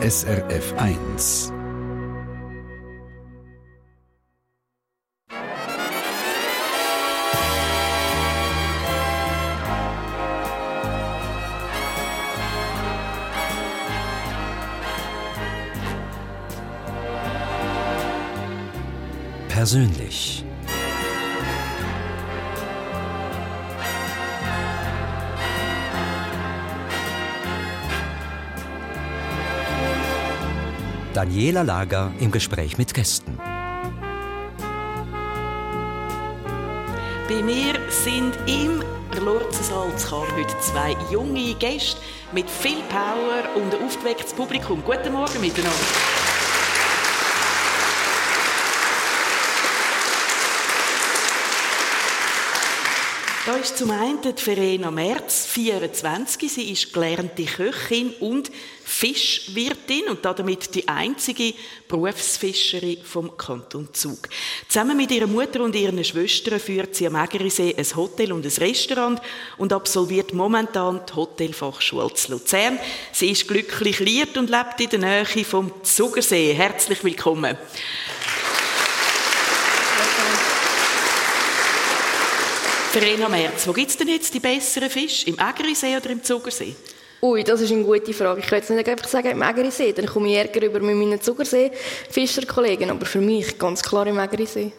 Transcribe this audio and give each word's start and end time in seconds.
SRF 0.00 0.74
1. 0.78 1.52
Persönlich. 19.48 20.47
Daniela 31.18 31.62
Lager 31.62 32.12
im 32.20 32.30
Gespräch 32.30 32.78
mit 32.78 32.94
Gästen. 32.94 33.36
Bei 37.28 37.42
mir 37.42 37.74
sind 37.90 38.38
im 38.46 38.84
Lurzensaal 39.20 39.90
heute 40.36 40.60
zwei 40.60 40.96
junge 41.10 41.54
Gäste 41.54 42.00
mit 42.30 42.48
viel 42.48 42.80
Power 42.88 43.56
und 43.56 43.74
ein 43.74 43.84
aufgewecktes 43.84 44.32
Publikum. 44.32 44.80
Guten 44.84 45.12
Morgen 45.12 45.40
miteinander. 45.40 46.07
Da 53.48 53.56
ist 53.56 53.78
zum 53.78 53.90
einen 53.92 54.20
die 54.20 54.34
Verena 54.36 54.90
Merz, 54.90 55.46
24. 55.46 56.52
Sie 56.52 56.70
ist 56.70 56.92
gelernte 56.92 57.46
Köchin 57.46 58.10
und 58.20 58.50
Fischwirtin 58.84 60.06
und 60.10 60.22
damit 60.22 60.74
die 60.74 60.86
einzige 60.86 61.54
Berufsfischerin 61.88 62.98
vom 63.02 63.38
Kanton 63.38 63.88
Zug. 63.94 64.28
Zusammen 64.68 64.98
mit 64.98 65.10
ihrer 65.12 65.26
Mutter 65.26 65.62
und 65.62 65.74
ihren 65.74 66.04
Schwestern 66.04 66.60
führt 66.60 66.94
sie 66.94 67.06
am 67.06 67.14
Ägerisee 67.14 67.74
ein 67.74 67.96
Hotel 67.96 68.34
und 68.34 68.44
ein 68.44 68.52
Restaurant 68.52 69.18
und 69.56 69.72
absolviert 69.72 70.34
momentan 70.34 71.00
die 71.08 71.14
Hotelfachschule 71.14 72.12
zu 72.12 72.32
Luzern. 72.32 72.78
Sie 73.12 73.30
ist 73.30 73.48
glücklich 73.48 73.98
liiert 74.00 74.36
und 74.36 74.50
lebt 74.50 74.78
in 74.78 75.00
der 75.00 75.24
Nähe 75.24 75.44
vom 75.46 75.72
Zugersee. 75.82 76.52
Herzlich 76.52 77.02
willkommen. 77.02 77.56
Verena 83.00 83.28
Merz, 83.28 83.64
wo 83.68 83.72
gibt 83.72 83.90
es 83.90 83.96
denn 83.96 84.08
jetzt 84.08 84.34
die 84.34 84.40
besseren 84.40 84.90
Fische? 84.90 85.28
Im 85.28 85.36
Ägerisee 85.38 85.96
oder 85.96 86.10
im 86.10 86.20
Zugersee? 86.20 86.74
Ui, 87.22 87.44
das 87.44 87.60
ist 87.60 87.70
eine 87.70 87.84
gute 87.84 88.12
Frage. 88.12 88.40
Ich 88.40 88.46
kann 88.48 88.58
jetzt 88.58 88.70
nicht 88.70 88.88
einfach 88.88 89.06
sagen 89.06 89.28
im 89.28 89.42
Ägerisee, 89.42 89.92
dann 89.92 90.06
komme 90.06 90.28
ich 90.30 90.34
Ärger 90.34 90.66
über 90.66 90.80
mit 90.80 90.96
meinen 90.96 91.20
Zugersee-Fischerkollegen, 91.20 92.90
aber 92.90 93.06
für 93.06 93.20
mich 93.20 93.56
ganz 93.56 93.84
klar 93.84 94.04
im 94.08 94.18
Ägerisee. 94.18 94.72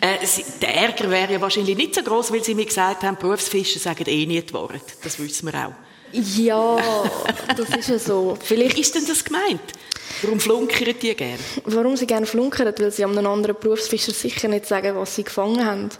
Äh, 0.00 0.18
der 0.62 0.72
Ärger 0.72 1.10
wäre 1.10 1.32
ja 1.32 1.40
wahrscheinlich 1.40 1.76
nicht 1.76 1.96
so 1.96 2.04
groß, 2.04 2.30
weil 2.30 2.44
Sie 2.44 2.54
mir 2.54 2.64
gesagt 2.64 3.02
haben, 3.02 3.16
Berufsfischer 3.16 3.80
sagen 3.80 4.04
eh 4.06 4.24
nie 4.24 4.40
die 4.40 4.54
Wahrheit. 4.54 4.84
Das 5.02 5.18
wissen 5.18 5.52
wir 5.52 5.66
auch. 5.66 5.72
Ja, 6.12 6.78
das 7.56 7.76
ist 7.76 7.88
ja 7.88 7.98
so. 7.98 8.38
Vielleicht 8.44 8.78
ist 8.78 8.94
denn 8.94 9.04
das 9.04 9.24
gemeint? 9.24 9.62
Warum 10.22 10.38
flunkern 10.38 10.94
die 11.02 11.12
gerne? 11.16 11.38
Warum 11.64 11.96
sie 11.96 12.06
gerne 12.06 12.26
flunkern? 12.26 12.72
Weil 12.78 12.92
sie 12.92 13.04
einem 13.04 13.26
anderen 13.26 13.56
Berufsfischer 13.58 14.12
sicher 14.12 14.46
nicht 14.46 14.66
sagen, 14.66 14.94
was 14.94 15.16
sie 15.16 15.24
gefangen 15.24 15.66
haben. 15.66 15.90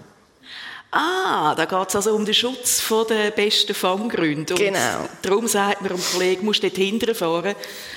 Ah, 0.96 1.56
da 1.56 1.64
geht 1.64 1.88
es 1.88 1.96
also 1.96 2.14
um 2.14 2.24
den 2.24 2.34
Schutz 2.34 2.80
der 3.08 3.32
besten 3.32 3.74
Fanggründe. 3.74 4.54
genau. 4.54 5.08
Darum 5.22 5.48
sagt 5.48 5.82
man 5.82 5.90
dem 5.90 6.00
Kollegen, 6.12 6.44
musst 6.44 6.62
dort 6.62 6.76
hinterher 6.76 7.16
fahren, 7.16 7.56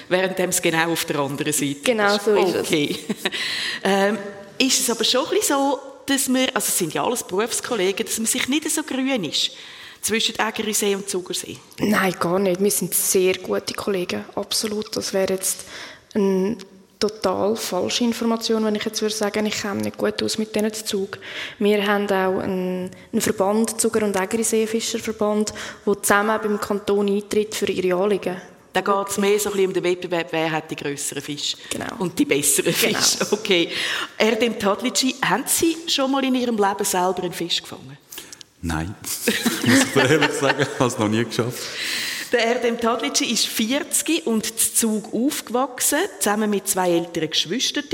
während 0.09 0.39
es 0.39 0.61
genau 0.61 0.91
auf 0.93 1.05
der 1.05 1.19
anderen 1.19 1.53
Seite 1.53 1.81
Genau 1.83 2.17
so 2.17 2.33
ist 2.35 2.55
okay. 2.55 2.97
es. 3.07 3.31
ähm, 3.83 4.17
ist 4.57 4.79
es 4.79 4.89
aber 4.89 5.03
schon 5.03 5.25
ein 5.25 5.29
bisschen 5.29 5.57
so, 5.57 5.79
dass 6.07 6.27
wir, 6.27 6.47
also 6.55 6.69
es 6.69 6.77
sind 6.77 6.95
ja 6.95 7.03
alles 7.03 7.23
Berufskollegen, 7.23 8.03
dass 8.03 8.17
man 8.17 8.25
sich 8.25 8.47
nicht 8.47 8.67
so 8.71 8.81
grün 8.81 9.23
ist 9.25 9.51
zwischen 10.01 10.33
Ägerisee 10.39 10.95
und 10.95 11.07
Zugersee? 11.07 11.57
Nein, 11.77 12.15
gar 12.19 12.39
nicht. 12.39 12.63
Wir 12.63 12.71
sind 12.71 12.95
sehr 12.95 13.35
gute 13.35 13.75
Kollegen, 13.75 14.25
absolut. 14.33 14.95
Das 14.95 15.13
wäre 15.13 15.33
jetzt 15.33 15.65
ein 16.15 16.57
total 16.99 17.55
falsche 17.55 18.03
Information, 18.03 18.65
wenn 18.65 18.75
ich 18.75 18.85
jetzt 18.85 19.01
würde 19.01 19.13
sagen, 19.13 19.45
ich 19.45 19.61
komme 19.61 19.81
nicht 19.81 19.97
gut 19.97 20.21
aus 20.23 20.37
mit 20.37 20.55
diesen 20.55 20.73
Zug. 20.73 21.19
Wir 21.59 21.85
haben 21.85 22.05
auch 22.07 22.39
einen, 22.39 22.89
einen 23.11 23.21
Verband, 23.21 23.79
Zuger- 23.79 24.03
und 24.03 24.15
Ägeriseefischerverband, 24.15 25.53
der 25.85 26.01
zusammen 26.01 26.39
beim 26.41 26.59
Kanton 26.59 27.07
eintritt 27.07 27.55
für 27.55 27.69
ihre 27.71 28.01
Anliegen. 28.01 28.41
Da 28.73 28.81
geht 28.81 29.09
es 29.09 29.17
mehr 29.17 29.39
so 29.39 29.49
ein 29.49 29.53
bisschen 29.53 29.67
um 29.67 29.73
den 29.73 29.83
Wettbewerb, 29.83 30.27
wer 30.31 30.51
hat 30.51 30.69
die 30.69 30.75
grösseren 30.75 31.23
Fische 31.23 31.57
genau. 31.69 31.95
und 31.97 32.17
die 32.19 32.25
besseren 32.25 32.73
genau. 32.79 32.99
Fische. 32.99 33.27
Okay. 33.31 33.69
Erdem 34.17 34.59
Tadlici, 34.59 35.15
haben 35.23 35.45
Sie 35.47 35.77
schon 35.87 36.11
mal 36.11 36.23
in 36.23 36.35
Ihrem 36.35 36.57
Leben 36.57 36.83
selber 36.83 37.23
einen 37.23 37.33
Fisch 37.33 37.61
gefangen? 37.61 37.97
Nein, 38.61 38.93
muss 39.65 39.83
ich 39.83 39.95
ehrlich 39.95 40.31
sagen, 40.31 40.61
ich 40.61 40.79
habe 40.79 40.85
es 40.85 40.97
noch 40.97 41.07
nie 41.07 41.23
geschafft. 41.23 41.57
Der 42.31 42.43
Erdem 42.45 42.77
Tadlitschi 42.77 43.31
ist 43.31 43.47
40 43.47 44.27
und 44.27 44.45
zu 44.45 44.73
Zug 44.73 45.13
aufgewachsen, 45.13 45.99
zusammen 46.19 46.49
mit 46.49 46.67
zwei 46.67 46.91
älteren 46.91 47.29
Geschwistern. 47.29 47.85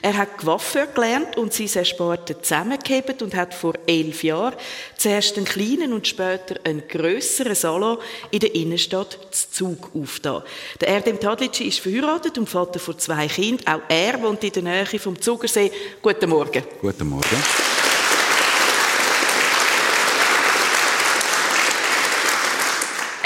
Er 0.00 0.16
hat 0.16 0.38
Coiffeur 0.38 0.86
gelernt 0.86 1.36
und 1.36 1.52
sie 1.52 1.68
sind 1.68 1.86
Sporten 1.86 2.36
zusammengehebt 2.40 3.20
und 3.20 3.34
hat 3.34 3.52
vor 3.52 3.74
elf 3.86 4.24
Jahren 4.24 4.54
zuerst 4.96 5.36
einen 5.36 5.44
kleinen 5.44 5.92
und 5.92 6.06
später 6.06 6.56
einen 6.64 6.88
grösseren 6.88 7.54
Salon 7.54 7.98
in 8.30 8.40
der 8.40 8.54
Innenstadt 8.54 9.18
zu 9.30 9.50
Zug 9.50 9.90
aufgetan. 9.94 10.42
Der 10.80 10.88
Erdem 10.88 11.20
Tadlitschi 11.20 11.64
ist 11.64 11.80
verheiratet 11.80 12.38
und 12.38 12.48
Vater 12.48 12.78
von 12.78 12.98
zwei 12.98 13.26
Kindern. 13.28 13.66
Auch 13.66 13.82
er 13.88 14.22
wohnt 14.22 14.42
in 14.44 14.52
der 14.52 14.62
Nähe 14.62 14.98
vom 14.98 15.20
Zugersee. 15.20 15.70
Guten 16.00 16.30
Morgen. 16.30 16.62
Guten 16.80 17.08
Morgen. 17.08 17.83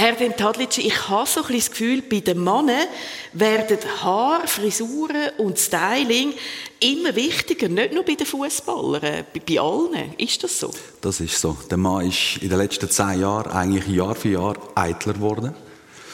Herr 0.00 0.36
Tadlitschi, 0.36 0.82
ich 0.82 1.08
habe 1.08 1.28
so 1.28 1.42
ein 1.42 1.56
das 1.56 1.72
Gefühl, 1.72 2.02
bei 2.02 2.20
den 2.20 2.38
Männern 2.44 2.86
werden 3.32 3.78
Haar, 4.00 4.46
Frisuren 4.46 5.30
und 5.38 5.58
Styling 5.58 6.34
immer 6.78 7.16
wichtiger, 7.16 7.68
nicht 7.68 7.92
nur 7.92 8.04
bei 8.04 8.14
den 8.14 8.24
Fußballern, 8.24 9.24
bei 9.34 9.60
allen. 9.60 10.14
Ist 10.16 10.44
das 10.44 10.60
so? 10.60 10.70
Das 11.00 11.18
ist 11.18 11.40
so. 11.40 11.56
Der 11.68 11.78
Mann 11.78 12.06
ist 12.06 12.36
in 12.40 12.48
den 12.48 12.58
letzten 12.58 12.88
zehn 12.88 13.22
Jahren 13.22 13.50
eigentlich 13.50 13.88
Jahr 13.88 14.14
für 14.14 14.28
Jahr 14.28 14.54
eitler 14.76 15.14
geworden. 15.14 15.52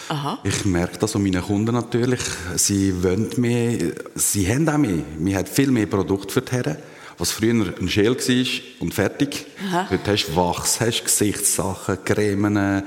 Aha. 0.09 0.39
Ich 0.45 0.65
merke 0.65 0.97
das 0.97 1.15
an 1.15 1.23
meinen 1.23 1.43
Kunden 1.43 1.75
natürlich. 1.75 2.21
Sie 2.57 3.05
wollen 3.05 3.29
mehr, 3.37 3.93
sie 4.15 4.49
haben 4.51 4.67
auch 4.67 4.79
mehr. 4.79 5.03
Wir 5.19 5.37
haben 5.37 5.47
viel 5.47 5.71
mehr 5.71 5.87
Produkte 5.87 6.33
für 6.33 6.41
die 6.41 6.53
Herren. 6.53 6.79
Was 7.19 7.33
früher 7.33 7.53
ein 7.53 7.89
Schäl 7.91 8.17
war 8.17 8.63
und 8.81 8.95
fertig. 8.95 9.45
Aha. 9.69 9.89
Heute 9.91 10.11
hast 10.11 10.29
du 10.29 10.37
Wachs, 10.37 10.81
hast 10.81 11.05
Gesichtssachen, 11.05 11.99
Cremen, 12.03 12.83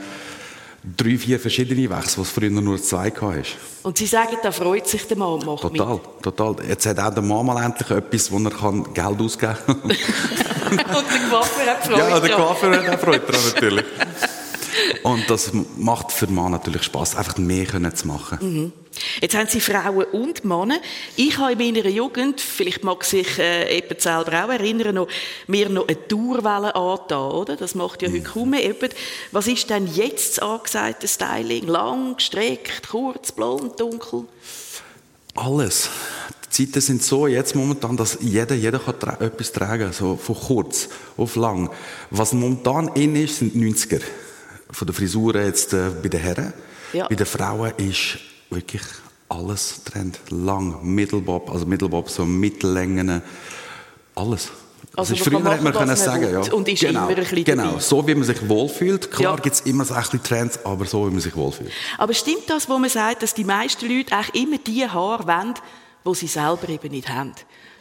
drei, 0.83 1.17
vier 1.17 1.39
verschiedene 1.39 1.89
Wechsel, 1.89 2.21
was 2.21 2.29
früher 2.29 2.49
nur 2.49 2.81
zwei 2.81 3.11
hast. 3.11 3.57
Und 3.83 3.97
Sie 3.97 4.05
sagen, 4.05 4.37
da 4.43 4.51
freut 4.51 4.87
sich 4.87 5.07
der 5.07 5.17
Mann 5.17 5.39
macht 5.45 5.61
Total, 5.61 5.93
mit. 5.95 6.23
total. 6.23 6.55
Jetzt 6.67 6.85
hat 6.85 6.99
auch 6.99 7.13
der 7.13 7.23
Mann 7.23 7.45
mal 7.45 7.63
endlich 7.63 7.89
etwas, 7.89 8.31
wo 8.31 8.37
er 8.39 8.51
kann 8.51 8.93
Geld 8.93 9.21
ausgeben 9.21 9.55
kann. 9.65 9.75
Und 9.81 9.89
der 10.77 11.29
Coiffeur 11.29 11.65
hat 11.67 11.85
Freude. 11.85 11.99
Ja, 11.99 12.19
der 12.19 12.29
Coiffeur 12.35 12.71
hat 12.77 12.89
auch 12.95 12.99
Freude 12.99 13.19
daran, 13.25 13.41
natürlich. 13.53 13.85
Und 15.03 15.29
das 15.29 15.51
macht 15.77 16.11
für 16.11 16.27
den 16.27 16.35
Mann 16.35 16.51
natürlich 16.51 16.83
Spass, 16.83 17.15
einfach 17.15 17.37
mehr 17.37 17.65
können 17.65 17.95
zu 17.95 18.07
machen. 18.07 18.37
Mhm. 18.41 18.73
Jetzt 19.21 19.35
haben 19.35 19.47
Sie 19.47 19.59
Frauen 19.59 20.05
und 20.05 20.43
Männer. 20.43 20.79
Ich 21.15 21.37
habe 21.37 21.53
in 21.53 21.57
meiner 21.59 21.87
Jugend, 21.87 22.41
vielleicht 22.41 22.83
mag 22.83 23.03
sich 23.03 23.37
äh, 23.37 23.75
jemand 23.75 24.01
selber 24.01 24.45
auch 24.45 24.49
erinnern, 24.49 24.95
noch, 24.95 25.07
mir 25.47 25.69
noch 25.69 25.87
eine 25.87 26.07
Tourwelle 26.07 26.75
angetan, 26.75 27.31
oder? 27.31 27.55
Das 27.55 27.75
macht 27.75 28.01
ja 28.01 28.09
heute 28.09 28.21
kaum 28.21 28.51
mehr 28.51 28.61
jemand. 28.61 28.95
Was 29.31 29.47
ist 29.47 29.69
denn 29.69 29.87
jetzt 29.93 30.37
das 30.37 30.39
angesagte 30.39 31.07
Styling? 31.07 31.67
Lang, 31.67 32.15
gestreckt, 32.15 32.89
kurz, 32.89 33.31
blond, 33.31 33.79
dunkel? 33.79 34.25
Alles. 35.35 35.89
Die 36.45 36.65
Zeiten 36.65 36.81
sind 36.81 37.03
so 37.03 37.27
jetzt 37.27 37.55
momentan, 37.55 37.97
dass 37.97 38.17
jeder, 38.21 38.55
jeder 38.55 38.79
kann 38.79 38.99
tra 38.99 39.17
etwas 39.19 39.51
tragen, 39.51 39.93
so 39.93 40.15
von 40.15 40.35
kurz 40.35 40.89
auf 41.17 41.35
lang. 41.35 41.69
Was 42.09 42.33
momentan 42.33 42.87
in 42.95 43.15
ist, 43.15 43.37
sind 43.37 43.55
90er. 43.55 44.01
Von 44.71 44.85
der 44.87 44.93
Frisuren 44.95 45.45
jetzt 45.45 45.73
äh, 45.73 45.89
bei 46.01 46.09
den 46.09 46.19
Herren. 46.19 46.53
Ja. 46.93 47.07
Bei 47.07 47.15
den 47.15 47.25
Frauen 47.25 47.71
ist 47.77 48.17
wirklich 48.49 48.81
alles 49.29 49.83
Trend. 49.83 50.19
Lang, 50.29 50.79
Mittelbob, 50.83 51.49
also 51.49 51.65
Mittelbob, 51.65 52.09
so 52.09 52.25
Mittellängen, 52.25 53.21
alles. 54.15 54.49
Also 54.95 55.13
ist 55.13 55.19
man 55.25 55.33
kann 55.33 55.41
früher 55.43 55.51
hat 55.53 55.61
man 55.63 55.73
können 55.73 55.95
sagen, 55.95 56.31
ja. 56.31 56.53
und 56.53 56.67
ist 56.67 56.79
genau, 56.79 57.01
immer 57.07 57.09
ein 57.09 57.15
bisschen 57.15 57.43
Genau, 57.43 57.65
dabei. 57.65 57.79
so 57.79 58.07
wie 58.07 58.15
man 58.15 58.23
sich 58.23 58.49
wohlfühlt. 58.49 59.11
Klar 59.11 59.35
Ja. 59.35 59.41
gibt 59.41 59.55
es 59.55 59.61
immer 59.61 59.85
so 59.85 59.93
ein 59.93 60.01
bisschen 60.01 60.23
Trends, 60.23 60.59
aber 60.65 60.85
so 60.85 61.05
wie 61.07 61.11
man 61.11 61.19
sich 61.19 61.35
wohlfühlt. 61.35 61.71
Aber 61.97 62.13
stimmt 62.13 62.43
das, 62.49 62.67
wo 62.67 62.79
man 62.79 62.89
sagt, 62.89 63.21
dass 63.21 63.33
die 63.33 63.43
meisten 63.43 63.87
Leute 63.87 64.15
eigentlich 64.15 64.43
immer 64.43 64.57
die 64.57 64.87
Haare 64.87 65.27
wollen, 65.27 65.53
die 66.07 66.15
sie 66.15 66.27
selber 66.27 66.69
eben 66.69 66.89
nicht 66.89 67.09
haben? 67.09 67.33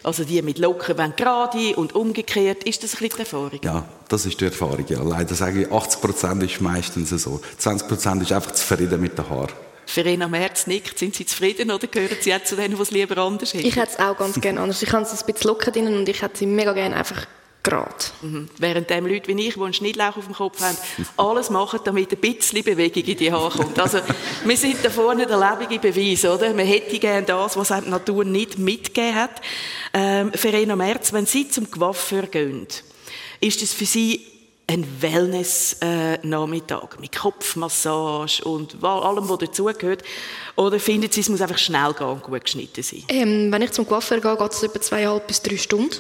Also 0.03 0.25
die 0.25 0.41
mit 0.43 0.59
Locken 0.59 0.97
wollen 0.99 1.15
gerade 1.17 1.75
und 1.77 1.95
umgekehrt. 1.95 2.65
Ist 2.65 2.83
das 2.83 2.95
ein 2.95 3.09
bisschen 3.09 3.17
die 3.17 3.21
Erfahrung? 3.21 3.61
Ja, 3.65 3.89
das 4.09 4.27
ist 4.27 4.41
die 4.41 4.45
Erfahrung. 4.45 4.85
Ja. 4.89 5.03
Leider 5.03 5.35
sage 5.35 5.63
ich, 5.63 5.73
80 5.73 6.01
Prozent 6.01 6.43
ist 6.43 6.61
meistens 6.61 7.11
so. 7.11 7.41
20 7.59 7.89
Prozent 7.89 8.23
ist 8.23 8.33
einfach 8.33 8.53
zufrieden 8.53 9.01
mit 9.01 9.19
den 9.19 9.29
Haaren. 9.29 9.53
Verena 9.87 10.29
Merz 10.29 10.67
nickt. 10.67 10.99
Sind 10.99 11.15
Sie 11.15 11.27
zufrieden 11.27 11.71
oder 11.71 11.87
gehören 11.87 12.17
Sie 12.21 12.35
auch 12.35 12.43
zu 12.43 12.57
denen, 12.57 12.77
die 12.77 12.83
es 12.83 12.91
lieber 12.91 13.19
anders 13.19 13.55
hätten? 13.55 13.67
Ich 13.67 13.77
hätte 13.77 13.93
es 13.93 13.99
auch 13.99 14.17
ganz 14.17 14.41
gerne 14.41 14.61
anders. 14.61 14.83
Ich 14.83 14.93
habe 14.93 15.03
es 15.03 15.13
ein 15.13 15.33
bisschen 15.33 15.49
locker 15.49 15.71
drin 15.71 15.87
und 15.87 16.09
ich 16.09 16.23
hätte 16.23 16.39
sie 16.39 16.47
mega 16.47 16.73
gerne 16.73 16.97
einfach 16.97 17.27
gerade. 17.67 18.05
Mhm. 18.23 18.49
Während 18.59 18.89
dem 18.89 19.07
Leute 19.07 19.29
wie 19.29 19.49
ich, 19.49 19.55
die 19.55 19.61
einen 19.61 19.73
Schnittlauch 19.73 20.17
auf 20.17 20.25
dem 20.25 20.35
Kopf 20.35 20.61
haben, 20.61 20.77
alles 21.17 21.51
machen, 21.51 21.81
damit 21.85 22.13
ein 22.13 22.19
bisschen 22.19 22.63
Bewegung 22.63 23.03
in 23.03 23.17
die 23.17 23.33
Haare 23.33 23.51
kommt. 23.51 23.79
Also, 23.79 23.99
wir 24.45 24.57
sind 24.57 24.77
da 24.83 24.91
vorne 24.91 25.27
der 25.27 25.39
lebende 25.39 25.79
Beweis, 25.79 26.25
oder? 26.25 26.55
Man 26.55 26.67
hätte 26.67 26.99
gerne 26.99 27.27
das, 27.27 27.57
was 27.57 27.69
die 27.69 27.91
Natur 27.91 28.25
nicht 28.25 28.59
mitgegeben 28.59 29.15
hat. 29.15 29.43
Ähm, 29.93 30.33
Verena 30.33 30.77
Merz, 30.77 31.13
wenn 31.13 31.27
Sie 31.27 31.49
zum 31.49 31.71
Coiffeur 31.71 32.23
gehen, 32.23 32.67
ist 33.41 33.63
das 33.63 33.73
für 33.73 33.87
Sie 33.87 34.25
ein 34.69 34.85
Wellness-Nachmittag 35.01 36.99
mit 36.99 37.15
Kopfmassage 37.15 38.43
und 38.45 38.83
allem, 38.83 39.29
was 39.29 39.39
dazugehört? 39.39 40.03
Oder 40.57 40.81
finden 40.81 41.11
Sie, 41.11 41.21
es 41.21 41.29
muss 41.29 41.41
einfach 41.41 41.59
schnell 41.59 41.93
gehen 41.93 42.09
und 42.09 42.23
gut 42.23 42.45
geschnitten 42.45 42.83
sein? 42.83 43.05
Ähm, 43.09 43.53
wenn 43.53 43.63
ich 43.63 43.71
zum 43.71 43.87
Coiffeur 43.87 44.21
gehe, 44.21 44.37
geht 44.37 44.53
es 44.53 44.63
etwa 44.65 44.81
zweieinhalb 44.81 45.27
bis 45.27 45.41
drei 45.43 45.57
Stunden. 45.57 45.97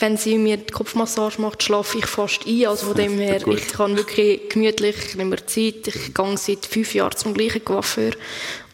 Wenn 0.00 0.16
sie 0.16 0.38
mir 0.38 0.56
die 0.56 0.72
Kopfmassage 0.72 1.40
macht, 1.40 1.62
schlafe 1.62 1.98
ich 1.98 2.06
fast 2.06 2.46
ein. 2.46 2.66
Also 2.66 2.86
von 2.86 2.96
dem 2.96 3.18
her, 3.18 3.46
ich 3.46 3.68
kann 3.68 3.96
wirklich 3.96 4.48
gemütlich, 4.48 4.96
ich 4.96 5.14
nehme 5.14 5.30
mir 5.30 5.46
Zeit. 5.46 5.86
Ich 5.86 6.14
gehe 6.14 6.36
seit 6.36 6.66
fünf 6.66 6.94
Jahren 6.94 7.16
zum 7.16 7.34
gleichen 7.34 7.64
Coiffeur. 7.64 8.12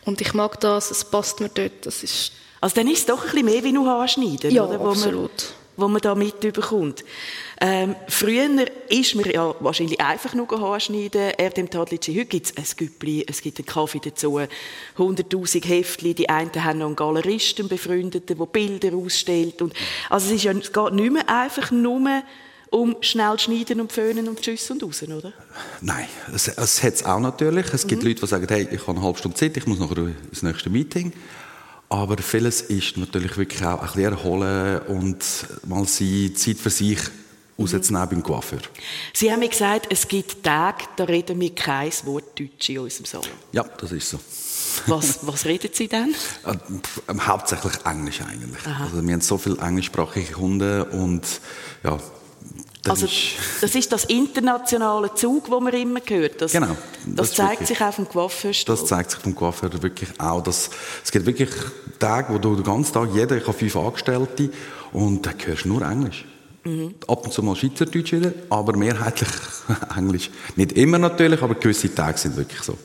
Und 0.04 0.20
ich 0.20 0.32
mag 0.34 0.58
das, 0.60 0.90
es 0.90 1.04
passt 1.04 1.40
mir 1.40 1.48
dort. 1.48 1.84
Das 1.84 2.02
ist 2.02 2.32
also 2.60 2.74
dann 2.74 2.88
ist 2.88 3.00
es 3.00 3.06
doch 3.06 3.20
ein 3.22 3.30
bisschen 3.30 3.44
mehr 3.44 3.62
wie 3.64 3.72
nur 3.72 3.86
Haarschneiden, 3.86 4.50
ja, 4.50 4.64
oder? 4.64 4.80
Wo 4.80 4.88
absolut. 4.88 5.30
Man, 5.76 5.84
wo 5.84 5.88
man 5.88 6.00
da 6.00 6.14
mitbekommt. 6.14 7.04
Ähm, 7.60 7.96
früher 8.08 8.66
ist 8.88 9.14
man 9.14 9.30
ja 9.30 9.54
wahrscheinlich 9.60 10.00
einfach 10.00 10.34
nur 10.34 10.48
Haarschneiden. 10.48 11.32
Er 11.38 11.50
dem 11.50 11.70
Tadlitschi. 11.70 12.14
Heute 12.14 12.26
gibt 12.26 12.46
es 12.46 12.56
ein 12.56 12.76
Güppli, 12.76 13.24
es 13.26 13.40
gibt 13.40 13.58
einen 13.58 13.66
Kaffee 13.66 14.00
dazu, 14.04 14.38
100'000 14.98 15.64
Heftli. 15.64 16.14
Die 16.14 16.28
einen 16.28 16.52
haben 16.62 16.78
noch 16.78 16.86
einen 16.86 16.96
Galeristen, 16.96 17.68
Befreundeten, 17.68 18.36
der 18.36 18.46
Bilder 18.46 18.94
ausstellt. 18.94 19.62
Und, 19.62 19.72
also 20.10 20.26
es, 20.28 20.36
ist 20.36 20.44
ja, 20.44 20.52
es 20.52 20.72
geht 20.72 20.92
nicht 20.92 21.12
mehr 21.12 21.28
einfach 21.28 21.70
nur 21.70 22.22
um 22.70 22.96
schnell 23.00 23.38
schneiden 23.38 23.80
und 23.80 23.92
föhnen 23.92 24.28
und 24.28 24.40
tschüss 24.40 24.70
und 24.70 24.82
raus, 24.82 25.02
oder? 25.02 25.32
Nein, 25.80 26.06
es, 26.34 26.48
es 26.48 26.82
hat 26.82 26.94
es 26.94 27.04
auch 27.04 27.20
natürlich. 27.20 27.72
Es 27.72 27.86
gibt 27.86 28.02
mhm. 28.02 28.08
Leute, 28.08 28.20
die 28.20 28.26
sagen, 28.26 28.46
hey, 28.48 28.68
ich 28.70 28.80
habe 28.82 28.98
eine 28.98 29.02
halbe 29.02 29.18
Stunde 29.18 29.36
Zeit, 29.36 29.56
ich 29.56 29.66
muss 29.66 29.78
noch 29.78 29.96
ins 29.96 30.42
nächste 30.42 30.68
Meeting. 30.68 31.12
Aber 31.88 32.18
vieles 32.18 32.62
ist 32.62 32.96
natürlich 32.96 33.38
wirklich 33.38 33.64
auch 33.64 33.80
ein 33.80 33.86
bisschen 33.86 34.02
erholen 34.02 34.80
und 34.88 35.24
mal 35.66 35.86
sie 35.86 36.34
Zeit 36.34 36.56
für 36.56 36.70
sich 36.70 36.98
rauszunehmen 37.58 38.08
beim 38.08 38.22
Coiffeur. 38.22 38.60
Sie 39.12 39.30
haben 39.32 39.40
mir 39.40 39.48
gesagt, 39.48 39.86
es 39.90 40.06
gibt 40.06 40.42
Tage, 40.42 40.84
da 40.96 41.04
reden 41.04 41.40
wir 41.40 41.54
kein 41.54 41.90
Wort 42.04 42.38
Deutsch 42.38 42.68
in 42.68 42.78
unserem 42.80 43.06
Salon. 43.06 43.26
Ja, 43.52 43.64
das 43.64 43.92
ist 43.92 44.10
so. 44.10 44.18
Was, 44.86 45.26
was 45.26 45.44
reden 45.46 45.70
Sie 45.72 45.88
dann? 45.88 46.14
Äh, 46.44 47.18
hauptsächlich 47.20 47.74
Englisch 47.84 48.20
eigentlich. 48.20 48.66
Also 48.66 49.02
wir 49.02 49.12
haben 49.12 49.20
so 49.20 49.38
viele 49.38 49.58
englischsprachige 49.58 50.32
Kunden 50.32 50.82
und 50.82 51.22
ja, 51.82 51.98
das 52.82 53.02
also, 53.02 53.14
das 53.60 53.74
ist 53.74 53.92
das 53.92 54.04
internationale 54.04 55.12
Zug, 55.14 55.50
das 55.50 55.60
man 55.60 55.72
immer 55.72 56.00
hört. 56.06 56.40
Das, 56.40 56.52
genau. 56.52 56.76
Das, 57.04 57.30
das 57.30 57.34
zeigt 57.34 57.50
wirklich, 57.52 57.68
sich 57.68 57.80
auch 57.80 57.92
vom 57.92 58.08
Coiffeurstuhl. 58.08 58.76
Das 58.76 58.86
zeigt 58.86 59.10
sich 59.10 59.20
vom 59.20 59.34
Coiffeur 59.34 59.82
wirklich 59.82 60.08
auch. 60.20 60.40
Dass, 60.42 60.70
es 61.02 61.10
gibt 61.10 61.26
wirklich 61.26 61.50
Tage, 61.98 62.32
wo 62.32 62.38
du 62.38 62.54
den 62.54 62.64
ganzen 62.64 62.92
Tag, 62.92 63.08
jeder, 63.12 63.36
ich 63.36 63.46
habe 63.46 63.58
fünf 63.58 63.74
Angestellte, 63.74 64.50
und 64.92 65.26
da 65.26 65.32
hörst 65.44 65.64
du 65.64 65.68
nur 65.68 65.82
Englisch. 65.82 66.24
Mhm. 66.66 66.94
Ab 67.06 67.24
und 67.24 67.32
zu 67.32 67.42
mal 67.42 67.54
Schweizerdeutsch 67.54 68.12
wieder, 68.12 68.32
aber 68.50 68.76
mehrheitlich 68.76 69.28
Englisch. 69.96 70.30
Nicht 70.56 70.72
immer 70.72 70.98
natürlich, 70.98 71.40
aber 71.40 71.54
gewisse 71.54 71.94
Tage 71.94 72.18
sind 72.18 72.36
wirklich 72.36 72.60
so. 72.60 72.76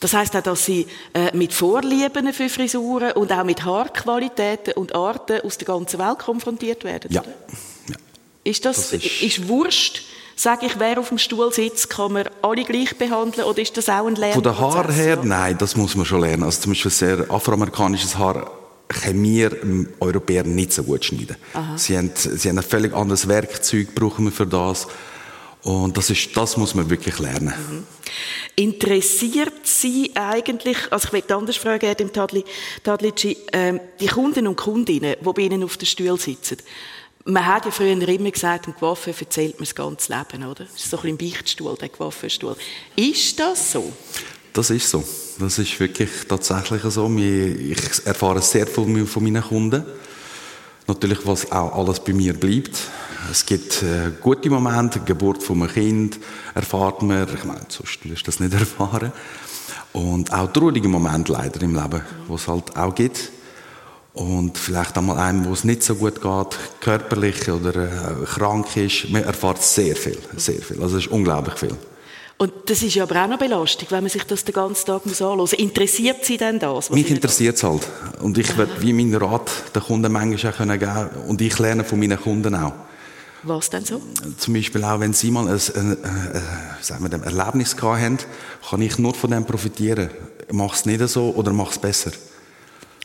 Das 0.00 0.12
heißt 0.12 0.36
auch, 0.36 0.42
dass 0.42 0.66
Sie 0.66 0.86
äh, 1.14 1.34
mit 1.34 1.54
Vorlieben 1.54 2.30
für 2.34 2.50
Frisuren 2.50 3.12
und 3.12 3.32
auch 3.32 3.44
mit 3.44 3.64
Haarqualitäten 3.64 4.74
und 4.74 4.94
Arten 4.94 5.40
aus 5.40 5.56
der 5.56 5.66
ganzen 5.66 5.98
Welt 5.98 6.18
konfrontiert 6.18 6.84
werden? 6.84 7.10
Ja. 7.10 7.22
Oder? 7.22 7.96
Ist 8.44 8.66
das, 8.66 8.90
das 8.90 8.92
ist, 8.92 9.22
ist 9.22 9.48
Wurscht? 9.48 10.02
Sage 10.36 10.66
ich, 10.66 10.78
wer 10.78 10.98
auf 10.98 11.08
dem 11.08 11.16
Stuhl 11.18 11.50
sitzt, 11.52 11.88
kann 11.88 12.12
man 12.12 12.28
alle 12.42 12.64
gleich 12.64 12.98
behandeln 12.98 13.46
oder 13.46 13.62
ist 13.62 13.76
das 13.76 13.88
auch 13.88 14.06
ein 14.06 14.16
Lernprozess? 14.16 14.34
Von 14.34 14.42
der 14.42 14.58
Haar 14.58 14.92
her, 14.92 15.20
nein, 15.22 15.56
das 15.56 15.76
muss 15.76 15.94
man 15.94 16.04
schon 16.04 16.20
lernen. 16.20 16.42
Also 16.42 16.60
zum 16.62 16.72
Beispiel 16.72 16.90
sehr 16.90 17.30
afroamerikanisches 17.30 18.18
Haar 18.18 18.50
können 18.94 19.22
wir 19.22 19.56
Europäer 20.00 20.44
nicht 20.44 20.72
so 20.72 20.82
gut 20.82 21.04
schneiden. 21.04 21.36
Sie 21.76 21.96
haben, 21.96 22.10
sie 22.14 22.48
haben 22.48 22.58
ein 22.58 22.64
völlig 22.64 22.94
anderes 22.94 23.28
Werkzeug, 23.28 23.94
brauchen 23.94 24.24
wir 24.26 24.32
für 24.32 24.46
das. 24.46 24.86
Und 25.62 25.96
das, 25.96 26.10
ist, 26.10 26.36
das 26.36 26.58
muss 26.58 26.74
man 26.74 26.90
wirklich 26.90 27.18
lernen. 27.18 27.54
Mhm. 27.70 27.86
Interessiert 28.56 29.66
Sie 29.66 30.12
eigentlich, 30.14 30.76
also 30.90 31.06
ich 31.06 31.12
möchte 31.12 31.34
anders 31.34 31.56
fragen, 31.56 31.86
Herr 31.86 31.96
Tadli, 31.96 32.44
Tadlitschi, 32.82 33.36
ähm, 33.52 33.80
die 33.98 34.06
Kunden 34.06 34.46
und 34.46 34.56
Kundinnen, 34.56 35.16
die 35.18 35.32
bei 35.32 35.42
Ihnen 35.42 35.64
auf 35.64 35.78
dem 35.78 35.86
Stuhl 35.86 36.20
sitzen, 36.20 36.58
man 37.24 37.46
hat 37.46 37.64
ja 37.64 37.70
früher 37.70 37.92
immer 37.96 38.30
gesagt, 38.30 38.66
im 38.66 38.74
Coiffeur 38.74 39.14
erzählt 39.18 39.54
man 39.54 39.64
das 39.64 39.74
ganze 39.74 40.12
Leben, 40.12 40.44
oder? 40.44 40.64
Das 40.64 40.74
ist 40.74 40.90
so 40.90 40.98
ein 40.98 41.16
bisschen 41.16 41.30
ein 41.30 41.32
Beichtstuhl, 41.32 41.76
der 41.80 41.88
Coiffeurstuhl. 41.88 42.56
Ist 42.96 43.40
das 43.40 43.72
so? 43.72 43.90
Das 44.52 44.68
ist 44.68 44.90
so. 44.90 45.02
Das 45.38 45.58
ist 45.58 45.78
wirklich 45.80 46.10
tatsächlich 46.28 46.82
so. 46.84 47.10
Ich 47.16 48.06
erfahre 48.06 48.40
sehr 48.40 48.66
viel 48.66 49.06
von 49.06 49.22
meinen 49.22 49.42
Kunden. 49.42 49.84
Natürlich, 50.86 51.26
was 51.26 51.50
auch 51.50 51.76
alles 51.76 52.00
bei 52.00 52.12
mir 52.12 52.34
bleibt. 52.34 52.78
Es 53.30 53.44
gibt 53.44 53.82
äh, 53.82 54.10
gute 54.20 54.50
Momente, 54.50 55.00
Geburt 55.00 55.42
von 55.42 55.62
einem 55.62 55.72
Kind 55.72 56.20
erfahrt 56.54 57.02
man. 57.02 57.26
Ich 57.34 57.44
meine, 57.44 57.66
sonst 57.68 58.04
wirst 58.04 58.22
du 58.22 58.26
das 58.26 58.38
nicht 58.40 58.52
erfahren. 58.60 59.12
Und 59.92 60.32
auch 60.32 60.52
traurige 60.52 60.88
Momente 60.88 61.32
leider 61.32 61.62
im 61.62 61.74
Leben, 61.74 62.02
was 62.28 62.42
es 62.42 62.48
halt 62.48 62.76
auch 62.76 62.94
gibt 62.94 63.30
und 64.14 64.56
vielleicht 64.56 64.96
einmal 64.96 65.18
einem, 65.18 65.44
wo 65.44 65.52
es 65.52 65.64
nicht 65.64 65.82
so 65.82 65.96
gut 65.96 66.22
geht, 66.22 66.58
körperlich 66.80 67.50
oder 67.50 67.74
äh, 67.74 68.24
krank 68.24 68.76
ist, 68.76 69.10
man 69.10 69.24
erfährt 69.24 69.62
sehr 69.62 69.96
viel, 69.96 70.18
sehr 70.36 70.62
viel. 70.62 70.80
Also 70.80 70.98
es 70.98 71.06
ist 71.06 71.12
unglaublich 71.12 71.58
viel. 71.58 71.76
Und 72.36 72.52
das 72.66 72.82
ist 72.82 72.94
ja 72.94 73.04
aber 73.04 73.24
auch 73.24 73.28
noch 73.28 73.38
Belastung, 73.38 73.86
wenn 73.90 74.02
man 74.02 74.10
sich 74.10 74.24
das 74.24 74.44
den 74.44 74.54
ganzen 74.54 74.86
Tag 74.86 75.06
muss 75.06 75.22
anhören 75.22 75.38
muss. 75.38 75.52
Interessiert 75.52 76.24
Sie 76.24 76.36
denn 76.36 76.58
das? 76.58 76.90
Mich 76.90 77.10
interessiert 77.10 77.56
es 77.56 77.62
halt. 77.62 77.86
Und 78.20 78.36
ich 78.38 78.56
werde 78.58 78.72
wie 78.80 78.92
meinen 78.92 79.14
Rat 79.14 79.50
den 79.74 79.82
Kunden 79.82 80.10
manchmal 80.10 80.52
auch 80.52 80.58
geben 80.58 80.78
können. 80.80 81.10
Und 81.28 81.40
ich 81.40 81.58
lerne 81.58 81.84
von 81.84 81.98
meinen 81.98 82.20
Kunden 82.20 82.54
auch. 82.56 82.72
Was 83.44 83.70
denn 83.70 83.84
so? 83.84 84.00
Zum 84.38 84.54
Beispiel 84.54 84.82
auch, 84.84 84.98
wenn 85.00 85.12
Sie 85.12 85.30
mal 85.30 85.46
ein, 85.46 85.60
ein, 85.76 85.96
ein, 86.02 87.04
ein, 87.04 87.14
ein 87.14 87.22
Erlebnis 87.22 87.76
gehabt 87.76 88.00
haben, 88.00 88.18
kann 88.68 88.82
ich 88.82 88.98
nur 88.98 89.14
von 89.14 89.30
dem 89.30 89.44
profitieren. 89.44 90.10
Mach 90.50 90.74
es 90.74 90.86
nicht 90.86 91.06
so 91.08 91.30
oder 91.36 91.52
mach 91.52 91.70
es 91.70 91.78
besser. 91.78 92.12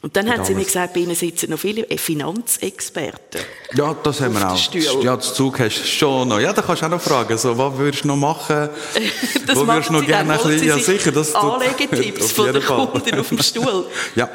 Und 0.01 0.15
dann 0.15 0.29
haben 0.29 0.45
Sie 0.45 0.55
mir 0.55 0.63
gesagt, 0.63 0.93
bei 0.93 1.01
Ihnen 1.01 1.13
sitzen 1.13 1.49
noch 1.49 1.59
viele 1.59 1.85
Finanzexperten. 1.97 3.41
Ja, 3.73 3.93
das 4.01 4.21
haben 4.21 4.33
wir 4.33 4.49
auch. 4.49 5.03
Ja, 5.03 5.17
das 5.17 5.33
Zug 5.33 5.59
hast 5.59 5.81
du 5.81 5.85
schon 5.85 6.29
noch. 6.29 6.39
Ja, 6.39 6.53
da 6.53 6.61
kannst 6.61 6.81
du 6.81 6.85
auch 6.85 6.91
noch 6.91 7.01
fragen, 7.01 7.37
so, 7.37 7.57
was 7.57 7.77
würdest 7.77 8.05
du 8.05 8.07
noch 8.07 8.15
machen? 8.15 8.69
das 9.45 9.55
wo 9.57 9.67
würdest 9.67 9.89
du 9.89 9.93
noch 9.93 10.05
gerne 10.05 10.33
ein 10.33 10.39
bisschen, 10.47 10.67
ja 10.67 10.77
sicher, 10.77 11.11
das 11.11 11.35
Anlegetipps 11.35 12.31
von 12.31 12.53
den 12.53 12.63
Kunden 12.63 13.19
auf 13.19 13.29
dem 13.29 13.39
Stuhl. 13.43 13.87
ja. 14.15 14.29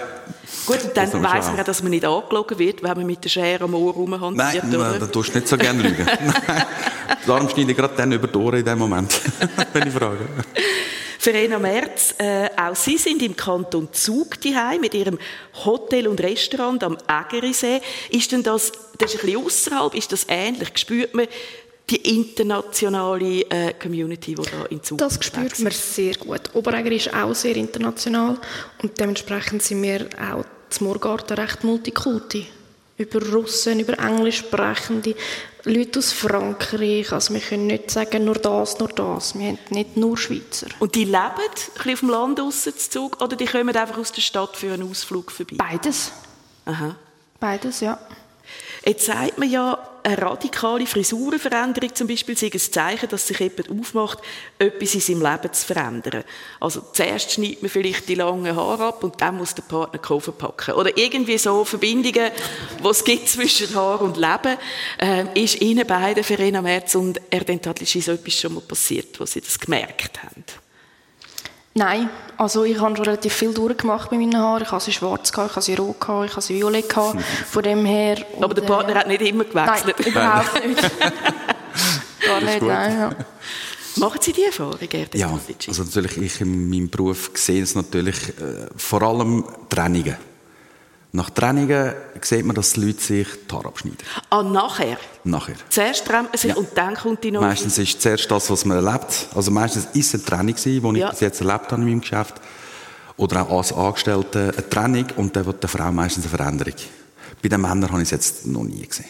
Gut, 0.67 0.83
und 0.83 0.97
dann 0.97 1.23
weiss 1.23 1.47
man 1.49 1.61
auch, 1.61 1.65
dass 1.65 1.83
man 1.83 1.91
nicht 1.91 2.07
angelogen 2.07 2.59
wird, 2.59 2.83
wenn 2.83 2.97
man 2.97 3.07
mit 3.07 3.23
der 3.23 3.29
Schere 3.29 3.65
am 3.65 3.75
Ohr 3.75 3.93
rumhantiert. 3.93 4.65
Nein, 4.65 4.75
oder? 4.75 4.99
da 4.99 5.07
tust 5.07 5.35
du 5.35 5.39
nicht 5.39 5.49
so 5.49 5.59
gerne 5.59 5.83
lügen. 5.83 6.07
Darum 7.27 7.51
schneide 7.51 7.71
ich 7.73 7.77
gerade 7.77 7.95
dann 7.95 8.13
über 8.13 8.27
die 8.29 8.39
Ohren 8.39 8.61
in 8.61 8.65
dem 8.65 8.79
Moment, 8.79 9.21
wenn 9.75 9.89
ich 9.89 9.93
frage. 9.93 10.27
Verena 11.25 11.59
Merz, 11.59 12.15
äh, 12.19 12.51
auch 12.55 12.77
Sie 12.77 12.99
sind 12.99 13.23
im 13.23 13.35
Kanton 13.35 13.89
Zug 13.93 14.39
daheim 14.43 14.83
mit 14.83 14.93
Ihrem 14.93 15.19
Hotel 15.65 16.07
und 16.07 16.21
Restaurant 16.21 16.85
am 16.85 16.99
Ägerisee. 17.09 17.81
Ist 18.11 18.31
denn 18.31 18.43
das, 18.43 18.71
das 18.99 19.15
ist 19.15 19.21
ein 19.23 19.27
bisschen 19.27 19.47
außerhalb, 19.47 19.95
ist 19.95 20.13
das 20.13 20.27
ähnlich? 20.29 20.69
Spürt 20.75 21.15
man 21.15 21.27
die 21.89 22.19
internationale 22.19 23.41
äh, 23.49 23.73
Community, 23.73 24.35
die 24.35 24.43
da 24.43 24.67
in 24.67 24.83
Zug 24.83 24.99
Das 24.99 25.19
spürt 25.19 25.59
man 25.61 25.73
sehr 25.73 26.15
gut. 26.17 26.43
Oberäger 26.53 26.93
ist 26.93 27.15
auch 27.15 27.35
sehr 27.35 27.57
international 27.57 28.37
und 28.83 29.01
dementsprechend 29.01 29.63
sind 29.63 29.83
wir 29.83 30.07
auch 30.21 30.45
zum 30.69 30.89
Morgarten 30.89 31.39
recht 31.39 31.65
multikulti 31.65 32.49
über 32.97 33.21
Russen, 33.33 33.81
über 33.81 33.99
Englisch 33.99 34.39
sprechende 34.39 35.15
Leute 35.65 35.99
aus 35.99 36.13
Frankreich. 36.13 37.13
Also 37.13 37.35
wir 37.35 37.41
können 37.41 37.67
nicht 37.67 37.91
sagen, 37.91 38.25
nur 38.25 38.37
das, 38.37 38.79
nur 38.79 38.89
das. 38.89 39.37
Wir 39.39 39.49
haben 39.49 39.59
nicht 39.71 39.97
nur 39.97 40.17
Schweizer. 40.17 40.67
Und 40.79 40.95
die 40.95 41.05
leben 41.05 41.17
ein 41.17 41.51
bisschen 41.75 41.93
auf 41.93 42.01
dem 42.01 42.11
Land 42.11 42.41
aussen 42.41 42.77
zu 42.77 42.91
Zug 42.91 43.21
oder 43.21 43.37
die 43.37 43.47
kommen 43.47 43.75
einfach 43.77 43.99
aus 43.99 44.13
der 44.13 44.23
Stadt 44.23 44.57
für 44.57 44.73
einen 44.73 44.89
Ausflug 44.89 45.31
vorbei? 45.31 45.57
Beides. 45.57 46.13
Aha. 46.67 46.95
Beides, 47.41 47.81
ja. 47.81 47.99
Jetzt 48.87 49.07
sagt 49.07 49.39
man 49.39 49.51
ja, 49.51 49.79
eine 50.03 50.21
radikale 50.21 50.87
Frisurenveränderung 50.87 51.95
zum 51.95 52.07
Beispiel 52.07 52.37
sei 52.37 52.51
ein 52.53 52.61
Zeichen, 52.61 53.09
dass 53.09 53.27
sich 53.27 53.39
jemand 53.39 53.71
aufmacht, 53.71 54.19
etwas 54.59 54.95
in 54.95 55.01
seinem 55.01 55.23
Leben 55.23 55.53
zu 55.53 55.67
verändern. 55.67 56.25
Also 56.61 56.83
zuerst 56.93 57.33
schneidet 57.33 57.63
man 57.63 57.71
vielleicht 57.71 58.07
die 58.11 58.15
langen 58.15 58.55
Haare 58.55 58.89
ab 58.89 59.03
und 59.03 59.19
dann 59.23 59.39
muss 59.39 59.55
der 59.55 59.63
Partner 59.63 59.99
Koffer 59.99 60.33
packen. 60.33 60.75
Oder 60.75 60.99
irgendwie 60.99 61.39
so 61.39 61.65
Verbindungen, 61.65 62.31
die 62.83 62.89
es 62.89 63.05
gibt 63.05 63.29
zwischen 63.31 63.75
Haar 63.75 64.03
und 64.03 64.19
Leben. 64.19 64.59
Ähm, 64.99 65.31
ist 65.33 65.63
Ihnen 65.63 65.87
beiden, 65.87 66.23
Verena 66.23 66.61
Merz 66.61 66.95
und 66.95 67.19
Erden 67.31 67.63
Tadlisch, 67.63 67.97
so 68.01 68.13
etwas 68.13 68.35
schon 68.35 68.53
mal 68.53 68.61
passiert, 68.61 69.19
wo 69.19 69.25
Sie 69.25 69.41
das 69.41 69.59
gemerkt 69.59 70.23
haben? 70.23 70.45
Nein, 71.77 72.09
also 72.37 72.63
ich 72.63 72.81
habe 72.81 72.97
schon 72.97 73.05
relativ 73.05 73.33
viel 73.33 73.53
durchgemacht 73.53 74.09
bei 74.11 74.17
meinen 74.17 74.37
Haaren. 74.37 74.63
Ich 74.63 74.71
habe 74.71 74.81
sie 74.81 74.93
schwarz, 74.93 75.33
gehabt, 75.33 75.51
ich 75.51 75.57
habe 75.57 75.65
sie 75.65 75.75
rot, 75.75 76.01
gehabt, 76.01 76.27
ich 76.27 76.33
habe 76.33 76.43
sie 76.43 76.55
violett. 76.55 76.89
Gehabt. 76.89 77.21
Von 77.51 77.63
dem 77.65 77.85
her... 77.85 78.19
Aber 78.41 78.55
der 78.55 78.63
Partner 78.63 78.95
äh, 78.95 78.99
hat 78.99 79.09
nicht 79.09 79.23
immer 79.23 79.45
gewechselt. 79.45 79.97
Nein, 79.99 80.07
überhaupt 80.07 80.67
nicht. 80.67 80.83
Gar 82.27 82.41
nicht, 82.41 82.63
nein. 82.63 82.99
Ja. 82.99 83.11
Machen 83.97 84.19
Sie 84.21 84.33
die 84.33 84.45
Erfahrung, 84.45 84.79
Gerd 84.89 85.15
Ja, 85.15 85.39
also 85.69 85.83
natürlich, 85.85 86.17
ich 86.17 86.41
in 86.41 86.69
meinem 86.69 86.89
Beruf 86.89 87.31
sehe 87.35 87.63
es 87.63 87.75
natürlich 87.75 88.29
äh, 88.41 88.67
vor 88.77 89.03
allem 89.03 89.45
Trennungen. 89.69 90.17
Nach 91.17 91.31
Trennungen 91.31 91.93
sieht 92.21 92.45
man, 92.45 92.57
dass 92.57 92.73
die 92.73 92.81
Leute 92.87 93.01
sich 93.01 93.29
die 93.49 93.55
Haare 93.55 93.69
abschneiden. 93.69 93.99
Ah, 94.31 94.43
nachher? 94.43 94.97
Nachher. 95.23 95.55
Zuerst 95.69 96.05
trennt 96.05 96.31
man 96.31 96.37
sich 96.39 96.51
Ja. 96.51 96.57
und 96.57 96.67
dann 96.75 96.95
kommt 96.97 97.23
die 97.23 97.31
neue... 97.31 97.43
Meistens 97.43 97.79
ist 97.79 98.03
zuerst 98.03 98.29
das, 98.29 98.51
was 98.51 98.65
man 98.65 98.85
erlebt. 98.85 99.29
Also 99.33 99.53
meistens 99.53 99.85
ist 99.93 100.13
es 100.13 100.15
eine 100.15 100.25
Trennung 100.25 100.57
die 100.57 100.99
Ja. 100.99 101.07
ich 101.07 101.11
bis 101.13 101.21
jetzt 101.21 101.41
erlebt 101.41 101.71
habe 101.71 101.83
in 101.83 101.87
meinem 101.89 102.01
Geschäft. 102.01 102.35
Oder 103.17 103.43
auch 103.49 103.59
als 103.59 103.73
Angestellte 103.73 104.53
eine 104.57 104.69
Trennung 104.69 105.07
und 105.15 105.37
dann 105.37 105.47
wird 105.47 105.63
der 105.63 105.71
Frau 105.71 105.93
meistens 105.93 106.25
eine 106.27 106.37
Veränderung. 106.37 106.75
Bei 107.41 107.49
den 107.49 107.61
Männern 107.61 107.91
habe 107.93 107.99
ich 108.03 108.07
es 108.07 108.11
jetzt 108.11 108.47
noch 108.47 108.65
nie 108.65 108.85
gesehen. 108.85 109.07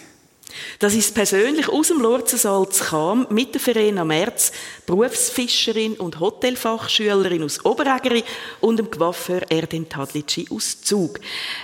Das 0.79 0.95
ist 0.95 1.15
persönlich 1.15 1.69
aus 1.69 1.89
dem 1.89 2.01
Lurzensaal 2.01 2.69
zu 2.69 2.85
Cham 2.85 3.27
mit 3.31 3.55
der 3.55 3.61
Verena 3.61 4.05
Merz, 4.05 4.53
Berufsfischerin 4.87 5.95
und 5.95 6.21
Hotelfachschülerin 6.21 7.43
aus 7.43 7.65
Oberägeri 7.65 8.25
und 8.61 8.79
dem 8.79 8.91
Coiffeur 8.91 9.43
Erdem 9.51 9.89
Tadlitschi 9.89 10.49
aus 10.51 10.81
Zug. 10.83 11.21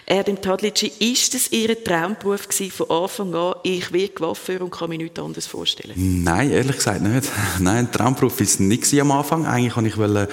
Erdem 0.06 0.40
Tadlitschi, 0.40 0.92
ist 0.98 1.34
es 1.34 1.52
Ihr 1.52 1.82
Traumberuf 1.82 2.48
gewesen 2.48 2.70
von 2.70 2.90
Anfang 2.90 3.34
an? 3.34 3.54
Ich 3.62 3.92
will 3.92 4.08
Coiffeur 4.08 4.60
und 4.62 4.70
kann 4.70 4.88
mir 4.88 4.98
nichts 4.98 5.18
anderes 5.18 5.46
vorstellen. 5.46 5.94
Nein, 5.96 6.50
ehrlich 6.50 6.76
gesagt 6.76 7.02
nicht. 7.02 7.28
Nein, 7.58 7.86
ein 7.86 7.92
Traumberuf 7.92 8.38
war 8.38 8.44
es 8.44 8.58
nicht 8.58 8.92
am 9.00 9.12
Anfang. 9.12 9.46
Eigentlich 9.46 9.76
wollte 9.76 9.90
ich 9.90 9.98
wollte 9.98 10.28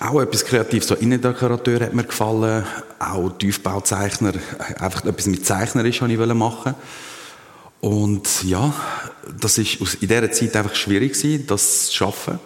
auch 0.00 0.20
etwas 0.20 0.44
Kreatives. 0.44 0.88
So 0.88 0.94
Innendekorateur 0.94 1.80
hat 1.80 1.94
mir 1.94 2.04
gefallen, 2.04 2.64
auch 2.98 3.30
Tiefbauzeichner. 3.30 4.32
Einfach 4.78 5.04
etwas 5.04 5.26
mit 5.26 5.44
Zeichnerisch 5.44 6.00
wollte 6.00 6.14
ich 6.14 6.34
machen. 6.34 6.74
Und 7.80 8.44
ja, 8.44 8.74
das 9.40 9.58
ist 9.58 9.74
in 9.76 10.08
dieser 10.08 10.30
Zeit 10.32 10.56
einfach 10.56 10.74
schwierig 10.74 11.12
gewesen, 11.12 11.46
das 11.46 11.86
zu 11.86 11.94
schaffen. 11.94 12.38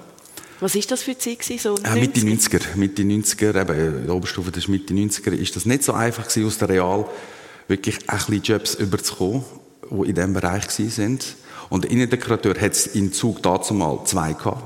Was 0.60 0.74
ist 0.74 0.90
das 0.90 1.02
für 1.02 1.12
eine 1.12 1.18
Zeit 1.18 1.40
gewesen, 1.40 1.58
so 1.58 1.74
Äh, 1.82 1.98
Mitte 1.98 2.20
90er? 2.20 2.60
90er, 2.60 2.76
Mitte 2.76 3.02
90er, 3.02 3.60
eben, 3.60 3.98
in 3.98 4.06
der 4.06 4.14
Oberstufe, 4.14 4.50
das 4.52 4.64
ist 4.64 4.68
Mitte 4.68 4.94
90er, 4.94 5.32
ist 5.32 5.56
das 5.56 5.66
nicht 5.66 5.82
so 5.82 5.92
einfach 5.92 6.28
gewesen, 6.28 6.46
aus 6.46 6.58
der 6.58 6.68
Real 6.68 7.04
wirklich 7.66 7.98
ein 8.08 8.18
bisschen 8.18 8.42
Jobs 8.42 8.74
überzukommen, 8.74 9.44
die 9.90 10.08
in 10.08 10.14
diesem 10.14 10.34
Bereich 10.34 10.70
sind. 10.70 11.36
Und 11.68 11.84
der 11.84 11.90
Innendekorateur 11.90 12.54
hat 12.60 12.72
es 12.72 12.86
in 12.86 13.12
Zug 13.12 13.42
dazu 13.42 13.74
mal 13.74 14.00
zwei 14.04 14.34
gehabt, 14.34 14.62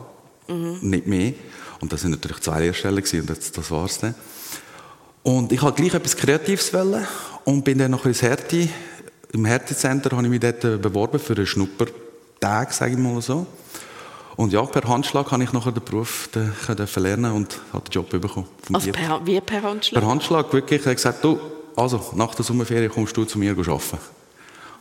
nicht 0.83 1.07
mehr. 1.07 1.33
Und 1.81 1.93
das 1.93 2.03
sind 2.03 2.11
natürlich 2.11 2.41
zwei 2.41 2.61
Lehrstellen 2.61 2.97
gewesen, 2.97 3.21
und 3.21 3.31
das, 3.31 3.53
das 3.53 3.71
war's 3.71 3.99
dann. 4.01 4.15
Und 5.23 5.53
ich 5.53 5.63
wollte 5.63 5.83
gleich 5.83 5.95
etwas 5.95 6.17
Kreatives 6.17 6.73
wollen 6.75 7.07
und 7.45 7.65
bin 7.65 7.79
dann 7.79 7.91
noch 7.91 8.07
ins 8.07 8.23
Hertie. 8.23 8.69
Im 9.37 9.45
Hertie-Center 9.45 10.17
habe 10.17 10.23
ich 10.23 10.31
mich 10.31 10.41
dort 10.41 10.65
äh, 10.65 10.79
beworben 10.79 11.19
für 11.19 11.35
einen 11.35 11.47
Schnuppertag, 11.47 12.73
sage 12.73 12.93
ich 12.93 12.99
mal 12.99 13.21
so. 13.21 13.47
Und 14.35 14.51
ja, 14.51 14.63
per 14.63 14.89
Handschlag 14.89 15.31
habe 15.31 15.45
ich 15.45 15.53
nachher 15.53 15.73
den 15.73 15.85
Beruf 15.85 16.31
den, 16.35 16.55
können 16.65 16.89
lernen 16.97 17.33
und 17.33 17.61
habe 17.71 17.85
den 17.85 17.93
Job 17.93 18.09
bekommen. 18.09 18.47
Also 18.73 18.93
per, 18.93 19.27
wie 19.27 19.39
per 19.43 19.63
Handschlag? 19.63 20.01
per 20.01 20.11
Handschlag, 20.11 20.51
wirklich. 20.55 20.81
Er 20.87 20.91
hat 20.91 20.97
gesagt, 20.97 21.23
du, 21.23 21.39
also, 21.77 22.13
nach 22.15 22.35
der 22.35 22.47
Sommerferien 22.47 22.91
kommst 22.91 23.15
du 23.15 23.25
zu 23.27 23.39
mir 23.39 23.51
arbeiten. 23.51 23.99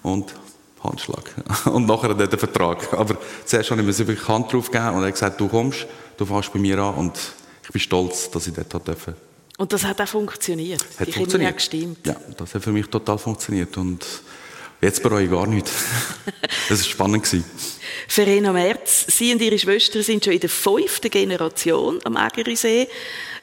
Und 0.04 0.34
Handschlag. 0.82 1.34
Und 1.66 1.86
nachher 1.86 2.14
dann 2.14 2.30
der 2.30 2.40
Vertrag. 2.40 2.94
Aber 2.94 3.18
zuerst 3.44 3.72
habe 3.72 3.82
ich 3.82 3.88
mir 3.88 4.08
wirklich 4.08 4.26
Hand 4.26 4.54
drauf 4.54 4.72
gegeben 4.72 4.96
und 4.96 5.02
er 5.02 5.08
hat 5.08 5.14
gesagt, 5.14 5.42
du 5.42 5.50
kommst, 5.50 5.86
du 6.16 6.26
fährst 6.26 6.54
bei 6.54 6.60
mir 6.60 6.80
an 6.80 6.94
und 6.96 7.18
ich 7.64 7.70
bin 7.72 7.82
stolz, 7.82 8.30
dass 8.30 8.48
ich 8.48 8.54
dort 8.54 8.88
dürfen. 8.88 9.16
Und 9.58 9.74
das 9.74 9.84
hat 9.84 10.00
auch 10.00 10.08
funktioniert. 10.08 10.86
Hat 10.98 11.08
Die 11.08 11.12
funktioniert. 11.12 11.50
hat 11.50 11.58
gestimmt. 11.58 12.06
Ja, 12.06 12.16
das 12.38 12.54
hat 12.54 12.64
für 12.64 12.72
mich 12.72 12.88
total 12.88 13.18
funktioniert 13.18 13.76
und 13.78 14.06
jetzt 14.86 15.04
bereue 15.04 15.26
ich 15.26 15.32
gar 15.32 15.48
nichts. 15.48 15.72
Das 16.70 16.80
war 16.80 16.86
spannend. 16.86 17.28
Verena 18.08 18.54
Merz, 18.54 19.06
Sie 19.08 19.34
und 19.34 19.42
Ihre 19.42 19.60
Schwester 19.60 20.02
sind 20.02 20.24
schon 20.24 20.34
in 20.34 20.40
der 20.40 20.50
fünften 20.50 21.10
Generation 21.10 22.00
am 22.04 22.18
Ägerisee, 22.18 22.88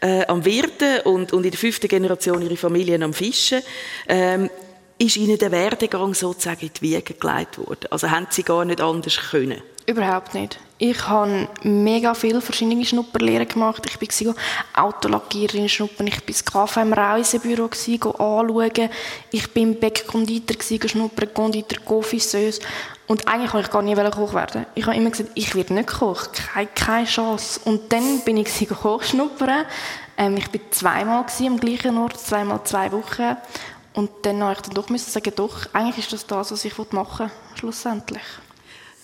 äh, 0.01 0.25
am 0.27 0.45
Wirten 0.45 1.01
und, 1.05 1.33
und 1.33 1.45
in 1.45 1.51
der 1.51 1.59
fünften 1.59 1.89
Generation 1.89 2.43
Ihre 2.43 2.57
Familien 2.57 3.03
am 3.03 3.13
Fischen. 3.13 3.61
Ähm, 4.09 4.51
ist 4.99 5.17
Ihnen 5.17 5.39
der 5.39 5.51
Werdegang 5.51 6.15
sozusagen 6.15 6.67
in 6.67 6.71
die 6.75 6.83
Wiege 6.83 7.15
gelegt 7.15 7.59
worden? 7.59 7.87
Also 7.91 8.11
haben 8.11 8.29
Sie 8.31 8.45
gar 8.45 8.65
nicht 8.65 8.81
anders 8.81 9.19
können? 9.31 9.61
Überhaupt 9.87 10.35
nicht. 10.35 10.59
Ich 10.79 11.09
habe 11.09 11.49
mega 11.63 12.15
viele 12.15 12.41
verschiedene 12.41 12.85
Schnupperlehren 12.85 13.49
gemacht. 13.49 13.85
Ich 13.87 14.27
war 14.27 14.35
Autolackiererin 14.75 15.69
schnuppern, 15.69 16.07
ich 16.07 16.17
war 16.17 16.27
das 16.27 16.45
KV 16.45 16.77
im 16.83 16.93
Reisebüro 16.93 17.65
anschauen. 17.65 18.91
Ich 19.31 19.53
im 19.55 19.81
Bäckkonditor 19.81 20.89
schnuppern, 20.89 21.35
Konditor, 21.35 21.79
Confisseuse. 21.85 22.61
Und 23.07 23.27
eigentlich 23.29 23.53
wollte 23.53 23.67
ich 23.67 23.73
gar 23.73 23.83
nie 23.83 23.95
Koch 24.11 24.35
werden. 24.35 24.67
Ich 24.75 24.87
habe 24.87 24.97
immer 24.97 25.11
gesagt, 25.11 25.31
ich 25.35 25.55
werde 25.55 25.75
nicht 25.75 25.89
Koch, 25.89 26.29
keine, 26.33 26.69
keine 26.69 27.07
Chance. 27.07 27.61
Und 27.65 27.93
dann 27.93 28.21
bin 28.21 28.37
ich 28.37 28.69
Koch 28.69 29.03
schnuppern. 29.03 29.65
Ähm, 30.17 30.37
ich 30.37 30.53
war 30.53 30.71
zweimal 30.71 31.27
am 31.41 31.61
gleichen 31.61 31.99
Ort, 31.99 32.19
zweimal 32.19 32.63
zwei 32.65 32.91
Wochen. 32.93 33.37
Und 33.95 34.11
dann 34.23 34.43
habe 34.43 34.55
ich 34.55 34.61
dann 34.61 34.75
doch 34.75 34.89
sagen, 34.97 35.33
doch, 35.37 35.67
eigentlich 35.73 36.07
ist 36.07 36.13
das 36.13 36.27
das, 36.27 36.53
was 36.53 36.65
ich 36.65 36.79
machen 36.93 37.27
will, 37.27 37.59
schlussendlich. 37.59 38.23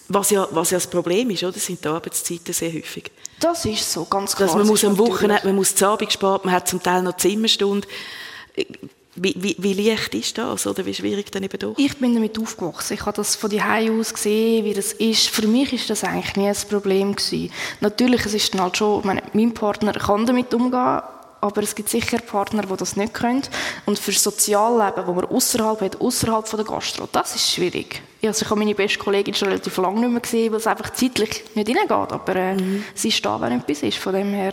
Was 0.09 0.31
ja, 0.31 0.49
was 0.51 0.71
ja 0.71 0.79
das 0.79 0.87
Problem 0.87 1.29
ist, 1.31 1.45
oder, 1.45 1.59
sind 1.59 1.85
die 1.85 1.89
Arbeitszeiten 1.89 2.55
sehr 2.55 2.73
häufig. 2.73 3.11
Das 3.41 3.65
ist 3.65 3.93
so, 3.93 4.05
ganz 4.05 4.35
klar. 4.35 4.49
Dass 4.49 4.57
man 4.57 4.67
muss 4.67 4.85
am 4.85 4.99
Wochenende, 4.99 5.43
man 5.45 5.57
muss 5.57 5.75
zu 5.75 5.87
Abend 5.87 6.13
sparen, 6.13 6.41
man 6.45 6.55
hat 6.55 6.67
zum 6.67 6.83
Teil 6.83 7.03
noch 7.03 7.17
Zimmerstunde. 7.17 7.87
Wie, 9.21 9.35
wie, 9.37 9.57
wie 9.59 9.73
leicht 9.75 10.15
ist 10.15 10.39
das 10.39 10.67
oder 10.67 10.87
wie 10.87 10.95
schwierig 10.95 11.31
dann 11.33 11.43
eben 11.43 11.59
doch? 11.59 11.75
Ich 11.77 11.97
bin 11.99 12.15
damit 12.15 12.39
aufgewachsen. 12.39 12.95
Ich 12.95 13.01
habe 13.01 13.17
das 13.17 13.35
von 13.35 13.51
die 13.51 13.61
aus 13.61 14.15
gesehen, 14.15 14.65
wie 14.65 14.75
das 14.75 14.93
ist. 14.93 15.29
Für 15.29 15.47
mich 15.47 15.73
ist 15.73 15.91
das 15.91 16.05
eigentlich 16.05 16.37
nie 16.37 16.49
ein 16.49 16.57
Problem 16.69 17.17
gewesen. 17.17 17.51
Natürlich, 17.81 18.25
es 18.27 18.35
ist 18.35 18.55
dann 18.55 18.63
halt 18.63 18.77
schon, 18.77 19.01
ich 19.01 19.05
meine, 19.05 19.23
mein 19.33 19.53
Partner 19.55 19.93
kann 19.93 20.25
damit 20.25 20.55
umgehen, 20.55 21.01
aber 21.41 21.63
es 21.63 21.75
gibt 21.75 21.89
sicher 21.89 22.19
Partner, 22.19 22.63
die 22.63 22.77
das 22.77 22.97
nicht 22.97 23.15
können. 23.15 23.43
Und 23.87 23.99
für 23.99 24.11
das 24.13 24.23
Sozialleben, 24.23 25.07
wo 25.07 25.13
man 25.13 25.25
außerhalb 25.27 25.81
hat, 25.81 26.01
außerhalb 26.01 26.51
der 26.51 26.65
Gastro, 26.65 27.09
das 27.13 27.35
ist 27.37 27.51
schwierig. 27.51 28.03
Also 28.23 28.45
ich 28.45 28.51
habe 28.51 28.59
meine 28.59 28.75
beste 28.75 28.99
Kollegin 28.99 29.35
schon 29.35 29.49
relativ 29.49 29.77
lange 29.77 30.01
nicht 30.01 30.11
mehr 30.11 30.21
gesehen, 30.21 30.51
weil 30.53 30.59
es 30.59 30.67
einfach 30.67 30.93
zeitlich 30.93 31.45
nicht 31.55 31.69
reingeht. 31.69 31.91
Aber 32.13 32.37
äh, 32.37 32.57
sie 32.95 33.09
ist 33.09 33.25
da, 33.25 33.41
wenn 33.41 33.53
etwas 33.61 33.83
ist, 33.83 33.99
von 33.99 34.13
dem 34.15 34.33
her. 34.35 34.53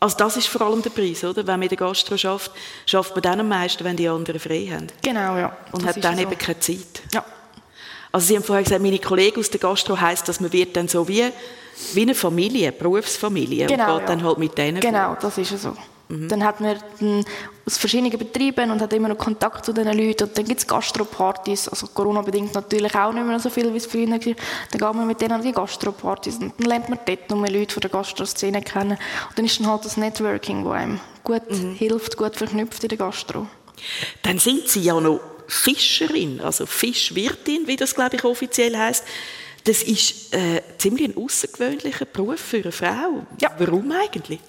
Also 0.00 0.16
das 0.16 0.36
ist 0.36 0.48
vor 0.48 0.62
allem 0.62 0.82
der 0.82 0.90
Preis, 0.90 1.24
oder? 1.24 1.38
Wenn 1.38 1.54
man 1.54 1.62
in 1.62 1.68
der 1.68 1.78
Gastro 1.78 2.16
schafft, 2.16 2.52
schafft 2.86 3.14
man 3.14 3.22
dann 3.22 3.40
am 3.40 3.48
meisten, 3.48 3.84
wenn 3.84 3.96
die 3.96 4.08
anderen 4.08 4.38
frei 4.40 4.68
haben. 4.72 4.86
Genau, 5.02 5.36
ja. 5.36 5.56
Und 5.72 5.84
Das 5.84 5.96
hat 5.96 6.04
dann 6.04 6.16
so. 6.16 6.22
eben 6.22 6.38
keine 6.38 6.60
Zeit. 6.60 7.02
Ja. 7.12 7.24
Also 8.12 8.26
Sie 8.28 8.36
haben 8.36 8.44
vorher 8.44 8.62
gesagt, 8.64 8.82
meine 8.82 8.98
Kollegen 8.98 9.40
aus 9.40 9.50
der 9.50 9.60
Gastro 9.60 10.00
heisst, 10.00 10.28
dass 10.28 10.40
man 10.40 10.52
wird 10.52 10.76
dann 10.76 10.88
so 10.88 11.06
wie, 11.08 11.24
wie 11.94 12.02
eine 12.02 12.14
Familie, 12.14 12.68
eine 12.68 12.76
Berufsfamilie 12.76 13.66
Genau, 13.66 13.84
und 13.94 14.00
geht 14.00 14.00
ja. 14.00 14.06
dann 14.06 14.24
halt 14.24 14.38
mit 14.38 14.56
denen 14.56 14.80
Genau, 14.80 15.16
das 15.20 15.36
ist 15.38 15.50
ja 15.50 15.58
so. 15.58 15.76
Dann 16.10 16.42
hat 16.42 16.60
man 16.60 16.78
dann 17.00 17.24
aus 17.66 17.76
verschiedenen 17.76 18.18
Betrieben 18.18 18.70
und 18.70 18.80
hat 18.80 18.94
immer 18.94 19.08
noch 19.08 19.18
Kontakt 19.18 19.66
zu 19.66 19.74
diesen 19.74 19.92
Leuten. 19.92 20.24
Und 20.24 20.38
dann 20.38 20.44
gibt 20.46 20.60
es 20.60 20.66
Gastropartys, 20.66 21.68
also 21.68 21.86
Corona-bedingt 21.88 22.54
natürlich 22.54 22.94
auch 22.94 23.12
nicht 23.12 23.26
mehr 23.26 23.38
so 23.38 23.50
viel, 23.50 23.70
wie 23.74 23.76
es 23.76 23.84
früher 23.84 24.08
war. 24.08 24.18
Dann 24.18 24.34
geht 24.70 24.80
man 24.80 25.06
mit 25.06 25.20
denen 25.20 25.32
an 25.32 25.42
die 25.42 25.52
Gastropartys 25.52 26.36
und 26.36 26.54
dann 26.58 26.66
lernt 26.66 26.88
man 26.88 26.98
dort 27.04 27.28
noch 27.28 27.36
mehr 27.36 27.50
Leute 27.50 27.74
von 27.74 27.82
der 27.82 27.90
Gastro-Szene 27.90 28.62
kennen. 28.62 28.92
Und 28.92 29.38
dann 29.38 29.44
ist 29.44 29.60
dann 29.60 29.66
halt 29.66 29.84
das 29.84 29.98
Networking, 29.98 30.64
das 30.64 30.72
einem 30.72 31.00
gut 31.24 31.42
hilft, 31.76 32.16
gut 32.16 32.36
verknüpft 32.36 32.82
in 32.82 32.88
der 32.88 32.98
Gastro. 32.98 33.46
Dann 34.22 34.38
sind 34.38 34.66
Sie 34.66 34.80
ja 34.80 34.98
noch 34.98 35.20
Fischerin, 35.46 36.40
also 36.40 36.64
Fischwirtin, 36.64 37.66
wie 37.66 37.76
das 37.76 37.94
glaube 37.94 38.16
ich 38.16 38.24
offiziell 38.24 38.76
heißt. 38.76 39.04
Das 39.68 39.82
ist 39.82 40.34
äh, 40.34 40.62
ziemlich 40.78 41.10
ein 41.10 41.22
außergewöhnlicher 41.22 42.06
Beruf 42.06 42.40
für 42.40 42.56
eine 42.56 42.72
Frau. 42.72 43.26
Ja. 43.38 43.50
Warum 43.58 43.92
eigentlich? 43.92 44.40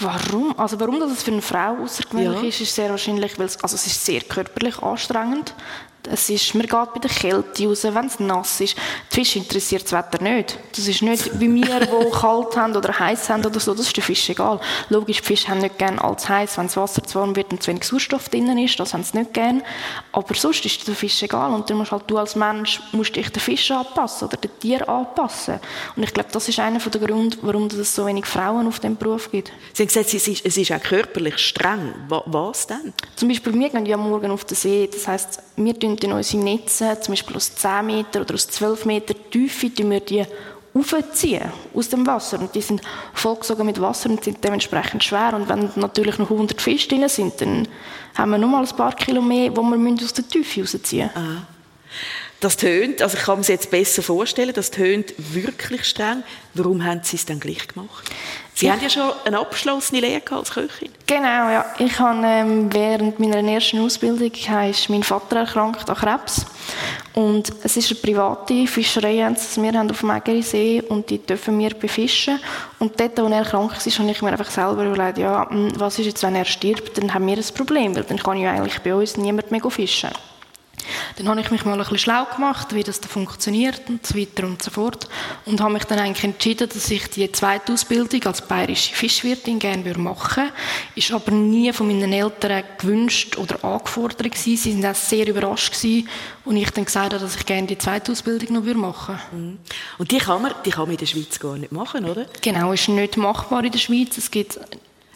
Warum? 0.00 0.58
Also 0.58 0.80
warum 0.80 0.98
das 0.98 1.22
für 1.22 1.30
eine 1.30 1.42
Frau 1.42 1.76
außergewöhnlich 1.84 2.42
Ja. 2.42 2.48
ist, 2.48 2.60
ist 2.60 2.74
sehr 2.74 2.90
wahrscheinlich, 2.90 3.38
weil 3.38 3.46
es, 3.46 3.56
also 3.62 3.76
es 3.76 3.86
ist 3.86 4.04
sehr 4.04 4.22
körperlich 4.22 4.76
anstrengend. 4.82 5.54
Es 6.10 6.28
ist, 6.28 6.54
man 6.54 6.62
geht 6.66 6.70
bei 6.70 7.00
der 7.00 7.10
Kälte 7.10 7.66
raus, 7.66 7.84
wenn 7.84 8.06
es 8.06 8.20
nass 8.20 8.60
ist. 8.60 8.76
Die 9.10 9.14
Fische 9.14 9.38
interessiert 9.38 9.84
das 9.84 9.92
Wetter 9.92 10.22
nicht. 10.22 10.58
Das 10.76 10.86
ist 10.86 11.02
nicht 11.02 11.40
wie 11.40 11.52
wir, 11.54 11.80
die 11.80 12.10
kalt 12.10 12.56
haben 12.56 12.76
oder 12.76 12.98
heiß 12.98 13.30
haben 13.30 13.44
oder 13.44 13.58
so. 13.58 13.72
Das 13.74 13.86
ist 13.86 13.96
den 13.96 14.02
Fisch 14.04 14.28
egal. 14.28 14.60
Logisch, 14.90 15.20
die 15.20 15.26
Fische 15.26 15.48
haben 15.48 15.60
nicht 15.60 15.78
gerne 15.78 16.02
allzu 16.02 16.28
heiß, 16.28 16.58
wenn 16.58 16.66
das 16.66 16.76
Wasser 16.76 17.02
zu 17.02 17.18
warm 17.18 17.34
wird 17.34 17.50
und 17.52 17.62
zu 17.62 17.70
wenig 17.70 17.84
Sauerstoff 17.84 18.28
drin 18.28 18.56
ist. 18.58 18.78
Das 18.78 18.92
haben 18.92 19.02
sie 19.02 19.18
nicht 19.18 19.32
gerne. 19.32 19.62
Aber 20.12 20.34
sonst 20.34 20.64
ist 20.66 20.86
der 20.86 20.94
Fisch 20.94 21.22
egal. 21.22 21.52
Und 21.52 21.70
dann 21.70 21.78
musst 21.78 21.92
halt 21.92 22.04
du 22.06 22.18
als 22.18 22.36
Mensch 22.36 22.80
musst 22.92 23.16
dich 23.16 23.30
den 23.30 23.40
Fisch 23.40 23.70
anpassen 23.70 24.28
oder 24.28 24.36
den 24.36 24.50
Tier 24.60 24.88
anpassen. 24.88 25.58
Und 25.96 26.02
ich 26.02 26.12
glaube, 26.12 26.28
das 26.32 26.48
ist 26.48 26.58
einer 26.58 26.78
der 26.78 27.00
Gründe, 27.00 27.36
warum 27.42 27.66
es 27.66 27.94
so 27.94 28.04
wenig 28.06 28.26
Frauen 28.26 28.66
auf 28.66 28.78
dem 28.80 28.96
Beruf 28.96 29.30
gibt. 29.30 29.52
Sie 29.72 29.82
haben 29.82 29.88
gesagt, 29.88 30.12
es 30.12 30.28
ist, 30.28 30.44
es 30.44 30.56
ist 30.56 30.70
auch 30.72 30.82
körperlich 30.82 31.38
streng. 31.38 31.94
Wa- 32.08 32.22
Was 32.26 32.66
denn? 32.66 32.92
Zum 33.16 33.28
Beispiel, 33.28 33.54
wir 33.58 33.70
gehen 33.70 33.86
ja 33.86 33.96
morgen 33.96 34.30
auf 34.30 34.44
den 34.44 34.56
See. 34.56 34.88
Das 34.92 35.08
heisst, 35.08 35.40
wir 35.56 35.78
tun 35.78 35.93
in 36.02 36.12
unsere 36.12 36.42
Netze, 36.42 36.98
zum 37.00 37.12
Beispiel 37.12 37.36
aus 37.36 37.54
10 37.54 37.86
Meter 37.86 38.22
oder 38.22 38.34
aus 38.34 38.48
12 38.48 38.86
Meter 38.86 39.14
Tiefe, 39.30 39.70
wir 39.76 40.00
die 40.00 40.24
aufziehen 40.74 41.52
aus 41.72 41.88
dem 41.88 42.06
Wasser. 42.06 42.40
Und 42.40 42.54
die 42.54 42.60
sind 42.60 42.82
vollgesogen 43.12 43.66
mit 43.66 43.80
Wasser 43.80 44.10
und 44.10 44.24
sind 44.24 44.42
dementsprechend 44.42 45.04
schwer. 45.04 45.34
Und 45.34 45.48
wenn 45.48 45.70
natürlich 45.76 46.18
noch 46.18 46.30
100 46.30 46.60
Fische 46.60 46.88
drin 46.88 47.08
sind, 47.08 47.40
dann 47.40 47.68
haben 48.14 48.30
wir 48.32 48.38
noch 48.38 48.48
mal 48.48 48.64
ein 48.64 48.76
paar 48.76 48.94
Kilo 48.94 49.22
mehr, 49.22 49.56
wo 49.56 49.62
wir 49.62 49.94
aus 50.02 50.12
der 50.12 50.26
Tiefe 50.26 50.62
rausziehen 50.62 51.10
müssen. 51.14 51.28
Ah. 51.28 51.46
Das 52.44 52.58
tönt, 52.58 53.00
also 53.00 53.16
ich 53.16 53.24
kann 53.24 53.36
mir 53.36 53.40
es 53.40 53.48
jetzt 53.48 53.70
besser 53.70 54.02
vorstellen, 54.02 54.52
das 54.52 54.70
tönt 54.70 55.14
wirklich 55.16 55.86
streng. 55.86 56.22
Warum 56.52 56.84
haben 56.84 57.00
Sie 57.02 57.16
es 57.16 57.24
dann 57.24 57.40
gleich 57.40 57.66
gemacht? 57.68 58.04
Sie 58.54 58.66
ich 58.66 58.70
haben 58.70 58.82
ja 58.82 58.90
schon 58.90 59.12
eine 59.24 59.38
abgeschlossene 59.38 60.02
Lehre 60.02 60.20
als 60.30 60.50
Köchin. 60.50 60.90
Genau, 61.06 61.48
ja. 61.48 61.64
Ich 61.78 61.98
habe 61.98 62.20
ähm, 62.22 62.70
während 62.70 63.18
meiner 63.18 63.42
ersten 63.50 63.78
Ausbildung 63.78 64.30
ist 64.30 64.90
mein 64.90 65.02
Vater 65.02 65.36
erkrankt 65.36 65.88
an 65.88 65.96
Krebs 65.96 66.44
und 67.14 67.50
es 67.62 67.78
ist 67.78 67.90
eine 67.90 68.00
private 68.00 68.66
Fischerei, 68.66 69.26
die 69.26 69.62
wir 69.62 69.72
haben 69.72 69.90
auf 69.90 70.00
dem 70.00 70.10
Ägerisee 70.10 70.82
und 70.86 71.08
die 71.08 71.24
dürfen 71.24 71.58
wir 71.58 71.70
befischen. 71.70 72.38
Und 72.78 73.00
dort, 73.00 73.18
als 73.18 73.32
er 73.32 73.44
krank 73.44 73.72
ist, 73.86 73.98
habe 73.98 74.10
ich 74.10 74.20
mir 74.20 74.32
einfach 74.32 74.50
selber 74.50 74.84
überlegt, 74.84 75.16
ja, 75.16 75.48
hm, 75.48 75.72
was 75.80 75.98
ist 75.98 76.04
jetzt, 76.04 76.22
wenn 76.22 76.34
er 76.34 76.44
stirbt, 76.44 76.98
dann 76.98 77.14
haben 77.14 77.26
wir 77.26 77.38
ein 77.38 77.54
Problem, 77.54 77.96
weil 77.96 78.04
dann 78.04 78.18
kann 78.18 78.36
ja 78.36 78.50
eigentlich 78.52 78.80
bei 78.80 78.94
uns 78.94 79.16
niemand 79.16 79.50
mehr 79.50 79.62
fischen. 79.70 80.10
Dann 81.16 81.28
habe 81.28 81.40
ich 81.40 81.50
mich 81.50 81.64
mal 81.64 81.72
ein 81.72 81.78
bisschen 81.78 81.98
schlau 81.98 82.24
gemacht, 82.24 82.74
wie 82.74 82.82
das 82.82 83.00
da 83.00 83.08
funktioniert 83.08 83.82
und 83.88 84.06
so 84.06 84.16
weiter 84.16 84.44
und 84.44 84.62
so 84.62 84.70
fort. 84.70 85.08
Und 85.46 85.60
habe 85.60 85.72
mich 85.72 85.84
dann 85.84 85.98
eigentlich 85.98 86.24
entschieden, 86.24 86.68
dass 86.68 86.90
ich 86.90 87.08
die 87.10 87.30
zweite 87.32 87.72
Ausbildung 87.72 88.22
als 88.24 88.42
bayerische 88.42 88.94
Fischwirtin 88.94 89.58
gerne 89.58 89.94
machen 89.98 90.44
würde. 90.44 90.52
Ist 90.94 91.12
aber 91.12 91.32
nie 91.32 91.72
von 91.72 91.86
meinen 91.86 92.12
Eltern 92.12 92.64
gewünscht 92.78 93.36
oder 93.36 93.64
angefordert 93.64 94.22
gewesen. 94.22 94.56
Sie 94.56 94.82
waren 94.82 94.92
auch 94.92 94.96
sehr 94.96 95.26
überrascht 95.26 95.72
gewesen, 95.74 96.08
und 96.44 96.56
ich 96.56 96.70
dann 96.70 96.84
gesagt 96.84 97.14
habe, 97.14 97.22
dass 97.22 97.36
ich 97.36 97.46
gerne 97.46 97.66
die 97.66 97.78
zweite 97.78 98.12
Ausbildung 98.12 98.54
noch 98.54 98.74
machen 98.74 99.14
würde. 99.14 99.36
Mhm. 99.36 99.58
Und 99.98 100.10
die 100.10 100.18
kann, 100.18 100.42
man, 100.42 100.52
die 100.64 100.70
kann 100.70 100.84
man 100.84 100.92
in 100.92 100.98
der 100.98 101.06
Schweiz 101.06 101.38
gar 101.38 101.56
nicht 101.56 101.72
machen, 101.72 102.04
oder? 102.04 102.26
Genau, 102.42 102.72
ist 102.72 102.88
nicht 102.88 103.16
machbar 103.16 103.64
in 103.64 103.72
der 103.72 103.78
Schweiz. 103.78 104.18
Es 104.18 104.30
gibt 104.30 104.58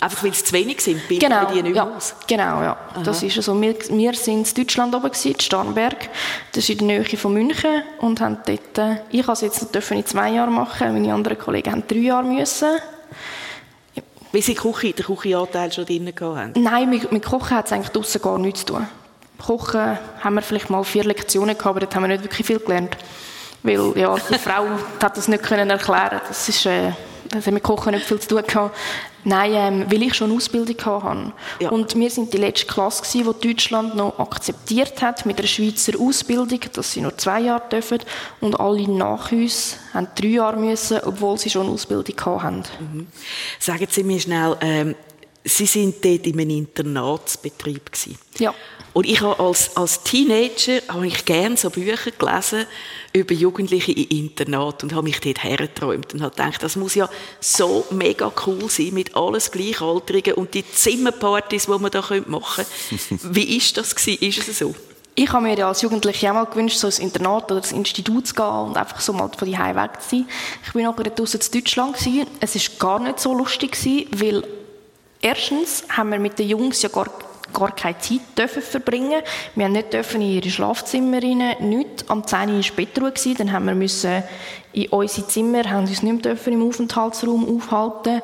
Einfach 0.01 0.23
weil 0.23 0.31
es 0.31 0.45
zu 0.45 0.53
wenig 0.53 0.81
sind, 0.81 1.09
bilden 1.09 1.29
genau, 1.29 1.51
die 1.53 1.63
nicht 1.63 1.75
ja, 1.75 1.85
aus? 1.85 2.15
Genau, 2.29 2.63
ja. 2.63 2.77
Das 3.05 3.21
ist 3.23 3.43
so. 3.43 3.61
Wir, 3.61 3.75
wir 3.91 4.15
sind 4.15 4.49
in 4.49 4.55
Deutschland 4.55 4.95
oben 4.95 5.11
gewesen, 5.11 5.33
in 5.33 5.41
Starnberg. 5.41 6.09
Das 6.53 6.69
ist 6.69 6.71
in 6.71 6.87
der 6.87 7.01
Nähe 7.01 7.17
von 7.17 7.33
München 7.33 7.83
und 7.99 8.21
haben 8.21 8.39
dort, 8.47 8.79
äh, 8.79 9.01
ich 9.11 9.23
habe 9.23 9.33
es 9.33 9.41
jetzt 9.41 9.75
dürfen 9.75 9.97
in 9.97 10.07
zwei 10.07 10.31
Jahren 10.31 10.55
machen, 10.55 10.93
meine 10.93 11.13
anderen 11.13 11.37
Kollegen 11.37 11.73
haben 11.73 11.83
drei 11.89 11.99
Jahre 11.99 12.25
müssen. 12.25 12.79
Wie 14.31 14.43
Sie 14.43 14.55
Küche, 14.55 14.93
den 14.93 15.05
Küchenanteil 15.05 15.73
schon 15.73 15.87
drin 15.87 16.13
haben? 16.21 16.53
Nein, 16.55 16.91
mit, 16.91 17.11
mit 17.11 17.25
Kochen 17.25 17.57
hat 17.57 17.67
es 17.67 17.73
eigentlich 17.73 17.89
draussen 17.89 18.23
gar 18.23 18.39
nichts 18.39 18.61
zu 18.61 18.75
tun. 18.75 18.87
Kochen 19.39 19.99
haben 20.21 20.35
wir 20.35 20.43
vielleicht 20.43 20.71
mal 20.71 20.85
vier 20.85 21.05
Lektionen 21.05 21.57
gehabt, 21.57 21.67
aber 21.67 21.81
dort 21.81 21.95
haben 21.95 22.03
wir 22.03 22.09
nicht 22.09 22.25
wirklich 22.25 22.47
viel 22.47 22.59
gelernt. 22.59 22.97
Weil, 23.63 23.97
ja, 23.97 24.15
die 24.15 24.35
Frau 24.39 24.67
hat 25.03 25.17
das 25.17 25.29
nicht 25.29 25.43
können 25.43 25.71
erklären. 25.71 26.21
Das 26.29 26.49
ist, 26.49 26.67
äh, 26.67 26.93
das 27.31 27.47
hat 27.47 27.55
mit 27.55 27.63
Kochen 27.63 27.95
nicht 27.95 28.07
viel 28.07 28.21
zu 28.21 28.29
tun 28.29 28.43
gehabt. 28.47 28.77
Nein, 29.25 29.53
ähm, 29.55 29.87
weil 29.91 30.03
ich 30.05 30.15
schon 30.15 30.31
eine 30.31 30.37
Ausbildung 30.37 30.77
hatte. 30.85 31.33
Ja. 31.61 31.71
Und 31.71 31.95
wir 31.95 32.11
sind 32.11 32.33
die 32.33 32.39
letzte 32.39 32.67
Klasse 32.67 33.03
gewesen, 33.03 33.35
die 33.41 33.49
Deutschland 33.49 33.97
noch 33.97 34.19
akzeptiert 34.19 35.03
hat 35.03 35.27
mit 35.27 35.39
einer 35.39 35.49
Schweizer 35.49 35.99
Ausbildung, 35.99 36.61
dass 36.73 36.93
sie 36.93 37.01
nur 37.01 37.17
zwei 37.19 37.41
Jahre 37.41 37.69
dürfen. 37.71 37.99
Und 38.41 38.59
alle 38.59 38.89
nach 38.89 39.33
uns 39.33 39.77
haben 39.93 40.09
drei 40.15 40.29
Jahre 40.29 40.59
müssen, 40.59 41.01
obwohl 41.05 41.39
sie 41.39 41.51
schon 41.51 41.67
eine 41.67 41.73
Ausbildung 41.73 42.43
hatten. 42.43 42.63
Mhm. 42.79 43.07
Sagen 43.59 43.87
Sie 43.91 44.05
mir 44.05 44.21
schnell, 44.21 44.57
ähm, 44.61 44.95
Sie 45.45 45.67
sind 45.67 46.05
dort 46.05 46.27
in 46.27 46.39
einem 46.39 46.51
Internatsbetrieb 46.51 47.93
gewesen. 47.93 48.19
Ja. 48.39 48.55
Und 48.99 49.07
ich 49.07 49.21
habe 49.21 49.39
als, 49.39 49.77
als 49.77 50.03
Teenager 50.03 50.81
habe 50.89 51.07
ich 51.07 51.25
gerne 51.25 51.57
so 51.57 51.71
Bücher 51.71 52.11
gelesen 52.11 52.67
über 53.13 53.33
Jugendliche 53.33 53.93
im 53.93 54.09
Internat 54.09 54.83
und 54.83 54.93
habe 54.93 55.05
mich 55.05 55.21
dort 55.21 55.45
hergeträumt 55.45 56.15
und 56.15 56.21
habe 56.21 56.35
gedacht, 56.35 56.65
das 56.65 56.75
muss 56.75 56.97
ja 56.97 57.09
so 57.39 57.87
mega 57.91 58.33
cool 58.45 58.69
sein 58.69 58.93
mit 58.95 59.15
alles 59.15 59.53
Gleichaltrigen 59.53 60.35
und 60.35 60.53
die 60.53 60.69
Zimmerpartys, 60.69 61.67
die 61.67 61.79
man 61.79 61.93
da 61.93 62.05
machen 62.27 62.65
könnte. 62.89 63.23
Wie 63.37 63.57
ist 63.57 63.77
das 63.77 63.95
gewesen? 63.95 64.21
Ist 64.21 64.49
es 64.49 64.59
so? 64.59 64.75
Ich 65.15 65.33
habe 65.33 65.45
mir 65.45 65.57
ja 65.57 65.69
als 65.69 65.83
Jugendliche 65.83 66.31
auch 66.31 66.35
mal 66.35 66.47
gewünscht, 66.47 66.79
so 66.79 66.89
ins 66.89 66.99
Internat 66.99 67.45
oder 67.53 67.59
ins 67.59 67.71
Institut 67.71 68.27
zu 68.27 68.35
gehen 68.35 68.47
und 68.47 68.77
einfach 68.77 68.99
so 68.99 69.13
mal 69.13 69.31
von 69.31 69.47
die 69.47 69.57
weg 69.57 70.03
zu 70.03 70.17
sein. 70.17 70.29
Ich 70.67 70.73
bin 70.73 70.83
nachher 70.83 71.05
draußen 71.05 71.39
in 71.41 71.53
Deutschland 71.53 71.97
gewesen. 71.97 72.27
Es 72.41 72.57
war 72.57 72.99
gar 72.99 72.99
nicht 72.99 73.21
so 73.21 73.33
lustig 73.33 73.81
gewesen, 73.81 74.09
weil 74.17 74.45
erstens 75.21 75.85
haben 75.89 76.11
wir 76.11 76.19
mit 76.19 76.37
den 76.41 76.49
Jungs 76.49 76.83
ja 76.83 76.89
gar 76.89 77.07
gar 77.53 77.75
keine 77.75 77.99
Zeit 77.99 78.21
dürfen 78.37 78.63
verbringen. 78.63 79.23
Wir 79.55 79.65
haben 79.65 79.73
nicht 79.73 79.93
dürfen 79.93 80.21
in 80.21 80.33
ihre 80.33 80.51
Schlafzimmer 80.51 81.23
rein, 81.23 81.57
nicht. 81.61 82.05
Am 82.09 82.27
10 82.27 82.51
Uhr 82.51 82.57
war 82.57 82.77
Bettruhe, 82.77 83.35
dann 83.37 83.53
haben 83.53 83.67
wir 83.67 83.75
müssen 83.75 84.23
in 84.73 84.89
unsere 84.89 85.27
Zimmer, 85.27 85.65
haben 85.65 85.87
uns 85.87 86.03
nicht 86.03 86.25
mehr 86.25 86.47
im 86.47 86.69
Aufenthaltsraum 86.69 87.57
aufhalten. 87.57 88.23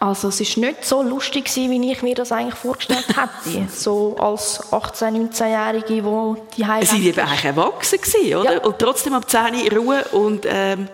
Also 0.00 0.28
es 0.28 0.40
war 0.40 0.64
nicht 0.66 0.84
so 0.84 1.02
lustig, 1.02 1.50
wie 1.56 1.92
ich 1.92 2.02
mir 2.02 2.14
das 2.14 2.30
eigentlich 2.30 2.54
vorgestellt 2.54 3.06
hätte. 3.44 3.68
so 3.72 4.16
als 4.18 4.60
18-, 4.70 5.30
19-Jährige, 5.30 6.02
die 6.02 6.56
die 6.56 6.66
Heim 6.66 6.84
Sie 6.84 7.16
waren 7.16 7.28
eigentlich 7.28 7.44
erwachsen, 7.44 7.98
oder? 8.36 8.54
Ja. 8.54 8.60
Und 8.60 8.78
trotzdem 8.78 9.14
am 9.14 9.26
10 9.26 9.40
Uhr 9.40 9.78
Ruhe 9.78 10.04
und 10.12 10.46
ähm, 10.46 10.88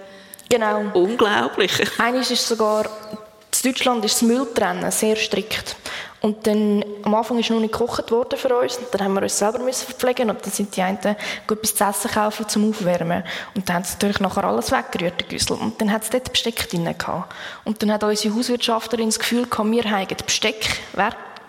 genau. 0.48 0.82
unglaublich. 0.94 1.72
Eines 1.98 2.30
ist 2.30 2.46
sogar, 2.46 2.84
in 2.84 3.72
Deutschland 3.72 4.04
ist 4.04 4.16
das 4.16 4.22
Mülltrennen 4.22 4.90
sehr 4.92 5.16
strikt. 5.16 5.76
Und 6.22 6.46
dann, 6.46 6.84
am 7.02 7.14
Anfang 7.14 7.38
ist 7.38 7.48
noch 7.48 7.60
nicht 7.60 7.72
gekocht 7.72 8.10
worden 8.10 8.38
für 8.38 8.54
uns. 8.54 8.76
Und 8.76 8.88
dann 8.92 9.04
haben 9.04 9.14
wir 9.14 9.22
uns 9.22 9.38
selber 9.38 9.58
müssen 9.58 9.86
verpflegen. 9.86 10.28
Und 10.28 10.44
dann 10.44 10.52
sind 10.52 10.76
die 10.76 10.82
einen 10.82 10.98
gut 11.46 11.58
etwas 11.58 11.74
zu 11.74 11.84
essen 11.84 12.10
kaufen 12.10 12.48
zum 12.48 12.68
Aufwärmen. 12.68 13.24
Und 13.54 13.68
dann 13.68 13.76
haben 13.76 13.84
sie 13.84 13.94
natürlich 13.94 14.20
nachher 14.20 14.44
alles 14.44 14.70
weggerührt, 14.70 15.20
den 15.20 15.28
Güssel. 15.28 15.56
Und 15.56 15.80
dann 15.80 15.90
hat 15.90 16.02
es 16.02 16.10
dort 16.10 16.30
Besteck 16.30 16.68
drin 16.68 16.84
gehabt. 16.84 17.34
Und 17.64 17.82
dann 17.82 17.90
hat 17.92 18.04
unsere 18.04 18.34
Hauswirtschafterin 18.34 19.06
das 19.08 19.18
Gefühl 19.18 19.46
gehabt, 19.46 19.70
wir 19.70 19.84
haben 19.84 20.06
Besteck 20.26 20.82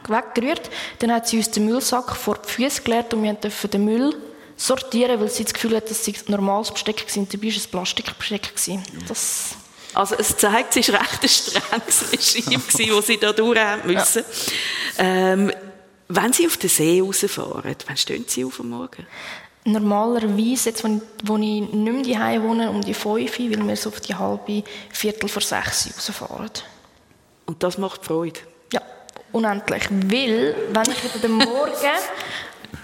weggerührt. 0.08 0.70
Dann 1.00 1.12
hat 1.12 1.28
sie 1.28 1.38
uns 1.38 1.52
den 1.52 1.66
Müllsack 1.66 2.16
vor 2.16 2.38
die 2.38 2.50
Füße 2.50 2.82
geleert 2.84 3.14
und 3.14 3.24
wir 3.24 3.34
dürfen 3.34 3.70
den 3.70 3.84
Müll 3.84 4.16
sortieren, 4.56 5.20
weil 5.20 5.30
sie 5.30 5.44
das 5.44 5.54
Gefühl 5.54 5.76
hat, 5.76 5.90
dass 5.90 6.08
es 6.08 6.30
normales 6.30 6.72
Besteck 6.72 7.06
war. 7.06 7.26
Dabei 7.26 7.48
war 7.48 7.58
es 7.58 7.68
Plastikbesteck. 7.68 8.54
Das 9.08 9.56
also 9.94 10.16
es 10.16 10.38
zeigt, 10.38 10.78
es 10.78 10.92
war 10.92 11.02
recht 11.02 11.24
ein 11.24 11.30
strenges 11.30 12.12
Regime, 12.12 12.64
das 12.96 13.08
Sie 13.08 13.18
da 13.18 13.34
durch 13.34 13.60
müssen. 13.86 14.24
Ja. 14.98 15.04
Ähm, 15.04 15.52
wenn 16.08 16.34
Sie 16.34 16.46
auf 16.46 16.58
den 16.58 16.70
See 16.70 17.02
rausfahren, 17.02 17.76
wann 17.88 17.98
stehen 17.98 18.26
Sie 18.28 18.46
auf 18.46 18.60
am 18.60 18.70
Morgen? 18.70 19.08
Normalerweise, 19.64 20.70
jetzt, 20.70 20.84
wo 20.84 20.88
ich, 20.88 21.02
wo 21.24 21.36
ich 21.36 21.62
nicht 21.62 21.74
mehr 21.74 22.04
daheim 22.04 22.44
wohne, 22.44 22.70
um 22.70 22.82
die 22.82 22.94
5 22.94 23.40
weil 23.40 23.68
wir 23.68 23.76
so 23.76 23.90
auf 23.90 24.02
die 24.02 24.16
halbe 24.16 24.64
Viertel 24.92 25.30
vor 25.30 25.42
6 25.42 25.94
rausfahren. 25.96 26.52
Und 27.46 27.62
das 27.62 27.78
macht 27.78 28.04
Freude? 28.04 28.40
Ja, 28.74 28.82
unendlich. 29.32 29.84
Weil, 29.90 30.56
wenn 30.72 30.92
ich 30.92 31.04
wieder 31.04 31.20
den 31.22 31.34
Morgen 31.34 31.72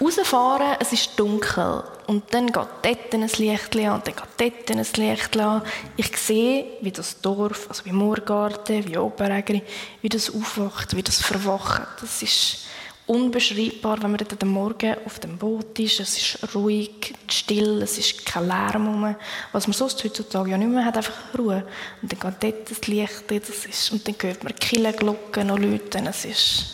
rausfahre, 0.00 0.76
es 0.80 0.92
ist 0.92 1.10
dunkel 1.16 1.82
und 2.08 2.24
dann 2.32 2.46
geht 2.46 2.56
dort 2.56 3.12
ein 3.12 3.20
Licht 3.20 3.76
an 3.76 3.92
und 3.92 4.06
dann 4.06 4.14
geht 4.14 4.64
dort 4.66 4.70
ein 4.70 4.86
Licht 4.96 5.36
an. 5.36 5.62
Ich 5.94 6.16
sehe, 6.16 6.64
wie 6.80 6.90
das 6.90 7.20
Dorf, 7.20 7.66
also 7.68 7.84
wie 7.84 7.92
Moorgarten, 7.92 8.88
wie 8.88 8.96
Oberägeri, 8.96 9.62
wie 10.00 10.08
das 10.08 10.34
aufwacht, 10.34 10.96
wie 10.96 11.02
das 11.02 11.20
verwacht. 11.20 11.82
Das 12.00 12.22
ist 12.22 12.60
unbeschreibbar, 13.06 14.02
wenn 14.02 14.12
man 14.12 14.16
dort 14.16 14.42
am 14.42 14.48
Morgen 14.48 14.96
auf 15.04 15.18
dem 15.18 15.36
Boot 15.36 15.78
ist. 15.80 16.00
Es 16.00 16.16
ist 16.16 16.54
ruhig, 16.54 17.14
still, 17.30 17.82
es 17.82 17.98
ist 17.98 18.24
kein 18.24 18.46
Lärm 18.46 18.86
rum. 18.86 19.14
Was 19.52 19.66
man 19.66 19.74
sonst 19.74 20.02
heutzutage 20.02 20.52
ja 20.52 20.56
nicht 20.56 20.70
mehr 20.70 20.86
hat, 20.86 20.96
einfach 20.96 21.12
Ruhe. 21.36 21.62
Und 22.00 22.10
dann 22.10 22.20
geht 22.20 22.42
dort 22.42 22.70
das 22.70 22.86
Licht, 22.86 23.24
das 23.28 23.66
ist, 23.66 23.92
und 23.92 24.08
dann 24.08 24.14
hört 24.18 24.44
man 24.44 24.54
Killenglocken 24.54 25.48
noch 25.48 25.58
läuten. 25.58 26.06
Es 26.06 26.24
ist 26.24 26.64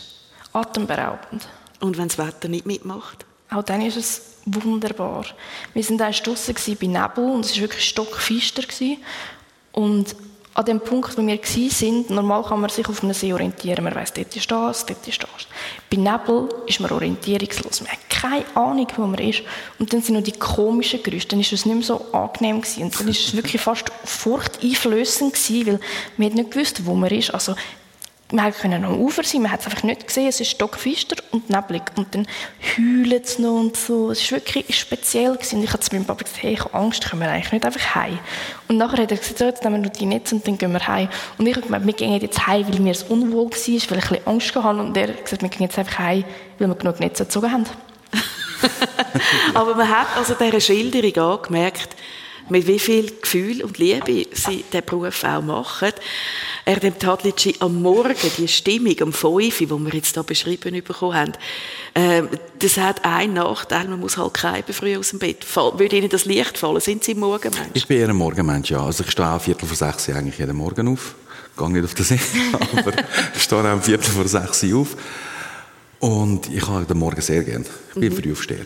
atemberaubend. 0.52 1.48
Und 1.80 1.98
wenn 1.98 2.06
das 2.06 2.18
Wetter 2.18 2.46
nicht 2.46 2.66
mitmacht? 2.66 3.26
Auch 3.50 3.64
dann 3.64 3.82
ist 3.82 3.96
es 3.96 4.33
wunderbar. 4.46 5.26
Wir 5.72 5.88
waren 5.88 5.98
dann 5.98 6.12
draussen 6.12 6.54
bei 6.80 6.87
Nebel 6.87 7.30
und 7.30 7.44
es 7.44 7.54
war 7.54 7.62
wirklich 7.62 7.88
stockfister. 7.88 8.62
Und 9.72 10.14
an 10.54 10.64
dem 10.64 10.80
Punkt, 10.80 11.18
wo 11.18 11.26
wir 11.26 11.37
waren, 11.37 12.04
normal 12.09 12.44
kann 12.44 12.61
man 12.61 12.70
sich 12.70 12.88
auf 12.88 13.02
einem 13.02 13.12
See 13.12 13.33
orientieren. 13.33 13.83
Man 13.83 13.94
weiss, 13.94 14.12
dort 14.12 14.35
ist 14.37 14.50
das, 14.50 14.87
dort 14.87 15.07
ist 15.07 15.22
das. 15.22 15.48
Bei 15.90 15.96
Nebel 15.96 16.48
ist 16.66 16.78
man 16.78 16.92
orientierungslos. 16.92 17.80
Man 17.80 17.90
hat 17.90 17.98
keine 18.09 18.44
Ahnung, 18.54 18.87
wo 18.96 19.07
man 19.07 19.18
ist. 19.18 19.42
Und 19.80 19.92
dann 19.92 20.00
sind 20.00 20.14
noch 20.14 20.22
die 20.22 20.33
komischen 20.33 21.02
Geräusche. 21.02 21.26
Dann 21.28 21.40
war 21.40 21.52
es 21.52 21.66
nicht 21.66 21.74
mehr 21.74 21.83
so 21.83 22.07
angenehm. 22.12 22.61
Gewesen. 22.61 22.85
Und 22.85 22.94
dann 22.98 23.07
war 23.07 23.11
es 23.11 23.35
wirklich 23.35 23.61
fast 23.61 23.90
furchteinflößend, 24.04 25.35
gewesen, 25.35 25.66
weil 25.66 25.80
man 26.16 26.33
nicht 26.35 26.52
gewusst, 26.52 26.87
wo 26.87 26.94
man 26.94 27.11
ist. 27.11 27.35
Also 27.35 27.57
wir 28.30 28.52
können 28.52 28.84
am 28.84 28.98
Ufer 29.00 29.22
sein, 29.22 29.42
man 29.42 29.52
hat 29.52 29.60
es 29.60 29.66
einfach 29.66 29.82
nicht 29.82 30.06
gesehen, 30.06 30.28
es 30.28 30.40
ist 30.40 30.50
stockfister 30.50 31.16
und 31.30 31.50
neblig. 31.50 31.82
Und 31.96 32.14
dann 32.14 32.26
heulen 32.76 33.20
es 33.22 33.38
noch 33.38 33.60
und 33.60 33.76
so. 33.76 34.10
Es 34.10 34.32
war 34.32 34.38
wirklich 34.38 34.78
speziell. 34.78 35.34
Gewesen. 35.34 35.62
Ich 35.62 35.70
habe 35.70 35.80
zu 35.80 35.94
meinem 35.94 36.06
Papa 36.06 36.24
gesagt, 36.24 36.42
hey, 36.42 36.54
ich 36.54 36.60
habe 36.60 36.74
Angst, 36.74 37.08
können 37.08 37.22
wir 37.22 37.30
eigentlich 37.30 37.52
nicht 37.52 37.66
einfach 37.66 37.94
heim. 37.94 38.18
Und 38.68 38.78
nachher 38.78 39.02
hat 39.02 39.10
er 39.10 39.18
gesagt, 39.18 39.38
so, 39.38 39.44
jetzt 39.44 39.62
nehmen 39.62 39.82
wir 39.82 39.88
noch 39.88 39.96
die 39.96 40.06
Netze 40.06 40.34
und 40.34 40.46
dann 40.46 40.58
gehen 40.58 40.72
wir 40.72 40.87
heim. 40.87 41.08
Und 41.38 41.46
ich 41.46 41.54
habe 41.54 41.66
gemeint, 41.66 41.87
wir 41.87 41.92
gehen 41.92 42.20
jetzt 42.20 42.46
heim, 42.46 42.66
weil 42.66 42.80
mir 42.80 42.92
es 42.92 43.02
unwohl 43.04 43.50
war, 43.50 43.50
weil 43.50 43.76
ich 43.76 43.90
ein 43.90 44.00
bisschen 44.00 44.26
Angst 44.26 44.54
hatte. 44.54 44.80
Und 44.80 44.96
er 44.96 45.08
hat 45.08 45.24
gesagt, 45.24 45.42
wir 45.42 45.48
gehen 45.48 45.62
jetzt 45.62 45.78
einfach 45.78 45.98
heim, 45.98 46.24
weil 46.58 46.68
wir 46.68 46.74
genug 46.74 47.00
Netze 47.00 47.24
gezogen 47.24 47.52
haben. 47.52 47.66
Aber 49.54 49.74
man 49.74 49.88
hat 49.88 50.08
also 50.16 50.34
dieser 50.34 50.60
Schilderung 50.60 51.38
angemerkt, 51.38 51.94
mit 52.48 52.66
wie 52.66 52.78
viel 52.78 53.11
Gefühl 53.20 53.62
und 53.62 53.78
Liebe 53.78 54.26
sie 54.33 54.64
den 54.72 54.85
Beruf 54.85 55.24
auch 55.24 55.42
machen. 55.42 55.92
Erdem 56.64 56.98
Tadlitschi 56.98 57.57
am 57.61 57.80
Morgen, 57.80 58.16
die 58.37 58.48
Stimmung 58.48 59.00
am 59.00 59.12
5, 59.12 59.59
die 59.59 59.70
wir 59.70 59.94
jetzt 59.94 60.14
hier 60.14 60.22
beschrieben 60.22 60.83
bekommen 60.83 61.14
haben, 61.14 61.33
äh, 61.94 62.22
das 62.59 62.76
hat 62.76 63.04
einen 63.04 63.35
Nachteil, 63.35 63.88
man 63.88 64.00
muss 64.00 64.16
halt 64.16 64.35
keinen 64.35 64.64
früh 64.72 64.96
aus 64.96 65.11
dem 65.11 65.18
Bett. 65.18 65.44
Fall, 65.44 65.78
würde 65.78 65.96
Ihnen 65.96 66.09
das 66.09 66.24
Licht 66.24 66.59
fallen? 66.59 66.80
Sind 66.80 67.04
Sie 67.04 67.14
Morgenmensch? 67.14 67.70
Ich 67.74 67.87
bin 67.87 67.98
eher 67.98 68.09
ein 68.09 68.16
Morgenmensch, 68.16 68.70
ja. 68.70 68.85
Also 68.85 69.04
ich 69.04 69.11
stehe 69.11 69.28
auch 69.28 69.40
Viertel 69.40 69.66
vor 69.66 69.76
sechs 69.76 70.09
eigentlich 70.09 70.38
jeden 70.38 70.57
Morgen 70.57 70.88
auf. 70.88 71.14
Ich 71.52 71.59
gehe 71.59 71.70
nicht 71.70 71.85
auf 71.85 71.94
den 71.94 72.04
See, 72.04 72.20
aber 72.52 72.92
ich 73.35 73.42
stehe 73.42 73.72
auch 73.72 73.83
Viertel 73.83 74.11
vor 74.11 74.28
sechs 74.28 74.64
auf. 74.72 74.96
Und 76.00 76.52
ich 76.52 76.66
habe 76.66 76.85
den 76.85 76.98
Morgen 76.98 77.20
sehr 77.20 77.42
gern. 77.44 77.64
Ich 77.94 78.00
bin 78.00 78.12
mhm. 78.12 78.16
Frühaufsteher. 78.16 78.64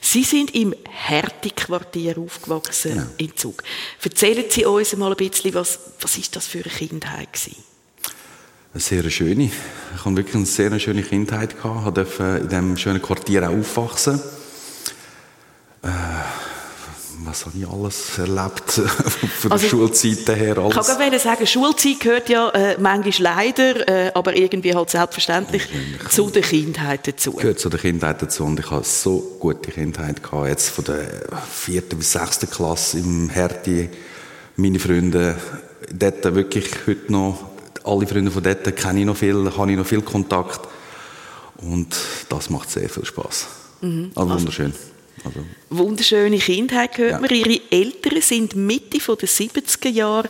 Sie 0.00 0.24
sind 0.24 0.54
im 0.54 0.74
Härtequartier 0.88 2.16
aufgewachsen 2.18 2.96
ja. 2.96 3.06
in 3.18 3.36
Zug. 3.36 3.62
Erzählen 4.02 4.44
Sie 4.48 4.64
uns 4.64 4.96
mal 4.96 5.10
ein 5.10 5.16
bisschen, 5.16 5.54
was, 5.54 5.78
was 6.00 6.16
ist 6.16 6.34
das 6.36 6.46
für 6.46 6.58
eine 6.64 6.72
Kindheit 6.72 7.32
gewesen? 7.32 7.62
Eine 8.72 8.80
sehr 8.80 9.10
schöne. 9.10 9.44
Ich 9.44 9.52
hatte 10.04 10.16
wirklich 10.16 10.36
eine 10.36 10.46
sehr 10.46 10.78
schöne 10.78 11.02
Kindheit. 11.02 11.54
Ich 11.54 11.92
durfte 11.92 12.38
in 12.42 12.48
diesem 12.48 12.76
schönen 12.76 13.02
Quartier 13.02 13.48
auch 13.48 13.52
aufwachsen. 13.52 14.20
Äh, 15.82 15.88
was 17.24 17.46
habe 17.46 17.58
ich 17.58 17.68
alles 17.68 18.18
erlebt 18.18 18.70
von 19.40 19.52
also, 19.52 19.62
der 19.62 19.68
Schulzeit 19.68 20.36
her? 20.36 20.58
Alles. 20.58 20.76
Ich 20.76 20.86
kann 20.86 20.98
gerade 20.98 21.18
sagen, 21.18 21.46
Schulzeit 21.46 22.00
gehört 22.00 22.28
ja 22.28 22.48
äh, 22.50 22.76
manchmal 22.80 23.36
leider, 23.36 23.88
äh, 23.88 24.12
aber 24.14 24.36
irgendwie 24.36 24.74
halt 24.74 24.90
selbstverständlich 24.90 25.68
zu 26.08 26.30
der 26.30 26.42
Kindheit 26.42 27.06
dazu. 27.06 27.32
Gehört 27.32 27.58
zu 27.58 27.68
der 27.68 27.80
Kindheit 27.80 28.22
dazu 28.22 28.44
und 28.44 28.58
ich 28.58 28.70
hatte 28.70 28.88
so 28.88 29.36
gute 29.38 29.70
Kindheit 29.70 30.22
gehabt, 30.22 30.48
jetzt 30.48 30.70
von 30.70 30.84
der 30.84 31.08
vierten 31.50 31.98
bis 31.98 32.12
sechsten 32.12 32.48
Klasse 32.48 32.98
im 32.98 33.28
Hertie. 33.28 33.88
Meine 34.56 34.78
Freunde, 34.78 35.36
dort 35.92 36.34
wirklich 36.34 36.70
heute 36.86 37.12
noch, 37.12 37.50
alle 37.84 38.06
Freunde 38.06 38.30
von 38.30 38.42
dort 38.42 38.76
kenne 38.76 39.00
ich 39.00 39.06
noch 39.06 39.16
viel, 39.16 39.50
habe 39.56 39.70
ich 39.70 39.76
noch 39.76 39.86
viel 39.86 40.02
Kontakt 40.02 40.60
und 41.58 41.94
das 42.28 42.50
macht 42.50 42.70
sehr 42.70 42.88
viel 42.88 43.04
Spaß. 43.04 43.46
Mhm. 43.82 44.12
Also 44.14 44.30
wunderschön. 44.30 44.66
Also, 44.66 44.89
also. 45.24 45.40
Wunderschöne 45.70 46.38
Kindheit 46.38 46.94
gehört 46.94 47.12
ja. 47.12 47.20
man. 47.20 47.30
Ihre 47.30 47.60
Eltern 47.70 48.20
sind 48.20 48.56
Mitte 48.56 48.98
der 48.98 49.28
70er 49.28 49.88
Jahre 49.88 50.28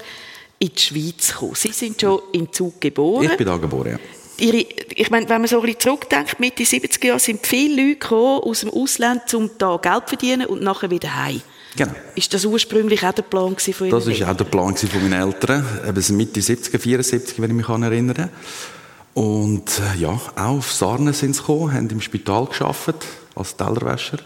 in 0.58 0.70
die 0.74 0.80
Schweiz 0.80 1.32
gekommen. 1.32 1.54
Sie 1.54 1.72
sind 1.72 2.00
schon 2.00 2.20
in 2.32 2.52
Zug 2.52 2.80
geboren. 2.80 3.24
Ich 3.24 3.36
bin 3.36 3.46
da 3.46 3.56
geboren, 3.56 3.92
ja. 3.92 3.98
Ihre, 4.38 4.58
ich 4.94 5.10
meine, 5.10 5.28
wenn 5.28 5.42
man 5.42 5.48
so 5.48 5.56
ein 5.60 5.66
bisschen 5.66 5.80
zurückdenkt, 5.80 6.40
Mitte 6.40 6.62
70er 6.62 7.06
Jahre 7.06 7.20
sind 7.20 7.46
viele 7.46 7.82
Leute 7.82 7.98
gekommen 7.98 8.40
aus 8.42 8.60
dem 8.60 8.70
Ausland, 8.70 9.34
um 9.34 9.50
da 9.58 9.76
Geld 9.76 10.08
zu 10.08 10.16
verdienen 10.16 10.46
und 10.46 10.62
nachher 10.62 10.90
wieder 10.90 11.14
heim. 11.14 11.42
Genau. 11.76 11.92
Ist 12.14 12.32
das 12.34 12.44
ursprünglich 12.44 13.04
auch 13.04 13.12
der 13.12 13.22
Plan 13.22 13.56
von 13.56 13.86
Ihnen? 13.86 13.90
Das 13.90 14.20
war 14.20 14.30
auch 14.30 14.36
der 14.36 14.44
Plan 14.44 14.76
von 14.76 15.02
meinen 15.02 15.20
Eltern. 15.20 15.64
Eben 15.86 16.16
Mitte 16.16 16.40
70er, 16.40 16.78
74, 16.78 17.40
wenn 17.40 17.50
ich 17.50 17.56
mich 17.56 17.68
erinnern 17.68 18.16
kann. 18.16 18.30
Und 19.14 19.70
äh, 19.78 20.00
ja, 20.00 20.10
auch 20.10 20.36
auf 20.36 20.72
Sarne 20.72 21.12
sind 21.12 21.34
sie 21.34 21.40
gekommen, 21.40 21.72
haben 21.72 21.88
im 21.90 22.00
Spital 22.00 22.46
gearbeitet 22.46 23.06
als 23.34 23.56
Tellerwäscher. 23.56 24.18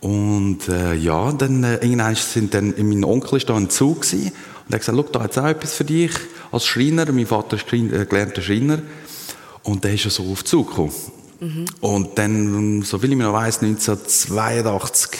Und 0.00 0.68
äh, 0.68 0.94
ja, 0.94 1.32
dann 1.32 1.62
äh, 1.62 1.74
irgendwann 1.74 2.14
sind 2.14 2.54
dann 2.54 2.74
mein 2.78 3.04
Onkel 3.04 3.36
ist 3.36 3.48
da 3.48 3.56
im 3.56 3.68
Zug 3.68 4.02
gewesen, 4.02 4.32
und 4.70 4.74
er 4.74 4.74
hat 4.74 4.80
gesagt, 4.80 4.98
schau, 4.98 5.12
da 5.12 5.22
hat 5.24 5.38
auch 5.38 5.46
etwas 5.46 5.74
für 5.74 5.84
dich 5.84 6.12
als 6.52 6.64
Schreiner. 6.64 7.10
Mein 7.12 7.26
Vater 7.26 7.56
ist 7.56 7.70
äh, 7.72 8.06
gelernter 8.06 8.40
Schreiner 8.40 8.80
und 9.62 9.84
der 9.84 9.94
ist 9.94 10.04
ja 10.04 10.10
so 10.10 10.24
auf 10.30 10.42
den 10.42 10.46
Zug 10.46 10.68
gekommen. 10.68 10.92
Mhm. 11.40 11.64
Und 11.80 12.18
dann, 12.18 12.82
so 12.82 12.98
viel 12.98 13.12
ich 13.12 13.18
noch 13.18 13.32
weiss, 13.32 13.62
1982 13.62 15.18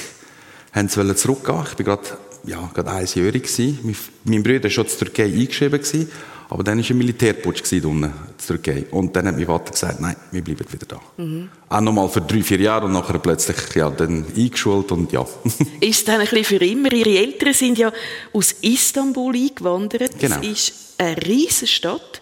haben 0.72 0.88
sie 0.88 1.14
zurückgehen. 1.16 1.64
Ich 1.68 1.76
bin 1.76 1.86
gerade 1.86 2.04
ja, 2.44 2.70
gerade 2.72 2.90
einjährig. 2.90 3.48
Mein, 3.82 3.96
mein 4.24 4.42
Bruder 4.42 4.64
war 4.64 4.70
schon 4.70 4.86
in 4.86 4.98
Türkei 4.98 5.24
eingeschrieben 5.24 5.80
gewesen. 5.80 6.10
Aber 6.50 6.64
dann 6.64 6.78
war 6.78 6.90
ein 6.90 6.98
Militärputsch 6.98 7.72
unten 7.72 7.90
in 7.90 8.00
der 8.00 8.12
Türkei. 8.44 8.84
Und 8.90 9.14
dann 9.14 9.28
hat 9.28 9.36
mein 9.36 9.46
Vater 9.46 9.70
gesagt, 9.70 10.00
nein, 10.00 10.16
wir 10.32 10.42
bleiben 10.42 10.66
wieder 10.72 10.86
da. 10.86 11.00
Mhm. 11.16 11.48
Auch 11.68 11.80
nochmal 11.80 12.08
für 12.08 12.20
drei, 12.20 12.42
vier 12.42 12.60
Jahre 12.60 12.86
und 12.86 12.92
nachher 12.92 13.20
plötzlich 13.20 13.56
ja, 13.76 13.88
dann 13.88 14.26
eingeschult 14.36 14.90
und 14.90 15.12
ja. 15.12 15.24
ist 15.80 16.08
dann 16.08 16.16
ein 16.16 16.26
bisschen 16.28 16.44
für 16.44 16.64
immer? 16.64 16.92
Ihre 16.92 17.18
Eltern 17.18 17.54
sind 17.54 17.78
ja 17.78 17.92
aus 18.32 18.52
Istanbul 18.62 19.34
eingewandert. 19.36 20.18
Genau. 20.18 20.36
Das 20.36 20.46
ist 20.46 20.72
eine 20.98 21.16
riesige 21.24 21.68
Stadt. 21.68 22.20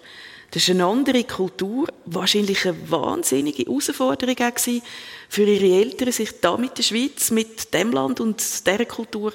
Das 0.50 0.62
ist 0.62 0.70
eine 0.70 0.84
andere 0.84 1.24
Kultur. 1.24 1.88
Wahrscheinlich 2.04 2.66
eine 2.66 2.76
wahnsinnige 2.90 3.62
Herausforderung 3.62 4.36
auch 4.38 4.82
für 5.30 5.42
ihre 5.44 5.80
Eltern, 5.80 6.12
sich 6.12 6.38
da 6.40 6.58
mit 6.58 6.76
der 6.76 6.82
Schweiz, 6.82 7.30
mit 7.30 7.72
dem 7.72 7.92
Land 7.92 8.20
und 8.20 8.42
dieser 8.66 8.84
Kultur 8.84 9.32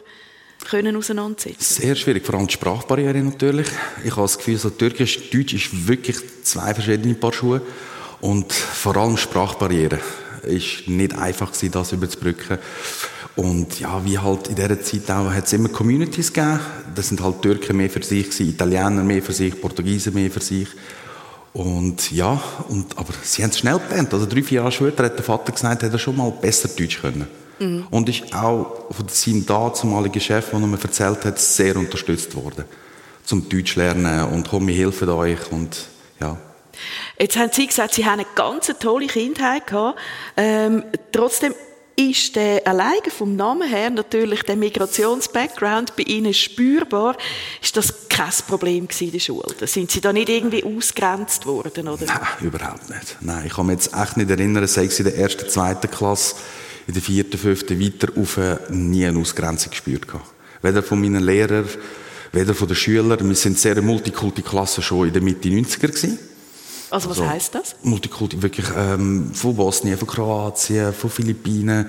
können 0.65 0.95
auseinandersetzen? 0.95 1.57
Sehr 1.59 1.95
schwierig, 1.95 2.25
vor 2.25 2.35
allem 2.35 2.47
die 2.47 2.53
Sprachbarriere 2.53 3.17
natürlich. 3.19 3.67
Ich 4.03 4.11
habe 4.11 4.23
das 4.23 4.37
Gefühl, 4.37 4.57
so 4.57 4.69
Türkisch, 4.69 5.29
Deutsch 5.29 5.53
ist 5.53 5.87
wirklich 5.87 6.17
zwei 6.43 6.73
verschiedene 6.73 7.15
Paar 7.15 7.33
Schuhe. 7.33 7.61
Und 8.21 8.53
vor 8.53 8.95
allem 8.95 9.17
Sprachbarriere 9.17 9.99
ist 10.43 10.87
nicht 10.87 11.17
einfach 11.17 11.51
gewesen, 11.51 11.71
das 11.71 11.91
überzubrücken. 11.91 12.57
Und 13.35 13.79
ja, 13.79 14.03
wie 14.05 14.19
halt 14.19 14.47
in 14.47 14.55
dieser 14.55 14.81
Zeit 14.81 15.09
auch, 15.09 15.31
hat 15.31 15.45
es 15.45 15.53
immer 15.53 15.69
Communities 15.69 16.31
gegeben. 16.31 16.59
Das 16.93 17.09
sind 17.09 17.21
halt 17.21 17.41
Türken 17.41 17.77
mehr 17.77 17.89
für 17.89 18.03
sich 18.03 18.39
Italiener 18.39 19.03
mehr 19.03 19.23
für 19.23 19.33
sich, 19.33 19.59
Portugiesen 19.59 20.13
mehr 20.13 20.29
für 20.29 20.41
sich. 20.41 20.67
Und 21.53 22.11
ja, 22.11 22.41
und, 22.69 22.97
aber 22.97 23.13
sie 23.21 23.43
haben 23.43 23.51
es 23.51 23.59
schnell 23.59 23.79
gelernt. 23.79 24.13
Also 24.13 24.25
drei, 24.25 24.41
vier 24.41 24.61
Jahre 24.61 24.71
später 24.71 25.05
hat 25.05 25.17
der 25.17 25.23
Vater 25.23 25.51
gesagt, 25.51 25.83
er 25.83 25.99
schon 25.99 26.17
mal 26.17 26.31
besser 26.31 26.67
Deutsch 26.67 27.01
können. 27.01 27.27
Mhm. 27.63 27.87
Und 27.89 28.09
ist 28.09 28.33
auch 28.33 28.85
von 28.91 29.07
seinem 29.07 29.45
dazumaligen 29.45 30.21
Chef, 30.21 30.49
der 30.49 30.59
mir 30.59 30.79
erzählt 30.81 31.25
hat, 31.25 31.39
sehr 31.39 31.75
unterstützt 31.75 32.35
worden. 32.35 32.65
Zum 33.23 33.47
Deutsch 33.47 33.75
lernen 33.75 34.25
und 34.29 34.49
komm, 34.49 34.67
wir 34.67 34.75
helfen 34.75 35.09
euch 35.09 35.51
und 35.51 35.87
ja. 36.19 36.37
Jetzt 37.17 37.37
haben 37.37 37.51
Sie 37.53 37.67
gesagt, 37.67 37.93
Sie 37.93 38.05
haben 38.05 38.19
eine 38.19 38.25
ganz 38.35 38.71
tolle 38.79 39.07
Kindheit 39.07 39.67
gehabt. 39.67 39.99
Ähm, 40.35 40.83
trotzdem 41.11 41.53
ist 41.95 42.35
der 42.35 42.65
alleine 42.67 43.09
vom 43.09 43.35
Namen 43.35 43.69
her 43.69 43.91
natürlich 43.91 44.41
der 44.43 44.55
Migrations-Background 44.55 45.95
bei 45.95 46.03
Ihnen 46.03 46.33
spürbar. 46.33 47.15
Ist 47.61 47.77
das 47.77 48.09
kein 48.09 48.31
Problem 48.47 48.87
in 48.99 49.11
der 49.11 49.19
Schule? 49.19 49.45
Sind 49.67 49.91
Sie 49.91 50.01
da 50.01 50.11
nicht 50.11 50.29
irgendwie 50.29 50.63
ausgrenzt 50.63 51.45
worden? 51.45 51.87
Oder? 51.87 52.05
Nein, 52.05 52.27
überhaupt 52.41 52.89
nicht. 52.89 53.17
Nein, 53.21 53.45
ich 53.45 53.53
kann 53.53 53.67
mich 53.67 53.75
jetzt 53.75 53.93
echt 53.95 54.17
nicht 54.17 54.29
erinnern, 54.29 54.65
sei 54.67 54.85
es 54.85 54.97
in 54.99 55.05
der 55.05 55.17
ersten, 55.17 55.47
zweiten 55.47 55.89
Klasse 55.89 56.35
in 56.87 56.93
der 56.93 57.01
vierten, 57.01 57.37
fünften 57.37 57.79
weiter 57.79 58.09
auf 58.15 58.39
nie 58.69 59.05
eine 59.05 59.19
Ausgrenzung 59.19 59.71
gespürt 59.71 60.07
gehabt. 60.07 60.27
Weder 60.61 60.83
von 60.83 60.99
meinen 60.99 61.23
Lehrern, 61.23 61.67
weder 62.31 62.53
von 62.53 62.67
den 62.67 62.75
Schülern. 62.75 63.27
Wir 63.27 63.35
sind 63.35 63.57
sehr 63.57 63.81
Multikulti-Klasse 63.81 64.81
schon 64.81 65.07
in 65.07 65.13
der 65.13 65.21
Mitte 65.21 65.47
90er 65.47 65.87
gewesen. 65.87 66.19
Also 66.89 67.09
was 67.09 67.19
also, 67.19 67.29
heißt 67.29 67.55
das? 67.55 67.75
Multikulti, 67.83 68.41
wirklich 68.41 68.67
ähm, 68.77 69.31
von 69.33 69.55
Bosnien, 69.55 69.97
von 69.97 70.07
Kroatien, 70.07 70.93
von 70.93 71.09
Philippinen, 71.09 71.87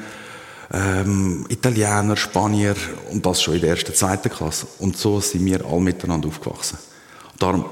ähm, 0.72 1.44
Italiener, 1.50 2.16
Spanier 2.16 2.74
und 3.10 3.24
das 3.24 3.42
schon 3.42 3.54
in 3.54 3.60
der 3.60 3.70
ersten, 3.70 3.94
zweiten 3.94 4.30
Klasse. 4.30 4.66
Und 4.78 4.96
so 4.96 5.20
sind 5.20 5.44
wir 5.44 5.64
alle 5.64 5.80
miteinander 5.80 6.28
aufgewachsen. 6.28 6.78
Und 7.32 7.42
darum, 7.42 7.64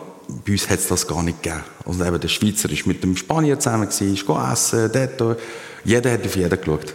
bei 0.44 0.52
uns 0.52 0.68
hat 0.68 0.78
es 0.78 0.88
das 0.88 1.06
gar 1.06 1.22
nicht 1.22 1.42
gegeben. 1.42 1.64
Also 1.86 2.04
eben 2.04 2.20
der 2.20 2.28
Schweizer 2.28 2.70
ist 2.70 2.86
mit 2.86 3.02
dem 3.02 3.16
Spanier 3.16 3.58
zusammen 3.58 3.88
ist 3.88 4.02
essen, 4.02 4.90
dort, 4.92 5.38
jeder 5.84 6.12
hat 6.12 6.24
auf 6.24 6.36
jeden 6.36 6.60
geschaut. 6.60 6.94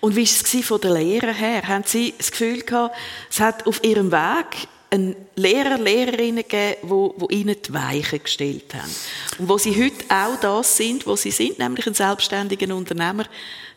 Und 0.00 0.16
wie 0.16 0.26
war 0.26 0.60
es 0.60 0.66
von 0.66 0.80
den 0.80 0.92
Lehrern 0.94 1.34
her? 1.34 1.62
Haben 1.66 1.84
Sie 1.86 2.14
das 2.16 2.30
Gefühl 2.30 2.62
gehabt, 2.62 2.96
es 3.30 3.40
hat 3.40 3.66
auf 3.66 3.82
Ihrem 3.84 4.10
Weg 4.12 4.68
einen 4.90 5.14
Lehrer, 5.36 5.78
Lehrerinnen 5.78 6.42
gegeben, 6.42 6.76
wo, 6.82 7.14
wo 7.16 7.28
ihnen 7.28 7.56
die 7.64 7.72
Weichen 7.72 8.22
gestellt 8.22 8.74
haben. 8.74 8.90
Und 9.38 9.48
wo 9.48 9.56
sie 9.56 9.72
heute 9.72 10.04
auch 10.08 10.38
das 10.40 10.76
sind, 10.76 11.06
wo 11.06 11.16
sie 11.16 11.30
sind, 11.30 11.58
nämlich 11.58 11.86
ein 11.86 11.94
selbstständiger 11.94 12.74
Unternehmer, 12.74 13.24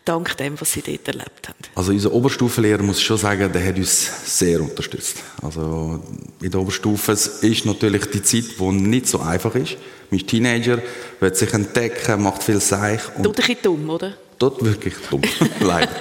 dank 0.05 0.35
dem, 0.37 0.59
was 0.59 0.71
sie 0.73 0.81
dort 0.81 1.07
erlebt 1.07 1.47
haben. 1.47 1.57
Also 1.75 1.91
unser 1.91 2.11
Oberstufenlehrer, 2.11 2.81
muss 2.81 2.97
ich 2.97 3.05
schon 3.05 3.17
sagen, 3.17 3.51
der 3.51 3.65
hat 3.65 3.77
uns 3.77 4.39
sehr 4.39 4.59
unterstützt. 4.59 5.17
Also 5.41 6.03
in 6.41 6.51
der 6.51 6.59
Oberstufe 6.59 7.11
ist 7.11 7.65
natürlich 7.65 8.05
die 8.07 8.23
Zeit, 8.23 8.59
die 8.59 8.71
nicht 8.71 9.07
so 9.07 9.19
einfach 9.19 9.55
ist. 9.55 9.77
Man 10.09 10.19
ist 10.19 10.27
Teenager, 10.27 10.81
will 11.19 11.33
sich 11.33 11.53
entdecken, 11.53 12.21
macht 12.21 12.43
viel 12.43 12.59
Seich. 12.59 13.01
Tut 13.15 13.27
ein 13.27 13.33
bisschen 13.33 13.57
dumm, 13.61 13.89
oder? 13.89 14.17
Tut 14.49 14.63
wirklich 14.63 14.95
dumm, 15.09 15.21
leider. 15.61 15.91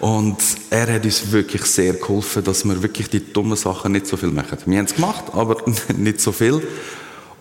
Und 0.00 0.36
er 0.70 0.94
hat 0.94 1.04
uns 1.04 1.30
wirklich 1.30 1.62
sehr 1.62 1.94
geholfen, 1.94 2.42
dass 2.44 2.64
wir 2.64 2.82
wirklich 2.82 3.08
die 3.08 3.32
dummen 3.32 3.56
Sachen 3.56 3.92
nicht 3.92 4.06
so 4.06 4.16
viel 4.16 4.30
machen. 4.30 4.58
Wir 4.66 4.78
haben 4.78 4.86
es 4.86 4.94
gemacht, 4.94 5.24
aber 5.32 5.56
nicht 5.96 6.20
so 6.20 6.32
viel. 6.32 6.66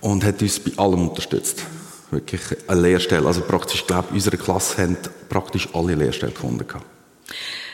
Und 0.01 0.23
hat 0.23 0.41
uns 0.41 0.59
bei 0.59 0.71
allem 0.77 1.09
unterstützt. 1.09 1.63
Wirklich 2.11 2.41
eine 2.67 2.81
Lehrstelle. 2.81 3.25
Also 3.25 3.41
praktisch, 3.41 3.81
ich 3.81 3.87
glaube, 3.87 4.09
unsere 4.11 4.37
Klasse 4.37 4.83
haben 4.83 4.97
praktisch 5.27 5.67
alle 5.73 5.95
Lehrstellen 5.95 6.35
gefunden. 6.35 6.67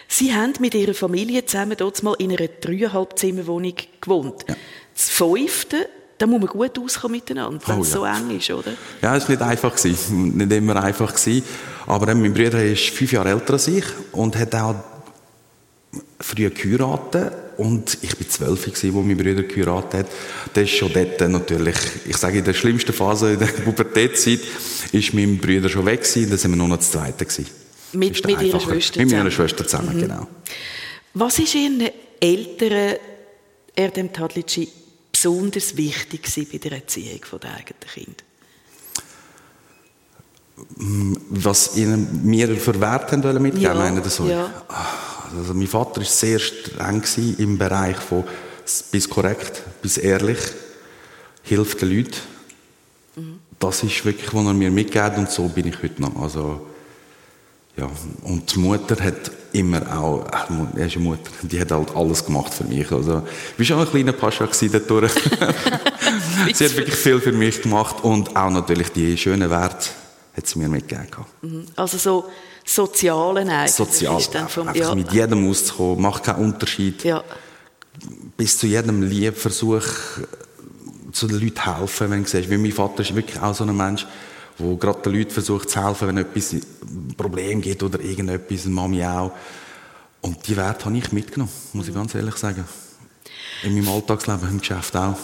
Sie 0.07 0.33
haben 0.33 0.53
mit 0.59 0.73
Ihrer 0.73 0.93
Familie 0.93 1.45
zusammen 1.45 1.75
dort 1.77 2.01
mal 2.01 2.15
in 2.17 2.31
einer 2.31 2.47
dreieinhalb 2.47 3.19
Zimmerwohnung 3.19 3.75
gewohnt. 3.99 4.45
Ja. 4.47 4.55
Das 4.93 5.09
fünfte 5.09 5.87
da 6.21 6.27
muss 6.27 6.39
man 6.39 6.49
gut 6.49 6.77
auskommen 6.77 7.17
miteinander, 7.17 7.59
wenn 7.65 7.79
oh, 7.79 7.81
es 7.81 7.91
so 7.91 8.05
eng 8.05 8.37
ist, 8.37 8.51
oder? 8.51 8.73
Ja, 9.01 9.15
es 9.15 9.23
war 9.23 9.31
nicht 9.31 9.41
einfach. 9.41 9.75
Gewesen. 9.75 10.37
Nicht 10.37 10.51
immer 10.51 10.81
einfach. 10.83 11.15
Gewesen. 11.15 11.43
Aber 11.87 12.13
mein 12.13 12.31
Bruder 12.31 12.63
ist 12.63 12.89
fünf 12.89 13.11
Jahre 13.11 13.29
älter 13.29 13.53
als 13.53 13.67
ich 13.67 13.85
und 14.11 14.37
hat 14.37 14.53
auch 14.53 14.75
früh 16.19 16.47
geheiratet 16.51 17.33
und 17.57 17.97
ich 18.03 18.19
war 18.19 18.29
zwölf, 18.29 18.67
als 18.67 18.83
mein 18.83 19.17
Bruder 19.17 19.41
geheiratet 19.41 20.01
hat. 20.01 20.05
Das 20.53 20.63
ist 20.63 20.75
schon 20.75 20.93
dort 20.93 21.19
natürlich, 21.21 21.75
ich 22.05 22.17
sage 22.17 22.37
in 22.37 22.45
der 22.45 22.53
schlimmsten 22.53 22.93
Phase 22.93 23.33
in 23.33 23.39
der 23.39 23.45
Pubertätzeit, 23.65 24.41
ist 24.91 25.13
mein 25.15 25.39
Bruder 25.39 25.69
schon 25.69 25.85
weg 25.87 26.03
gewesen, 26.03 26.29
dann 26.29 26.37
sind 26.37 26.51
wir 26.51 26.57
nur 26.57 26.67
noch 26.67 26.77
das 26.77 26.91
Zweite 26.91 27.25
gewesen. 27.25 27.47
Mit, 27.93 28.25
mit 28.25 28.41
Ihrer 28.41 28.59
Schwester 28.59 28.99
Mit 28.99 29.11
meiner 29.11 29.31
Schwester 29.31 29.65
zusammen, 29.67 29.97
mhm. 29.97 30.01
genau. 30.01 30.27
Was 31.15 31.39
ist 31.39 31.55
Ihren 31.55 31.89
Eltern, 32.19 32.95
Erdem 33.75 34.13
Tadlitschi, 34.13 34.67
besonders 35.21 35.77
wichtig 35.77 36.21
bei 36.51 36.57
der 36.57 36.71
Erziehung 36.73 37.21
der 37.41 37.55
eigenen 37.55 37.79
Kinder? 37.93 38.23
Was 41.29 41.77
ihnen 41.77 42.25
mir 42.25 42.55
für 42.57 42.79
Werte 42.79 43.17
mitgeben 43.39 43.61
ja, 43.61 43.73
meinen 43.73 44.03
so? 44.09 44.27
Ja. 44.27 44.51
Also 45.37 45.53
mein 45.53 45.67
Vater 45.67 46.01
war 46.01 46.05
sehr 46.05 46.39
streng 46.39 47.03
im 47.37 47.57
Bereich 47.57 47.97
von 47.97 48.23
bis 48.91 49.09
korrekt, 49.09 49.63
bis 49.81 49.97
ehrlich, 49.97 50.39
hilft 51.43 51.81
den 51.81 51.95
Leuten. 51.95 52.17
Mhm. 53.15 53.39
Das 53.59 53.83
ist 53.83 54.03
wirklich, 54.05 54.33
was 54.33 54.45
er 54.45 54.53
mir 54.53 54.71
mitgegeben 54.71 55.19
und 55.19 55.31
so 55.31 55.47
bin 55.47 55.67
ich 55.67 55.81
heute 55.81 56.01
noch. 56.01 56.15
Also, 56.21 56.67
ja. 57.77 57.89
Und 58.23 58.53
die 58.53 58.59
Mutter 58.59 59.01
hat 59.03 59.31
immer 59.53 59.81
auch, 59.97 60.25
er 60.75 60.87
ist 60.87 60.95
eine 60.95 61.05
Mutter, 61.05 61.29
die 61.41 61.59
hat 61.59 61.71
halt 61.71 61.95
alles 61.95 62.25
gemacht 62.25 62.53
für 62.53 62.63
mich. 62.63 62.91
Also, 62.91 63.23
ich 63.57 63.59
war 63.59 63.65
schon 63.65 63.79
ein 63.79 63.91
kleiner 63.91 64.13
Pascha 64.13 64.47
dadurch. 64.47 65.11
sie 66.53 66.65
hat 66.65 66.77
wirklich 66.77 66.95
viel 66.95 67.19
für 67.19 67.31
mich 67.31 67.61
gemacht 67.61 67.97
und 68.03 68.35
auch 68.35 68.49
natürlich 68.49 68.89
die 68.89 69.17
schönen 69.17 69.49
Werte 69.49 69.89
hat 70.35 70.47
sie 70.47 70.59
mir 70.59 70.69
mitgegeben. 70.69 71.25
Mhm. 71.41 71.65
Also 71.75 71.97
so 71.97 72.25
Sozialen 72.63 73.49
eigentlich. 73.49 73.73
Sozial, 73.73 74.19
vom, 74.47 74.67
einfach 74.67 74.89
ja. 74.89 74.95
mit 74.95 75.11
jedem 75.11 75.49
auszukommen, 75.49 76.01
macht 76.01 76.23
keinen 76.23 76.45
Unterschied. 76.45 77.03
Ja. 77.03 77.23
Bis 78.37 78.57
zu 78.57 78.67
jedem 78.67 79.01
Lieb 79.01 79.37
versuch 79.37 79.83
zu 81.11 81.27
den 81.27 81.41
Leuten 81.41 81.77
helfen, 81.77 82.11
wenn 82.11 82.23
du 82.23 82.29
siehst, 82.29 82.49
weil 82.49 82.57
mein 82.57 82.71
Vater 82.71 83.01
ist 83.01 83.15
wirklich 83.15 83.39
auch 83.41 83.53
so 83.53 83.65
ein 83.65 83.75
Mensch, 83.75 84.07
wo 84.61 84.75
gerade 84.77 85.01
den 85.01 85.13
Leuten 85.13 85.31
versucht 85.31 85.69
zu 85.69 85.83
helfen, 85.83 86.07
wenn 86.07 86.17
etwas 86.17 86.53
ein 86.53 87.13
Problem 87.17 87.61
gibt 87.61 87.83
oder 87.83 87.99
irgendetwas, 87.99 88.65
Mami 88.65 89.03
auch. 89.03 89.31
Und 90.21 90.47
die 90.47 90.55
Werte 90.55 90.85
habe 90.85 90.97
ich 90.97 91.11
mitgenommen, 91.11 91.51
muss 91.73 91.87
ich 91.87 91.93
ganz 91.93 92.13
ehrlich 92.15 92.35
sagen. 92.35 92.65
In 93.63 93.73
meinem 93.75 93.89
Alltagsleben, 93.89 94.49
im 94.49 94.59
Geschäft 94.59 94.95
auch. 94.95 95.17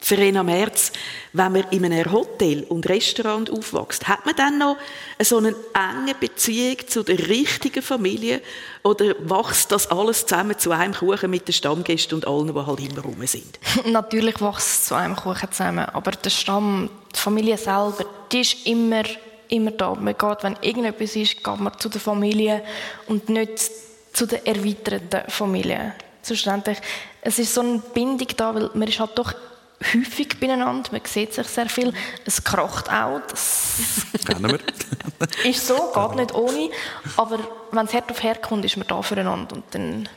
Verena 0.00 0.42
Merz, 0.42 0.92
wenn 1.32 1.52
man 1.52 1.64
in 1.70 1.84
einem 1.84 2.12
Hotel 2.12 2.64
und 2.64 2.88
Restaurant 2.88 3.50
aufwächst, 3.50 4.06
hat 4.06 4.24
man 4.24 4.36
dann 4.36 4.58
noch 4.58 4.76
so 5.20 5.38
eine 5.38 5.54
enge 5.74 6.14
Beziehung 6.18 6.76
zu 6.86 7.02
der 7.02 7.18
richtigen 7.28 7.82
Familie 7.82 8.40
oder 8.84 9.14
wächst 9.18 9.72
das 9.72 9.90
alles 9.90 10.24
zusammen 10.24 10.58
zu 10.58 10.70
einem 10.70 10.94
Kuchen 10.94 11.30
mit 11.30 11.48
den 11.48 11.52
Stammgästen 11.52 12.16
und 12.16 12.26
allen, 12.26 12.54
die 12.54 12.54
halt 12.54 12.80
immer 12.80 13.02
rum 13.02 13.26
sind? 13.26 13.58
Natürlich 13.86 14.40
wächst 14.40 14.68
es 14.68 14.84
zu 14.86 14.94
einem 14.94 15.16
Kuchen 15.16 15.50
zusammen, 15.50 15.86
aber 15.86 16.12
der 16.12 16.30
Stamm, 16.30 16.88
die 17.14 17.18
Familie 17.18 17.58
selber, 17.58 18.04
die 18.30 18.40
ist 18.40 18.66
immer, 18.66 19.02
immer 19.48 19.72
da. 19.72 19.94
Man 19.94 20.16
geht, 20.16 20.42
wenn 20.42 20.56
irgendetwas 20.62 21.16
ist, 21.16 21.42
geht 21.42 21.60
man 21.60 21.78
zu 21.78 21.88
der 21.88 22.00
Familie 22.00 22.62
und 23.08 23.28
nicht 23.28 23.70
zu 24.12 24.26
der 24.26 24.46
erweiterten 24.46 25.28
Familie. 25.30 25.94
Selbstverständlich, 26.22 26.78
es 27.20 27.38
ist 27.38 27.54
so 27.54 27.62
eine 27.62 27.78
Bindung 27.78 28.28
da, 28.36 28.54
weil 28.54 28.70
man 28.74 28.88
ist 28.88 29.00
halt 29.00 29.16
doch 29.16 29.32
häufig 29.80 30.40
beieinander, 30.40 30.90
man 30.92 31.00
sieht 31.04 31.34
sich 31.34 31.46
sehr 31.46 31.68
viel, 31.68 31.92
es 32.24 32.42
kracht 32.42 32.90
auch, 32.90 33.20
das 33.28 33.76
ist 35.44 35.66
so, 35.66 35.92
geht 35.94 36.16
nicht 36.16 36.34
ohne, 36.34 36.70
aber 37.16 37.38
wenn 37.70 37.86
es 37.86 37.94
hart 37.94 38.10
auf 38.10 38.22
hart 38.22 38.42
kommt, 38.42 38.64
ist 38.64 38.76
man 38.76 38.86
da 38.86 39.02
füreinander 39.02 39.56
und 39.56 39.64
dann, 39.70 40.08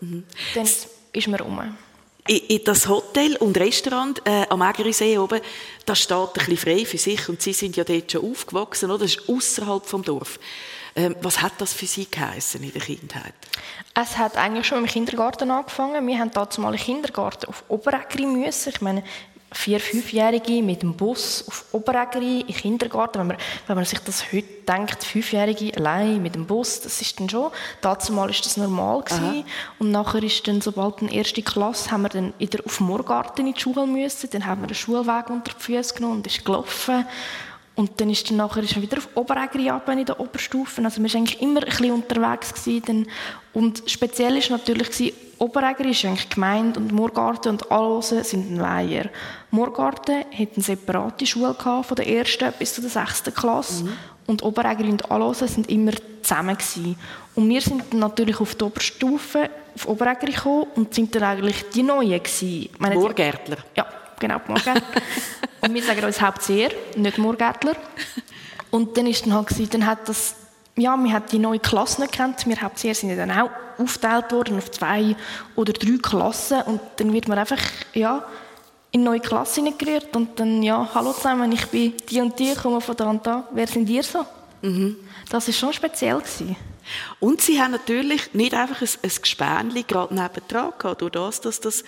mhm. 0.00 0.24
dann 0.54 0.68
ist 1.12 1.28
man 1.28 1.40
rum. 1.40 1.76
In 2.28 2.64
das 2.64 2.88
Hotel 2.88 3.36
und 3.36 3.56
Restaurant 3.56 4.20
äh, 4.26 4.46
am 4.48 4.60
Ägerisee 4.60 5.16
oben, 5.16 5.40
das 5.84 6.00
steht 6.00 6.18
ein 6.18 6.32
bisschen 6.32 6.56
frei 6.56 6.84
für 6.84 6.98
sich 6.98 7.28
und 7.28 7.40
Sie 7.40 7.52
sind 7.52 7.76
ja 7.76 7.84
dort 7.84 8.10
schon 8.10 8.28
aufgewachsen, 8.28 8.90
oder? 8.90 9.04
das 9.04 9.14
ist 9.14 9.28
außerhalb 9.28 9.86
vom 9.86 10.02
Dorf. 10.02 10.40
Ähm, 10.96 11.14
was 11.20 11.42
hat 11.42 11.52
das 11.58 11.74
für 11.74 11.86
Sie 11.86 12.06
geheißen 12.10 12.62
in 12.62 12.72
der 12.72 12.80
Kindheit? 12.80 13.34
Es 13.94 14.16
hat 14.16 14.36
eigentlich 14.38 14.66
schon 14.66 14.78
im 14.78 14.86
Kindergarten 14.86 15.50
angefangen. 15.50 16.06
Wir 16.06 16.18
haben 16.18 16.30
dazu 16.30 16.62
mal 16.62 16.72
im 16.72 16.80
Kindergarten 16.80 17.46
auf 17.46 17.64
Oberägeri 17.68 18.24
müssen. 18.24 18.70
Ich 18.70 18.80
meine, 18.80 19.02
vier-, 19.52 19.80
fünfjährige 19.80 20.62
mit 20.62 20.82
dem 20.82 20.94
Bus 20.94 21.44
auf 21.46 21.66
Oberägeri 21.72 22.40
im 22.40 22.54
Kindergarten. 22.54 23.18
Wenn 23.18 23.26
man, 23.26 23.36
wenn 23.66 23.76
man 23.76 23.84
sich 23.84 23.98
das 24.00 24.32
heute 24.32 24.48
denkt, 24.66 25.04
fünfjährige 25.04 25.76
allein 25.76 26.22
mit 26.22 26.34
dem 26.34 26.46
Bus, 26.46 26.80
das 26.80 27.00
ist 27.02 27.20
dann 27.20 27.28
schon. 27.28 27.50
Dazu 27.82 28.14
mal 28.14 28.30
ist 28.30 28.46
das 28.46 28.56
normal 28.56 29.02
gewesen. 29.02 29.44
Und 29.78 29.90
nachher 29.90 30.22
ist 30.22 30.48
dann, 30.48 30.62
sobald 30.62 31.02
in 31.02 31.08
erste 31.08 31.42
Klasse, 31.42 31.90
haben 31.90 32.02
wir 32.02 32.08
dann 32.08 32.32
wieder 32.38 32.64
auf 32.64 32.80
Morgarten 32.80 33.46
in 33.46 33.52
die 33.52 33.60
Schule 33.60 33.86
müssen. 33.86 34.30
Dann 34.30 34.46
haben 34.46 34.62
wir 34.62 34.68
den 34.68 34.74
Schulweg 34.74 35.28
unter 35.28 35.52
die 35.52 35.62
Füße 35.62 35.94
genommen 35.94 36.16
und 36.16 36.26
ist 36.26 36.44
gelaufen. 36.44 37.06
Und 37.76 38.00
dann 38.00 38.08
ist 38.08 38.28
dann 38.30 38.38
nachher 38.38 38.62
ist 38.62 38.74
er 38.74 38.82
wieder 38.82 38.96
auf 38.96 39.08
Oberägeri 39.14 39.68
in 39.68 40.06
der 40.06 40.18
Oberstufe. 40.18 40.82
Also 40.82 41.02
wir 41.02 41.12
waren 41.12 41.20
eigentlich 41.20 41.42
immer 41.42 41.60
ein 41.60 41.68
bisschen 41.68 41.92
unterwegs. 41.92 42.54
Gewesen. 42.54 43.06
Und 43.52 43.82
speziell 43.86 44.34
war 44.34 44.56
natürlich, 44.56 44.90
gewesen, 44.90 45.12
Oberägeri 45.38 45.90
ist 45.90 46.04
eigentlich 46.06 46.30
gemeint 46.30 46.78
und 46.78 46.92
Murgarten 46.92 47.52
und 47.52 47.70
Allosen 47.70 48.24
sind 48.24 48.50
ein 48.50 48.60
Weiher. 48.60 49.10
Murgarten 49.50 50.20
hat 50.20 50.48
eine 50.54 50.64
separate 50.64 51.26
Schule 51.26 51.52
gehabt, 51.52 51.86
von 51.86 51.96
der 51.96 52.08
ersten 52.08 52.50
bis 52.58 52.74
zur 52.74 52.88
sechsten 52.88 53.34
Klasse. 53.34 53.84
Mhm. 53.84 53.92
Und 54.26 54.42
Oberägeri 54.42 54.88
und 54.88 55.10
Allosen 55.10 55.46
sind 55.46 55.68
immer 55.68 55.92
zusammen 56.22 56.56
gewesen. 56.56 56.96
Und 57.34 57.48
wir 57.50 57.60
sind 57.60 57.84
dann 57.90 58.00
natürlich 58.00 58.40
auf 58.40 58.54
die 58.54 58.64
Oberstufe, 58.64 59.50
auf 59.74 59.86
Oberägeri 59.86 60.32
gekommen 60.32 60.66
und 60.74 60.94
sind 60.94 61.14
dann 61.14 61.24
eigentlich 61.24 61.64
die 61.74 61.82
Neuen 61.82 62.22
gewesen. 62.22 62.70
Murgärtler? 62.78 63.58
Ja, 63.76 63.86
genau, 64.18 64.40
Murgärtler. 64.46 64.82
Und 65.60 65.74
wir 65.74 65.82
sagen 65.82 66.04
uns 66.04 66.20
Hauptseher, 66.20 66.70
nicht 66.96 67.18
Murgärtler. 67.18 67.76
Und 68.70 68.96
dann 68.96 69.06
ist 69.06 69.24
dann 69.24 69.34
halt 69.34 69.48
gewesen, 69.48 69.70
dann 69.70 69.86
hat 69.86 70.08
das, 70.08 70.34
ja, 70.76 70.96
wir 70.96 71.12
haben 71.12 71.24
die 71.30 71.38
neue 71.38 71.58
Klasse 71.58 72.02
nicht 72.02 72.12
kennt. 72.12 72.46
Wir 72.46 72.60
Hauptseher 72.60 72.94
sind 72.94 73.16
dann 73.16 73.30
auch 73.30 73.50
aufgeteilt 73.78 74.32
worden 74.32 74.58
auf 74.58 74.70
zwei 74.70 75.16
oder 75.54 75.72
drei 75.72 75.98
Klassen. 76.02 76.62
Und 76.62 76.80
dann 76.96 77.12
wird 77.12 77.28
man 77.28 77.38
einfach, 77.38 77.60
ja, 77.94 78.24
in 78.92 79.02
neue 79.02 79.20
Klasse 79.20 79.60
hineingerührt 79.60 80.16
und 80.16 80.40
dann, 80.40 80.62
ja, 80.62 80.88
hallo 80.94 81.12
zusammen, 81.12 81.52
ich 81.52 81.66
bin 81.66 81.92
die 82.08 82.20
und 82.20 82.38
die, 82.38 82.54
komme 82.54 82.80
von 82.80 82.96
da 82.96 83.10
und 83.10 83.26
da. 83.26 83.46
Wer 83.52 83.66
sind 83.66 83.88
ihr 83.90 84.02
so? 84.02 84.24
Mhm. 84.62 84.96
Das 85.28 85.46
war 85.46 85.54
schon 85.54 85.72
speziell. 85.72 86.18
Gewesen. 86.18 86.56
Und 87.20 87.42
sie 87.42 87.60
haben 87.60 87.72
natürlich 87.72 88.32
nicht 88.32 88.54
einfach 88.54 88.80
ein, 88.80 88.88
ein 89.02 89.10
Gespänli 89.20 89.82
gerade 89.82 90.14
nebendran 90.14 90.72
gehabt, 90.78 91.02
durch 91.02 91.12
das, 91.12 91.40
dass 91.40 91.60
das 91.60 91.84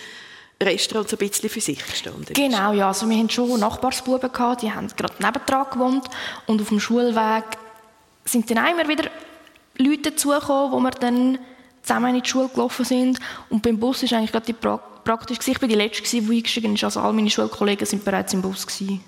Restaurant 0.60 1.08
so 1.08 1.16
ein 1.16 1.28
bisschen 1.28 1.48
für 1.48 1.60
sich 1.60 1.84
gestanden 1.84 2.34
Genau, 2.34 2.72
ja. 2.72 2.88
Also 2.88 3.08
wir 3.08 3.16
hatten 3.16 3.30
schon 3.30 3.60
Nachbarsbuben, 3.60 4.32
gehabt, 4.32 4.62
die 4.62 4.72
haben 4.72 4.88
gerade 4.96 5.14
nebendran 5.22 5.66
gewohnt. 5.70 6.08
Und 6.46 6.60
auf 6.60 6.68
dem 6.68 6.80
Schulweg 6.80 7.44
sind 8.24 8.50
dann 8.50 8.66
immer 8.66 8.88
wieder 8.88 9.10
Leute 9.76 10.10
dazugekommen, 10.10 10.72
wo 10.72 10.80
wir 10.80 10.90
dann 10.90 11.38
zusammen 11.82 12.16
in 12.16 12.22
die 12.22 12.28
Schule 12.28 12.48
gelaufen 12.48 12.84
sind. 12.84 13.20
Und 13.50 13.62
beim 13.62 13.78
Bus 13.78 14.02
war 14.02 14.18
eigentlich 14.18 14.32
gerade 14.32 14.46
die 14.46 14.52
pra 14.52 14.78
praktisch. 15.04 15.38
Ich 15.46 15.62
war 15.62 15.68
die 15.68 15.74
Letzte, 15.74 16.02
die 16.02 16.36
eingestiegen 16.36 16.74
ist. 16.74 16.84
Also 16.84 17.00
all 17.00 17.12
meine 17.12 17.30
Schulkollegen 17.30 17.86
sind 17.86 18.04
bereits 18.04 18.34
im 18.34 18.42
Bus. 18.42 18.66
Gewesen. 18.66 19.02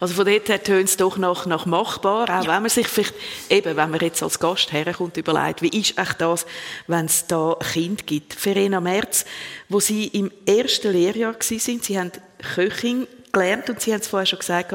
Also 0.00 0.14
von 0.14 0.26
dort 0.26 0.48
her 0.48 0.62
tönt 0.62 0.88
es 0.88 0.96
doch 0.96 1.16
nach, 1.16 1.46
nach 1.46 1.66
machbar, 1.66 2.24
auch 2.24 2.44
ja. 2.44 2.54
wenn 2.54 2.62
man 2.62 2.70
sich 2.70 2.88
vielleicht, 2.88 3.14
eben, 3.48 3.76
wenn 3.76 3.90
man 3.90 4.00
jetzt 4.00 4.22
als 4.22 4.38
Gast 4.38 4.72
herkommt, 4.72 5.16
überlegt, 5.16 5.62
wie 5.62 5.68
ist 5.68 5.98
echt 5.98 6.20
das, 6.20 6.46
wenn 6.86 7.06
es 7.06 7.26
da 7.26 7.52
ein 7.52 7.66
Kind 7.66 8.06
gibt. 8.06 8.34
Verena 8.34 8.80
Merz, 8.80 9.24
wo 9.68 9.80
Sie 9.80 10.06
im 10.08 10.30
ersten 10.46 10.92
Lehrjahr 10.92 11.36
sind, 11.40 11.84
Sie 11.84 11.98
haben 11.98 12.12
Köchin 12.54 13.06
gelernt 13.32 13.68
und 13.70 13.80
Sie 13.80 13.92
haben 13.92 14.00
es 14.00 14.08
vorher 14.08 14.26
schon 14.26 14.38
gesagt, 14.38 14.74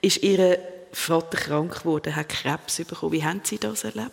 ist 0.00 0.22
Ihr 0.22 0.58
Vater 0.92 1.38
krank 1.38 1.80
geworden, 1.80 2.14
hat 2.14 2.28
Krebs 2.28 2.76
bekommen. 2.76 3.12
Wie 3.12 3.24
haben 3.24 3.40
Sie 3.44 3.58
das 3.58 3.84
erlebt? 3.84 4.10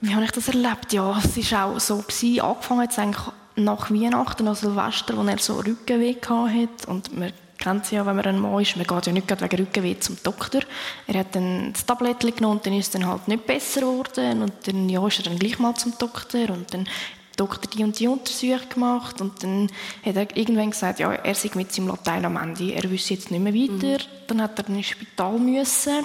Wie 0.00 0.12
habe 0.14 0.24
ich 0.24 0.32
das 0.32 0.48
erlebt? 0.48 0.92
Ja, 0.92 1.20
es 1.22 1.52
war 1.52 1.66
auch 1.66 1.80
so. 1.80 1.98
Gewesen. 1.98 2.40
Angefangen 2.40 2.82
jetzt 2.82 2.98
eigentlich 2.98 3.24
nach 3.54 3.90
Weihnachten, 3.90 4.48
an 4.48 4.54
Silvester, 4.56 5.16
wo 5.16 5.22
er 5.22 5.38
so 5.38 5.60
Rückenweh 5.60 6.16
hatte. 6.20 6.86
Und 6.88 7.16
man 7.16 7.32
kennt 7.62 7.86
sie 7.86 7.96
ja, 7.96 8.04
wenn 8.04 8.16
man 8.16 8.24
ein 8.26 8.40
Mann 8.40 8.60
ist. 8.60 8.76
Man 8.76 8.86
geht 8.86 9.06
ja 9.06 9.12
nicht 9.12 9.30
wegen 9.30 9.56
Rückenweh 9.56 9.98
zum 9.98 10.16
Doktor. 10.22 10.62
Er 11.06 11.20
hat 11.20 11.34
dann 11.34 11.72
das 11.72 11.86
Tablettchen 11.86 12.34
genommen 12.34 12.56
und 12.56 12.66
dann 12.66 12.74
ist 12.74 12.86
es 12.86 12.90
dann 12.90 13.06
halt 13.06 13.28
nicht 13.28 13.46
besser 13.46 13.80
geworden. 13.80 14.42
Und 14.42 14.52
dann 14.66 14.88
ja, 14.88 15.06
ist 15.06 15.18
er 15.18 15.24
dann 15.24 15.38
gleich 15.38 15.58
mal 15.58 15.74
zum 15.74 15.94
Doktor 15.98 16.50
und 16.50 16.72
dann 16.74 16.88
Doktor 17.36 17.70
die 17.70 17.82
und 17.82 17.98
die 17.98 18.08
Untersuchung 18.08 18.68
gemacht 18.68 19.20
und 19.22 19.42
dann 19.42 19.70
hat 20.04 20.16
er 20.16 20.36
irgendwann 20.36 20.70
gesagt, 20.70 20.98
ja, 20.98 21.12
er 21.12 21.34
sei 21.34 21.50
mit 21.54 21.72
seinem 21.72 21.88
Latein 21.88 22.26
am 22.26 22.36
Ende, 22.36 22.74
er 22.74 22.90
wüsste 22.90 23.14
jetzt 23.14 23.30
nicht 23.30 23.42
mehr 23.42 23.54
weiter. 23.54 24.04
Mhm. 24.04 24.26
Dann 24.26 24.42
hat 24.42 24.58
er 24.58 24.68
ins 24.68 24.86
Spital 24.86 25.38
müssen 25.38 26.04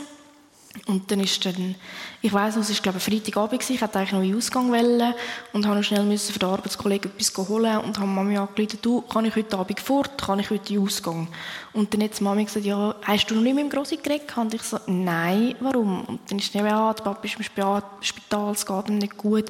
und 0.85 1.11
dann 1.11 1.19
ist 1.19 1.45
dann, 1.45 1.75
ich 2.21 2.31
weiß 2.31 2.55
noch, 2.55 2.63
es 2.63 2.73
war 2.73 2.81
glaube 2.81 2.97
ich 2.99 3.03
Freitagabend, 3.03 3.69
ich 3.69 3.81
wollte 3.81 3.99
eigentlich 3.99 4.11
noch 4.11 4.21
in 4.21 4.29
den 4.29 4.37
Ausgang 4.37 4.71
wollen 4.71 5.13
und 5.53 5.67
habe 5.67 5.83
schnell 5.83 6.03
müssen 6.03 6.33
für 6.33 6.39
den 6.39 6.49
Arbeitskollegen 6.49 7.11
etwas 7.11 7.49
holen 7.49 7.77
und 7.79 7.97
habe 7.97 8.07
Mami 8.07 8.37
angerufen, 8.37 8.79
du, 8.81 9.01
kann 9.01 9.25
ich 9.25 9.35
heute 9.35 9.57
Abend 9.57 9.79
fort, 9.79 10.17
kann 10.21 10.39
ich 10.39 10.49
heute 10.49 10.73
in 10.73 10.79
den 10.79 10.85
Ausgang? 10.85 11.27
Und 11.73 11.93
dann 11.93 12.03
hat 12.03 12.21
Mami 12.21 12.45
gesagt, 12.45 12.65
ja, 12.65 12.95
hast 13.03 13.27
du 13.27 13.35
noch 13.35 13.41
nicht 13.41 13.55
mit 13.55 13.63
dem 13.65 13.69
Grossi 13.69 13.97
geredet? 13.97 14.35
Und 14.37 14.53
ich 14.53 14.63
so, 14.63 14.79
nein, 14.87 15.55
warum? 15.59 16.05
Und 16.05 16.19
dann 16.29 16.39
ist 16.39 16.53
dann, 16.53 16.65
ja, 16.65 16.93
der 16.93 17.03
Papa 17.03 17.23
ist 17.23 17.35
im 17.37 17.43
Spital, 17.43 18.51
es 18.51 18.65
geht 18.65 18.89
ihm 18.89 18.97
nicht 18.97 19.17
gut. 19.17 19.49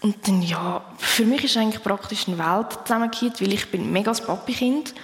Und 0.00 0.26
dann, 0.26 0.42
ja, 0.42 0.84
für 0.98 1.24
mich 1.24 1.44
ist 1.44 1.56
eigentlich 1.56 1.82
praktisch 1.82 2.26
eine 2.26 2.38
Welt 2.38 2.78
zusammengekehrt, 2.84 3.40
weil 3.40 3.52
ich 3.52 3.70
bin 3.70 3.92
mega 3.92 4.10
das 4.10 4.20
Papi-Kind. 4.20 4.94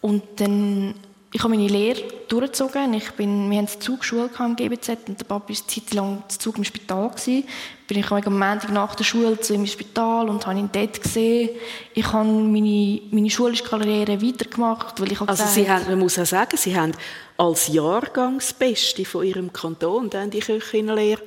Und 0.00 0.22
dann, 0.36 0.94
ich 1.38 1.44
habe 1.44 1.54
meine 1.54 1.68
Lehre 1.68 2.02
durchgezogen. 2.26 2.94
Ich 2.94 3.12
bin, 3.12 3.48
wir 3.48 3.58
haben 3.58 3.68
eine 3.68 3.78
Zugschule 3.78 4.28
im 4.40 4.56
GBZ 4.56 4.88
und 5.06 5.20
der 5.20 5.24
Papi 5.24 5.52
war 5.52 5.56
eine 5.56 5.66
Zeit 5.68 5.94
lang 5.94 6.24
zu 6.26 6.38
Zug 6.40 6.58
im 6.58 6.64
Spital. 6.64 7.10
Gewesen. 7.10 7.44
Bin 7.86 7.98
ich 8.00 8.10
am 8.10 8.36
Montag 8.36 8.72
nach 8.72 8.96
der 8.96 9.04
Schule 9.04 9.38
zu 9.38 9.54
ihm 9.54 9.60
im 9.60 9.66
Spital 9.68 10.28
und 10.28 10.44
habe 10.48 10.58
ihn 10.58 10.68
dort 10.72 11.00
gesehen. 11.00 11.50
Ich 11.94 12.12
habe 12.12 12.28
meine, 12.28 13.00
meine 13.12 13.30
schulische 13.30 13.62
Karriere 13.62 14.20
weitergemacht, 14.20 15.00
weil 15.00 15.12
ich 15.12 15.20
Also 15.20 15.30
gesagt, 15.30 15.50
Sie 15.50 15.70
haben, 15.70 15.84
man 15.86 16.00
muss 16.00 16.18
auch 16.18 16.26
sagen, 16.26 16.56
Sie 16.56 16.76
haben 16.76 16.90
als 17.36 17.68
Jahrgangsbeste 17.68 19.04
von 19.04 19.24
Ihrem 19.24 19.52
Kanton 19.52 20.10
dann 20.10 20.30
die 20.30 20.40
Köchinnenlehre 20.40 21.22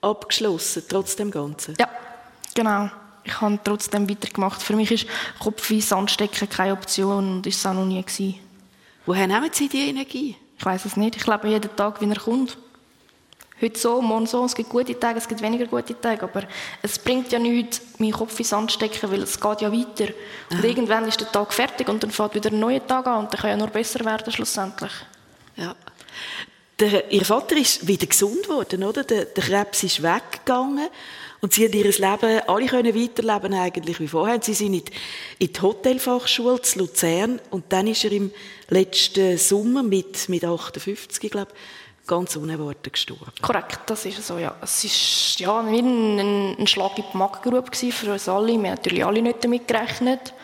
abgeschlossen, 0.00 0.82
trotz 0.88 1.14
dem 1.14 1.30
Ganzen. 1.30 1.76
Ja, 1.78 1.88
genau. 2.52 2.90
Ich 3.22 3.40
habe 3.40 3.60
trotzdem 3.62 4.10
weitergemacht. 4.10 4.60
Für 4.60 4.74
mich 4.74 4.90
ist 4.90 5.06
Kopf 5.38 5.70
wie 5.70 5.80
Sandstecken 5.80 6.48
keine 6.48 6.72
Option 6.72 7.36
und 7.36 7.46
ist 7.46 7.58
es 7.58 7.66
auch 7.66 7.74
noch 7.74 7.84
nie 7.84 8.02
gewesen. 8.02 8.40
Woher 9.06 9.28
nehmen 9.28 9.50
Sie 9.52 9.68
die 9.68 9.88
Energie? 9.88 10.36
Ich 10.58 10.64
weiß 10.64 10.84
es 10.84 10.96
nicht. 10.96 11.14
Ich 11.16 11.26
lebe 11.26 11.48
jeden 11.48 11.74
Tag, 11.76 12.00
wie 12.00 12.10
er 12.10 12.18
kommt. 12.18 12.58
Heute 13.62 13.78
so, 13.78 14.02
morgen 14.02 14.26
so. 14.26 14.44
Es 14.44 14.54
gibt 14.54 14.68
gute 14.68 14.98
Tage, 14.98 15.18
es 15.18 15.28
gibt 15.28 15.40
weniger 15.40 15.66
gute 15.66 15.98
Tage. 15.98 16.24
Aber 16.24 16.42
es 16.82 16.98
bringt 16.98 17.30
ja 17.30 17.38
nichts, 17.38 17.80
meinen 17.98 18.12
Kopf 18.12 18.32
in 18.32 18.38
den 18.38 18.44
Sand 18.44 18.70
zu 18.70 18.74
stecken, 18.74 19.10
weil 19.10 19.22
es 19.22 19.40
geht 19.40 19.60
ja 19.60 19.72
weiter. 19.72 20.12
Und 20.50 20.64
irgendwann 20.64 21.06
ist 21.06 21.20
der 21.20 21.30
Tag 21.30 21.52
fertig 21.52 21.88
und 21.88 22.02
dann 22.02 22.10
fängt 22.10 22.34
wieder 22.34 22.50
ein 22.50 22.58
neuer 22.58 22.84
Tag 22.84 23.06
an 23.06 23.20
und 23.20 23.32
dann 23.32 23.40
kann 23.40 23.50
ja 23.50 23.56
nur 23.56 23.68
besser 23.68 24.04
werden 24.04 24.32
schlussendlich. 24.32 24.92
Ja. 25.54 25.74
Der, 26.80 27.10
Ihr 27.10 27.24
Vater 27.24 27.56
ist 27.56 27.86
wieder 27.86 28.06
gesund 28.06 28.42
geworden, 28.42 28.82
oder? 28.82 29.04
Der, 29.04 29.24
der 29.24 29.44
Krebs 29.44 29.84
ist 29.84 30.02
weggegangen 30.02 30.88
und 31.46 31.52
Sie 31.52 31.64
haben 31.64 31.74
Ihr 31.74 31.84
Leben, 31.84 32.40
alle 32.48 32.66
können 32.66 32.92
weiterleben 32.92 33.54
eigentlich 33.54 34.00
wie 34.00 34.08
vorher. 34.08 34.42
Sie 34.42 34.52
sind 34.52 34.74
in 34.74 34.82
die, 35.48 35.60
Hotelfachschule 35.62 36.60
zu 36.60 36.80
Luzern 36.80 37.40
und 37.52 37.66
dann 37.68 37.86
ist 37.86 38.02
er 38.02 38.10
im 38.10 38.32
letzten 38.68 39.38
Sommer 39.38 39.84
mit, 39.84 40.28
mit 40.28 40.44
58, 40.44 41.30
glaube 41.30 41.52
ich, 41.52 42.08
ganz 42.08 42.34
unerwartet 42.34 42.94
gestorben. 42.94 43.30
Korrekt, 43.40 43.78
das 43.86 44.06
ist 44.06 44.26
so, 44.26 44.38
ja. 44.38 44.56
Es 44.60 44.82
ist 44.82 45.38
ja, 45.38 45.64
wie 45.70 45.78
ein, 45.78 46.58
ein 46.58 46.66
Schlag 46.66 46.98
in 46.98 47.04
die 47.12 47.16
Magengrube 47.16 47.70
für 47.72 48.12
uns 48.12 48.28
alle. 48.28 48.48
Wir 48.48 48.54
haben 48.54 48.62
natürlich 48.62 49.04
alle 49.04 49.22
nicht 49.22 49.44
damit 49.44 49.68
gerechnet. 49.68 50.34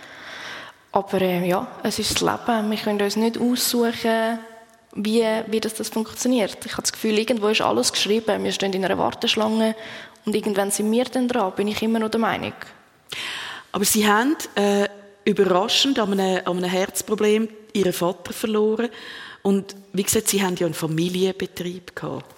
Aber 0.93 1.21
äh, 1.21 1.49
ja, 1.49 1.67
es 1.83 1.99
ist 1.99 2.13
das 2.13 2.21
Leben. 2.21 2.71
Wir 2.71 2.79
können 2.79 3.03
uns 3.03 3.17
nicht 3.17 3.41
aussuchen, 3.41 4.39
wie, 4.95 5.25
wie 5.49 5.59
das, 5.59 5.75
das 5.75 5.89
funktioniert. 5.89 6.65
Ich 6.65 6.73
habe 6.75 6.83
das 6.83 6.93
Gefühl, 6.93 7.19
irgendwo 7.19 7.49
ist 7.49 7.61
alles 7.61 7.91
geschrieben. 7.91 8.45
Wir 8.45 8.53
stehen 8.53 8.73
in 8.73 8.85
einer 8.85 8.99
Warteschlange 8.99 9.75
und 10.25 10.35
irgendwann 10.35 10.71
sind 10.71 10.91
wir 10.91 11.05
dann 11.05 11.29
dran, 11.29 11.55
bin 11.55 11.69
ich 11.69 11.83
immer 11.83 11.99
noch 11.99 12.11
der 12.11 12.21
Meinung. 12.21 12.55
Aber 13.73 13.85
Sie 13.85 14.07
haben 14.07 14.37
äh, 14.55 14.89
überraschend 15.25 15.99
an 15.99 16.13
einem, 16.13 16.47
an 16.47 16.59
einem 16.59 16.71
Herzproblem 16.71 17.49
Ihren 17.73 17.93
Vater 17.93 18.33
verloren. 18.33 18.91
Und 19.43 19.75
wie 19.93 20.03
gesagt, 20.03 20.29
Sie 20.29 20.43
haben 20.43 20.57
ja 20.57 20.67
einen 20.67 20.75
Familienbetrieb 20.75 21.97
gehabt. 21.97 22.35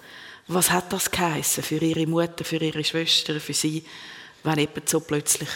Was 0.47 0.71
hat 0.71 0.93
das 0.93 1.11
geheissen 1.11 1.63
für 1.63 1.77
Ihre 1.77 2.07
Mutter, 2.07 2.43
für 2.45 2.57
Ihre 2.57 2.83
Schwestern, 2.83 3.39
für 3.39 3.53
Sie, 3.53 3.83
wenn 4.43 4.59
jemand 4.59 4.87
so 4.87 4.99
plötzlich 4.99 5.49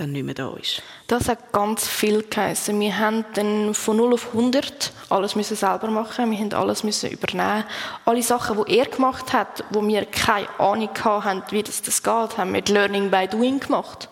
dann 0.00 0.12
nicht 0.12 0.24
mehr 0.24 0.34
da 0.34 0.54
ist? 0.60 0.82
Das 1.06 1.28
hat 1.28 1.52
ganz 1.52 1.86
viel 1.86 2.22
geheißen. 2.22 2.78
Wir 2.78 2.98
haben 2.98 3.24
dann 3.34 3.74
von 3.74 3.96
0 3.96 4.14
auf 4.14 4.28
100 4.28 4.92
alles 5.10 5.34
müssen 5.36 5.56
selber 5.56 5.88
machen. 5.88 6.30
Wir 6.30 6.38
haben 6.38 6.52
alles 6.52 6.84
müssen 6.84 7.10
übernehmen. 7.10 7.64
Alle 8.04 8.22
Sachen, 8.22 8.62
die 8.64 8.78
er 8.78 8.86
gemacht 8.86 9.32
hat, 9.32 9.64
wo 9.70 9.86
wir 9.86 10.04
keine 10.04 10.48
Ahnung 10.58 10.90
hatten, 11.02 11.42
wie 11.50 11.62
das, 11.62 11.82
das 11.82 12.02
geht, 12.02 12.38
haben 12.38 12.52
wir 12.52 12.62
Learning 12.62 13.10
by 13.10 13.26
Doing 13.26 13.60
gemacht. 13.60 14.08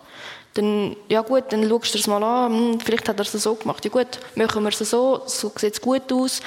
Dann, 0.55 0.95
ja 1.07 1.21
gut, 1.21 1.43
dann 1.49 1.69
schaust 1.69 1.93
du 1.93 1.99
es 1.99 2.07
mal 2.07 2.23
an, 2.23 2.51
hm, 2.51 2.79
vielleicht 2.79 3.07
hat 3.07 3.19
er 3.19 3.25
es 3.25 3.31
so 3.31 3.53
gemacht. 3.53 3.85
Ja 3.85 3.91
gut, 3.91 4.19
machen 4.33 4.63
wir 4.63 4.69
es 4.69 4.79
so, 4.79 5.21
so 5.27 5.51
sieht 5.55 5.73
es 5.73 5.81
gut 5.81 6.11
aus. 6.11 6.41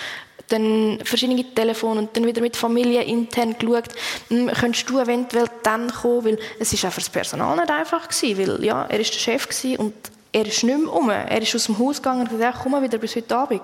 Dann 0.50 0.98
verschiedene 1.04 1.42
Telefone 1.54 2.00
und 2.00 2.16
dann 2.16 2.26
wieder 2.26 2.42
mit 2.42 2.56
Familie 2.56 3.02
intern 3.02 3.56
geschaut, 3.58 3.88
hm, 4.28 4.48
könntest 4.48 4.90
du 4.90 4.98
eventuell 4.98 5.46
dann 5.62 5.90
kommen, 5.90 6.24
weil 6.26 6.38
es 6.58 6.72
ist 6.72 6.84
auch 6.84 6.92
für 6.92 7.00
das 7.00 7.08
Personal 7.08 7.56
nicht 7.56 7.70
einfach 7.70 8.08
gewesen, 8.08 8.38
weil 8.38 8.64
ja, 8.64 8.84
er 8.84 9.00
ist 9.00 9.14
der 9.14 9.18
Chef 9.18 9.48
gewesen 9.48 9.76
und 9.76 9.94
er 10.32 10.46
ist 10.46 10.62
nicht 10.62 10.78
mehr 10.78 10.92
um. 10.92 11.10
Er 11.10 11.40
ist 11.40 11.54
aus 11.54 11.66
dem 11.66 11.78
Haus 11.78 11.96
gegangen 11.96 12.22
und 12.22 12.30
gesagt, 12.30 12.58
komm 12.62 12.72
mal 12.72 12.82
wieder 12.82 12.98
bis 12.98 13.16
heute 13.16 13.36
Abend. 13.36 13.62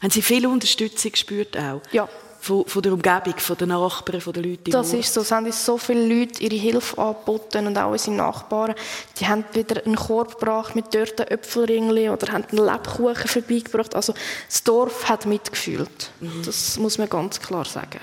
Haben 0.00 0.10
Sie 0.10 0.22
viel 0.22 0.46
Unterstützung 0.46 1.12
gespürt 1.12 1.56
auch? 1.56 1.80
Ja. 1.92 2.08
Von, 2.44 2.66
von 2.66 2.82
der 2.82 2.92
Umgebung, 2.92 3.38
von 3.38 3.56
den 3.56 3.68
Nachbarn, 3.68 4.20
von 4.20 4.32
den 4.32 4.42
Leuten 4.42 4.72
Das 4.72 4.92
ist 4.92 5.14
so. 5.14 5.20
Es 5.20 5.30
haben 5.30 5.46
uns 5.46 5.64
so 5.64 5.78
viele 5.78 6.04
Leute 6.04 6.42
ihre 6.42 6.56
Hilfe 6.56 6.98
angeboten 6.98 7.68
und 7.68 7.78
auch 7.78 7.92
unsere 7.92 8.16
Nachbarn. 8.16 8.74
Die 9.20 9.28
haben 9.28 9.44
wieder 9.52 9.86
einen 9.86 9.94
Korb 9.94 10.40
gebracht 10.40 10.74
mit 10.74 10.92
dörten 10.92 11.22
Äpfelringli 11.22 12.08
oder 12.08 12.32
haben 12.32 12.44
einen 12.50 12.66
Lebkuchen 12.66 13.28
vorbeigebracht. 13.28 13.94
Also 13.94 14.12
das 14.48 14.64
Dorf 14.64 15.08
hat 15.08 15.24
mitgefühlt. 15.24 16.10
Das 16.44 16.78
muss 16.78 16.98
man 16.98 17.08
ganz 17.08 17.38
klar 17.38 17.64
sagen. 17.64 18.00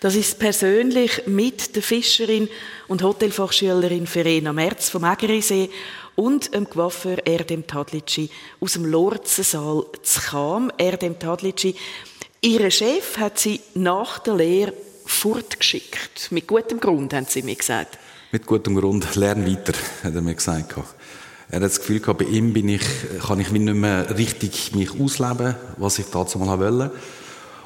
Das 0.00 0.14
ist 0.14 0.38
persönlich 0.38 1.22
mit 1.26 1.74
der 1.74 1.82
Fischerin 1.82 2.50
und 2.86 3.02
Hotelfachschülerin 3.02 4.06
Verena 4.06 4.52
Merz 4.52 4.90
vom 4.90 5.04
Ägerisee 5.04 5.70
und 6.16 6.54
dem 6.54 6.68
Coiffeur 6.68 7.26
Erdem 7.26 7.66
Tadlitschi 7.66 8.30
aus 8.60 8.74
dem 8.74 8.84
Lorzensaal 8.86 9.84
zu 10.02 10.20
Cham. 10.20 10.72
Erdem 10.78 11.18
Tadlitschi, 11.18 11.76
Ihr 12.46 12.70
Chef 12.70 13.18
hat 13.18 13.40
Sie 13.40 13.58
nach 13.74 14.20
der 14.20 14.36
Lehre 14.36 14.72
fortgeschickt. 15.04 16.30
Mit 16.30 16.46
gutem 16.46 16.78
Grund, 16.78 17.12
haben 17.12 17.26
Sie 17.28 17.42
mir 17.42 17.56
gesagt. 17.56 17.98
Mit 18.30 18.46
gutem 18.46 18.76
Grund, 18.76 19.16
lern 19.16 19.44
weiter, 19.44 19.72
hat 20.04 20.14
er 20.14 20.22
mir 20.22 20.36
gesagt. 20.36 20.76
Er 21.48 21.56
hat 21.56 21.62
das 21.64 21.80
Gefühl 21.80 21.98
gehabt, 21.98 22.20
bei 22.20 22.26
ihm 22.26 22.52
bin 22.52 22.68
ich, 22.68 22.82
kann 23.26 23.40
ich 23.40 23.52
wie 23.52 23.58
nicht 23.58 23.74
mehr 23.74 24.16
richtig 24.16 24.76
mich 24.76 24.92
ausleben, 24.92 25.56
was 25.76 25.98
ich 25.98 26.06
dazu 26.06 26.38
mal 26.38 26.60
wollte. 26.60 26.92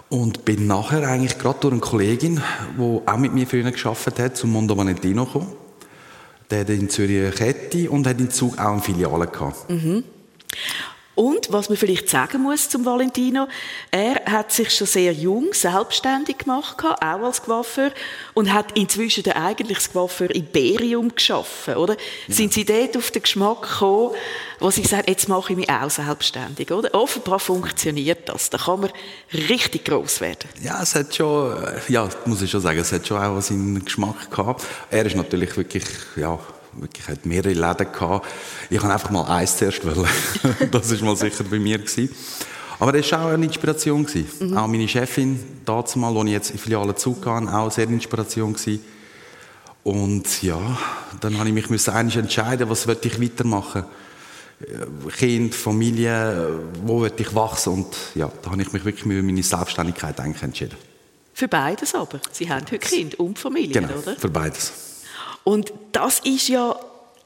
Und 0.08 0.46
bin 0.46 0.66
nachher 0.66 1.06
eigentlich 1.06 1.36
gerade 1.36 1.58
durch 1.60 1.72
eine 1.72 1.82
Kollegin, 1.82 2.42
die 2.78 3.00
auch 3.04 3.18
mit 3.18 3.34
mir 3.34 3.46
früher 3.46 3.70
gearbeitet 3.70 4.18
hat, 4.18 4.36
zum 4.38 4.50
Mondo 4.50 4.78
Valentino 4.78 5.26
gekommen. 5.26 5.52
Der 6.48 6.60
hat 6.60 6.70
in 6.70 6.88
Zürich 6.88 7.20
eine 7.20 7.32
Kette 7.32 7.90
und 7.90 8.06
hat 8.06 8.18
in 8.18 8.30
Zug 8.30 8.58
auch 8.58 8.72
eine 8.72 8.80
Filiale 8.80 9.26
gehabt. 9.26 9.70
Und 11.20 11.52
was 11.52 11.68
man 11.68 11.76
vielleicht 11.76 12.08
sagen 12.08 12.40
muss 12.40 12.70
zum 12.70 12.86
Valentino, 12.86 13.46
er 13.90 14.24
hat 14.24 14.52
sich 14.52 14.70
schon 14.70 14.86
sehr 14.86 15.12
jung 15.12 15.52
selbstständig 15.52 16.38
gemacht, 16.38 16.82
auch 16.82 16.98
als 16.98 17.42
Coiffeur, 17.42 17.90
und 18.32 18.50
hat 18.50 18.72
inzwischen 18.72 19.24
dann 19.24 19.34
eigentlich 19.34 19.76
das 19.76 19.92
Coiffeur 19.92 20.34
Imperium 20.34 21.14
geschaffen, 21.14 21.74
oder? 21.74 21.98
Sind 22.26 22.54
Sie 22.54 22.64
dort 22.64 22.96
auf 22.96 23.10
den 23.10 23.20
Geschmack 23.20 23.60
gekommen, 23.60 24.14
wo 24.60 24.70
Sie 24.70 24.82
sagen, 24.82 25.04
jetzt 25.08 25.28
mache 25.28 25.52
ich 25.52 25.58
mich 25.58 25.68
auch 25.68 25.90
selbstständig, 25.90 26.72
oder? 26.72 26.94
Offenbar 26.94 27.38
funktioniert 27.38 28.26
das. 28.26 28.48
Da 28.48 28.56
kann 28.56 28.80
man 28.80 28.90
richtig 29.50 29.84
groß 29.84 30.22
werden. 30.22 30.48
Ja, 30.62 30.82
es 30.82 30.94
hat 30.94 31.14
schon, 31.14 31.54
ja, 31.88 32.08
muss 32.24 32.40
ich 32.40 32.50
schon 32.50 32.62
sagen, 32.62 32.78
es 32.78 32.92
hat 32.92 33.06
schon 33.06 33.18
auch 33.18 33.38
seinen 33.42 33.84
Geschmack 33.84 34.30
gehabt. 34.30 34.64
Er 34.90 35.04
ist 35.04 35.16
natürlich 35.16 35.54
wirklich, 35.54 35.84
ja, 36.16 36.38
wirklich 36.74 37.08
hat 37.08 37.26
mehrere 37.26 37.52
Läden 37.52 37.92
gehabt. 37.92 38.26
Ich 38.68 38.82
habe 38.82 38.92
einfach 38.92 39.10
mal 39.10 39.24
eins 39.24 39.56
zuerst 39.56 39.84
wollen. 39.84 40.08
das 40.70 40.90
ist 40.90 41.02
mal 41.02 41.16
sicher 41.16 41.44
bei 41.44 41.58
mir 41.58 41.78
gewesen. 41.78 42.10
Aber 42.78 42.92
das 42.92 43.10
war 43.12 43.26
auch 43.26 43.30
eine 43.30 43.44
Inspiration. 43.44 44.06
Gewesen. 44.06 44.56
Auch 44.56 44.66
meine 44.66 44.88
Chefin, 44.88 45.38
damals, 45.66 45.96
mal, 45.96 46.16
als 46.16 46.26
ich 46.26 46.32
jetzt 46.32 46.50
in 46.50 46.56
die 46.56 46.62
Filiale 46.62 46.94
zugekam, 46.94 47.48
auch 47.48 47.70
sehr 47.70 47.84
Inspiration 47.84 48.54
gewesen. 48.54 48.82
Und 49.82 50.42
ja, 50.42 50.60
dann 51.20 51.38
habe 51.38 51.48
ich 51.48 51.54
mich 51.54 51.70
müssen 51.70 51.90
eigentlich 51.90 52.16
entscheiden, 52.16 52.68
was 52.68 52.86
möchte 52.86 53.08
ich 53.08 53.20
weitermachen. 53.20 53.84
Äh, 54.60 55.10
Kind, 55.10 55.54
Familie, 55.54 56.60
wo 56.84 57.00
möchte 57.00 57.22
ich 57.22 57.34
wachsen? 57.34 57.72
Und 57.72 57.96
ja, 58.14 58.30
da 58.42 58.50
habe 58.50 58.62
ich 58.62 58.72
mich 58.72 58.84
wirklich 58.84 59.04
für 59.04 59.22
meine 59.22 59.42
Selbstständigkeit 59.42 60.18
eigentlich 60.20 60.42
entschieden. 60.42 60.76
Für 61.32 61.48
beides 61.48 61.94
aber. 61.94 62.20
Sie 62.32 62.50
haben 62.50 62.64
heute 62.66 62.78
Kind 62.78 63.14
und 63.18 63.38
Familie, 63.38 63.80
Genau, 63.80 63.94
oder? 63.98 64.16
für 64.16 64.28
beides. 64.28 64.89
Und 65.44 65.72
das 65.92 66.20
ist 66.20 66.48
ja 66.48 66.78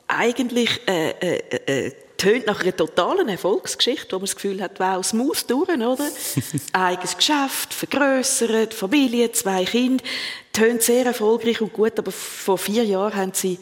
eigentlich 0.07 0.81
äh, 0.87 1.11
äh, 1.11 1.87
äh, 1.87 1.93
tönt 2.17 2.47
nach 2.47 2.63
einer 2.63 2.77
totalen 2.77 3.29
Erfolgsgeschichte, 3.29 4.13
wo 4.13 4.17
man 4.17 4.27
das 4.27 4.35
Gefühl 4.35 4.63
hat, 4.63 4.79
wow, 4.79 5.05
smooth 5.05 5.51
durch, 5.51 5.69
oder? 5.69 6.09
Eigenes 6.73 7.17
Geschäft, 7.17 7.75
vergrößert, 7.75 8.73
Familie, 8.73 9.33
zwei 9.33 9.65
Kinder, 9.65 10.05
tönt 10.53 10.83
sehr 10.83 11.07
erfolgreich 11.07 11.61
und 11.61 11.73
gut, 11.73 11.99
aber 11.99 12.13
vor 12.13 12.59
vier 12.59 12.85
Jahren 12.85 13.17
haben 13.17 13.33
Sie 13.35 13.59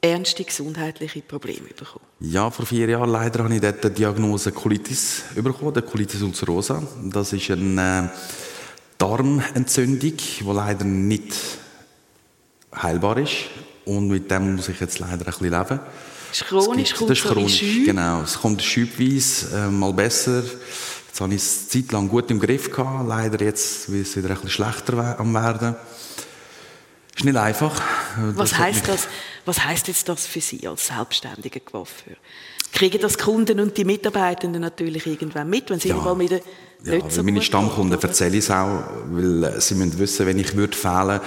ernste 0.00 0.44
gesundheitliche 0.44 1.22
Probleme 1.22 1.68
bekommen. 1.68 2.04
Ja, 2.20 2.50
vor 2.50 2.66
vier 2.66 2.88
Jahren 2.88 3.10
leider 3.10 3.44
habe 3.44 3.54
ich 3.54 3.60
dort 3.60 3.84
die 3.84 3.90
Diagnose 3.90 4.52
Colitis 4.52 5.24
bekommen, 5.34 5.72
der 5.72 5.82
Colitis 5.82 6.20
ulcerosa. 6.22 6.82
Das 7.04 7.32
ist 7.32 7.50
eine 7.50 8.10
äh, 8.12 8.18
Darmentzündung, 8.98 10.16
die 10.16 10.44
leider 10.44 10.84
nicht 10.84 11.34
heilbar 12.74 13.18
ist. 13.18 13.34
Und 13.84 14.08
mit 14.08 14.30
dem 14.30 14.56
muss 14.56 14.68
ich 14.68 14.80
jetzt 14.80 14.98
leider 14.98 15.12
ein 15.12 15.18
bisschen 15.18 15.50
leben. 15.50 15.80
Das 16.30 16.40
ist 16.40 16.46
chronisch, 16.46 16.90
Es 16.92 16.98
kommt 16.98 17.10
das 17.10 17.18
ist 17.18 17.24
chronisch, 17.24 17.60
genau. 17.84 18.22
Es 18.22 18.40
kommt 18.40 18.62
schübweise, 18.62 19.56
äh, 19.56 19.70
mal 19.70 19.92
besser. 19.92 20.42
Jetzt 20.42 21.20
habe 21.20 21.34
ich 21.34 21.42
es 21.42 21.58
eine 21.60 21.68
Zeit 21.68 21.92
lang 21.92 22.08
gut 22.08 22.30
im 22.30 22.40
Griff 22.40 22.70
gehabt. 22.70 23.08
Leider 23.08 23.44
jetzt 23.44 23.88
ist 23.88 24.08
es 24.08 24.16
wieder 24.16 24.30
ein 24.30 24.34
bisschen 24.34 24.50
schlechter 24.50 25.18
am 25.20 25.32
werden. 25.32 25.76
Ist 27.14 27.24
nicht 27.24 27.36
einfach. 27.36 27.80
Was 28.34 28.58
heißt 28.58 28.88
das? 28.88 29.06
Was 29.44 29.64
heißt 29.64 29.86
jetzt 29.88 30.08
das 30.08 30.26
für 30.26 30.40
Sie 30.40 30.66
als 30.66 30.88
selbstständiger 30.88 31.60
Coiffeur? 31.60 32.16
Kriegen 32.72 33.00
das 33.00 33.16
Kunden 33.16 33.60
und 33.60 33.76
die 33.76 33.84
Mitarbeitenden 33.84 34.60
natürlich 34.60 35.06
irgendwann 35.06 35.48
mit, 35.48 35.70
wenn 35.70 35.78
sie 35.78 35.90
ja. 35.90 35.96
mal 35.96 36.18
wieder 36.18 36.40
ja, 36.82 37.22
meine 37.22 37.40
Stammkunden 37.40 37.98
erzähle 37.98 38.36
ich 38.36 38.44
es 38.44 38.50
auch, 38.50 38.82
weil 39.06 39.44
äh, 39.44 39.60
sie 39.60 39.74
müssen 39.74 39.98
wissen, 39.98 40.26
wenn 40.26 40.38
ich 40.38 40.54
würde 40.54 40.76
fehlen 40.76 41.20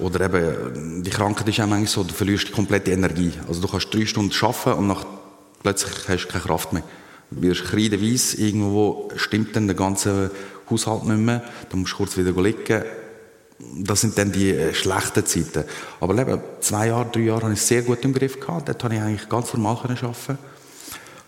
oder 0.00 0.24
eben, 0.26 1.02
die 1.02 1.10
Krankheit 1.10 1.48
ist 1.48 1.60
auch 1.60 1.66
manchmal 1.66 1.86
so, 1.86 2.04
du 2.04 2.14
verlierst 2.14 2.48
die 2.48 2.52
komplette 2.52 2.90
Energie. 2.90 3.32
Also 3.48 3.60
du 3.60 3.68
kannst 3.68 3.92
drei 3.92 4.06
Stunden 4.06 4.34
arbeiten 4.40 4.78
und 4.78 4.86
nach, 4.86 5.04
plötzlich 5.62 6.08
hast 6.08 6.26
du 6.26 6.28
keine 6.28 6.44
Kraft 6.44 6.72
mehr. 6.72 6.82
Du 7.30 7.42
wirst 7.42 7.64
kreidenweise, 7.64 8.36
irgendwo 8.38 9.10
stimmt 9.16 9.54
dann 9.54 9.66
der 9.66 9.76
ganze 9.76 10.30
Haushalt 10.68 11.04
nicht 11.04 11.18
mehr, 11.18 11.42
du 11.68 11.76
musst 11.76 11.94
kurz 11.94 12.16
wieder 12.16 12.32
liegen. 12.42 12.84
Das 13.76 14.00
sind 14.00 14.16
dann 14.16 14.32
die 14.32 14.50
äh, 14.50 14.72
schlechten 14.72 15.26
Zeiten. 15.26 15.64
Aber 16.00 16.16
eben, 16.16 16.40
zwei 16.60 16.88
Jahre, 16.88 17.10
drei 17.12 17.20
Jahre 17.20 17.42
habe 17.42 17.52
ich 17.52 17.60
es 17.60 17.68
sehr 17.68 17.82
gut 17.82 18.02
im 18.04 18.14
Griff 18.14 18.40
gehabt. 18.40 18.68
Dort 18.68 18.80
konnte 18.80 18.96
ich 18.96 19.02
eigentlich 19.02 19.28
ganz 19.28 19.52
normal 19.52 19.76
arbeiten 19.76 20.38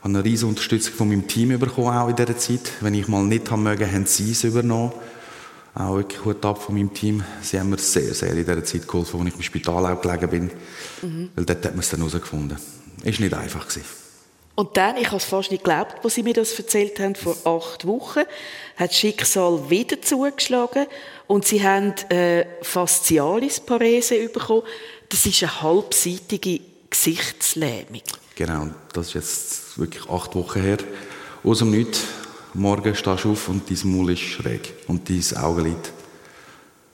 habe 0.02 0.14
eine 0.14 0.24
riesige 0.24 0.48
Unterstützung 0.48 0.94
von 0.94 1.08
meinem 1.08 1.28
Team 1.28 1.56
bekommen, 1.58 1.96
auch 1.96 2.08
in 2.08 2.16
dieser 2.16 2.36
Zeit. 2.36 2.72
Wenn 2.80 2.94
ich 2.94 3.06
mal 3.06 3.22
nicht 3.22 3.48
haben 3.50 3.62
mögen, 3.62 3.90
haben 3.90 4.06
sie 4.06 4.32
es 4.32 4.42
übernommen. 4.42 4.92
Auch 5.74 5.96
wirklich 5.96 6.20
gut 6.22 6.44
ab 6.44 6.62
von 6.62 6.74
meinem 6.74 6.92
Team. 6.92 7.24
Sie 7.40 7.58
haben 7.58 7.70
mir 7.70 7.78
sehr, 7.78 8.12
sehr 8.14 8.30
in 8.30 8.44
dieser 8.44 8.64
Zeit 8.64 8.86
geholfen, 8.86 9.20
als 9.20 9.28
ich 9.30 9.36
im 9.36 9.42
Spital 9.42 9.86
auch 9.86 10.00
gelegen 10.00 10.28
bin. 10.28 10.50
Mhm. 11.02 11.30
Weil 11.34 11.44
dort 11.46 11.64
hat 11.64 11.72
man 11.72 11.80
es 11.80 11.90
dann 11.90 12.00
herausgefunden. 12.00 12.58
Es 13.02 13.18
war 13.18 13.24
nicht 13.24 13.34
einfach. 13.34 13.68
Gewesen. 13.68 13.84
Und 14.54 14.76
dann, 14.76 14.98
ich 14.98 15.06
habe 15.06 15.16
es 15.16 15.24
fast 15.24 15.50
nicht 15.50 15.64
geglaubt, 15.64 16.04
als 16.04 16.14
Sie 16.14 16.22
mir 16.22 16.34
das 16.34 16.52
erzählt 16.52 17.00
haben, 17.00 17.14
vor 17.14 17.36
acht 17.44 17.86
Wochen, 17.86 18.20
hat 18.76 18.90
das 18.90 18.98
Schicksal 18.98 19.70
wieder 19.70 20.00
zugeschlagen 20.02 20.86
und 21.26 21.46
Sie 21.46 21.66
haben 21.66 21.94
äh, 22.10 22.44
Faszialis-Parese 22.60 24.28
bekommen. 24.28 24.62
Das 25.08 25.24
ist 25.24 25.42
eine 25.42 25.62
halbseitige 25.62 26.60
Gesichtslähmung. 26.90 28.02
Genau, 28.34 28.68
das 28.92 29.08
ist 29.08 29.14
jetzt 29.14 29.78
wirklich 29.78 30.08
acht 30.08 30.34
Wochen 30.34 30.60
her. 30.60 30.78
Aus 31.42 31.60
dem 31.60 31.70
Nichts, 31.70 32.02
morgen 32.54 32.94
stehst 32.94 33.24
du 33.24 33.30
auf 33.30 33.48
und 33.48 33.70
dein 33.70 33.90
Maul 33.90 34.12
ist 34.12 34.20
schräg 34.20 34.74
und 34.86 35.08
dein 35.08 35.42
Augenlid 35.42 35.92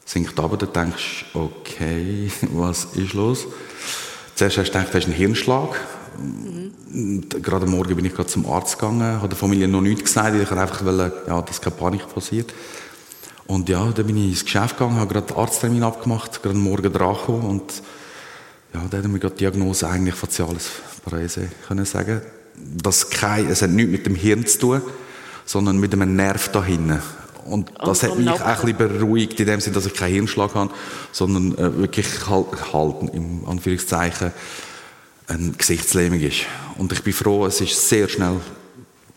sinkt 0.05 0.39
ab. 0.39 0.59
Du 0.59 0.67
denkst, 0.67 1.27
okay, 1.35 2.31
was 2.53 2.87
ist 2.95 3.13
los? 3.15 3.47
Zuerst 4.35 4.59
hast 4.59 4.69
du 4.69 4.73
gedacht, 4.73 4.95
du 4.95 4.99
hast 4.99 5.05
einen 5.07 5.15
Hirnschlag. 5.15 5.81
Mhm. 6.19 7.29
Gerade 7.43 7.67
morgen 7.67 7.95
bin 7.97 8.05
ich 8.05 8.15
gerade 8.15 8.29
zum 8.29 8.47
Arzt 8.47 8.79
gegangen, 8.79 9.03
habe 9.03 9.29
der 9.29 9.37
Familie 9.37 9.69
noch 9.69 9.81
nichts 9.81 10.05
gesagt, 10.05 10.35
ich 10.35 10.51
wollte 10.51 10.61
einfach, 10.61 11.27
ja, 11.27 11.43
dass 11.43 11.61
keine 11.61 11.77
Panik 11.77 12.13
passiert. 12.13 12.53
Und 13.47 13.69
ja, 13.69 13.91
dann 13.93 14.07
bin 14.07 14.17
ich 14.17 14.31
ins 14.31 14.45
Geschäft 14.45 14.79
gegangen, 14.79 14.97
habe 14.97 15.13
gerade 15.13 15.27
den 15.27 15.37
Arzttermin 15.37 15.83
abgemacht, 15.83 16.43
gerade 16.43 16.57
morgen 16.57 16.93
dran 16.93 17.15
gekommen 17.15 17.45
und 17.45 17.83
ja, 18.75 18.83
da 18.91 18.99
haben 18.99 19.13
wir 19.13 19.31
die 19.31 19.37
Diagnose 19.37 19.89
eigentlich 19.89 20.15
faciales 20.15 20.71
Parese 21.05 21.49
können 21.67 21.85
sagen. 21.85 22.21
Das 22.55 23.09
kein, 23.09 23.49
es 23.49 23.63
hat 23.63 23.71
nichts 23.71 23.91
mit 23.91 24.07
dem 24.07 24.15
Hirn 24.15 24.47
zu 24.47 24.59
tun, 24.59 24.83
sondern 25.49 25.78
mit 25.78 25.94
einem 25.94 26.14
Nerv 26.14 26.51
da 26.51 26.62
hinten. 26.62 27.01
Und 27.46 27.72
das 27.82 28.03
und, 28.03 28.11
hat 28.11 28.18
mich 28.18 28.28
auch 28.28 28.40
ein 28.40 28.76
bisschen 28.76 28.76
beruhigt, 28.76 29.40
in 29.40 29.46
dem 29.46 29.61
Sinne, 29.61 29.74
dass 29.74 29.86
ich 29.86 29.94
keinen 29.94 30.12
Hirnschlag 30.12 30.55
habe, 30.55 30.70
sondern 31.11 31.57
äh, 31.57 31.78
wirklich 31.78 32.07
halt, 32.28 32.72
halt, 32.74 33.14
im 33.14 33.46
Anführungszeichen, 33.46 34.32
eine 35.26 35.53
Gesichtslähmung 35.53 36.20
ist. 36.20 36.42
Und 36.76 36.92
ich 36.92 37.03
bin 37.03 37.14
froh, 37.14 37.46
es 37.46 37.62
ist 37.62 37.88
sehr 37.88 38.09
schnell 38.09 38.36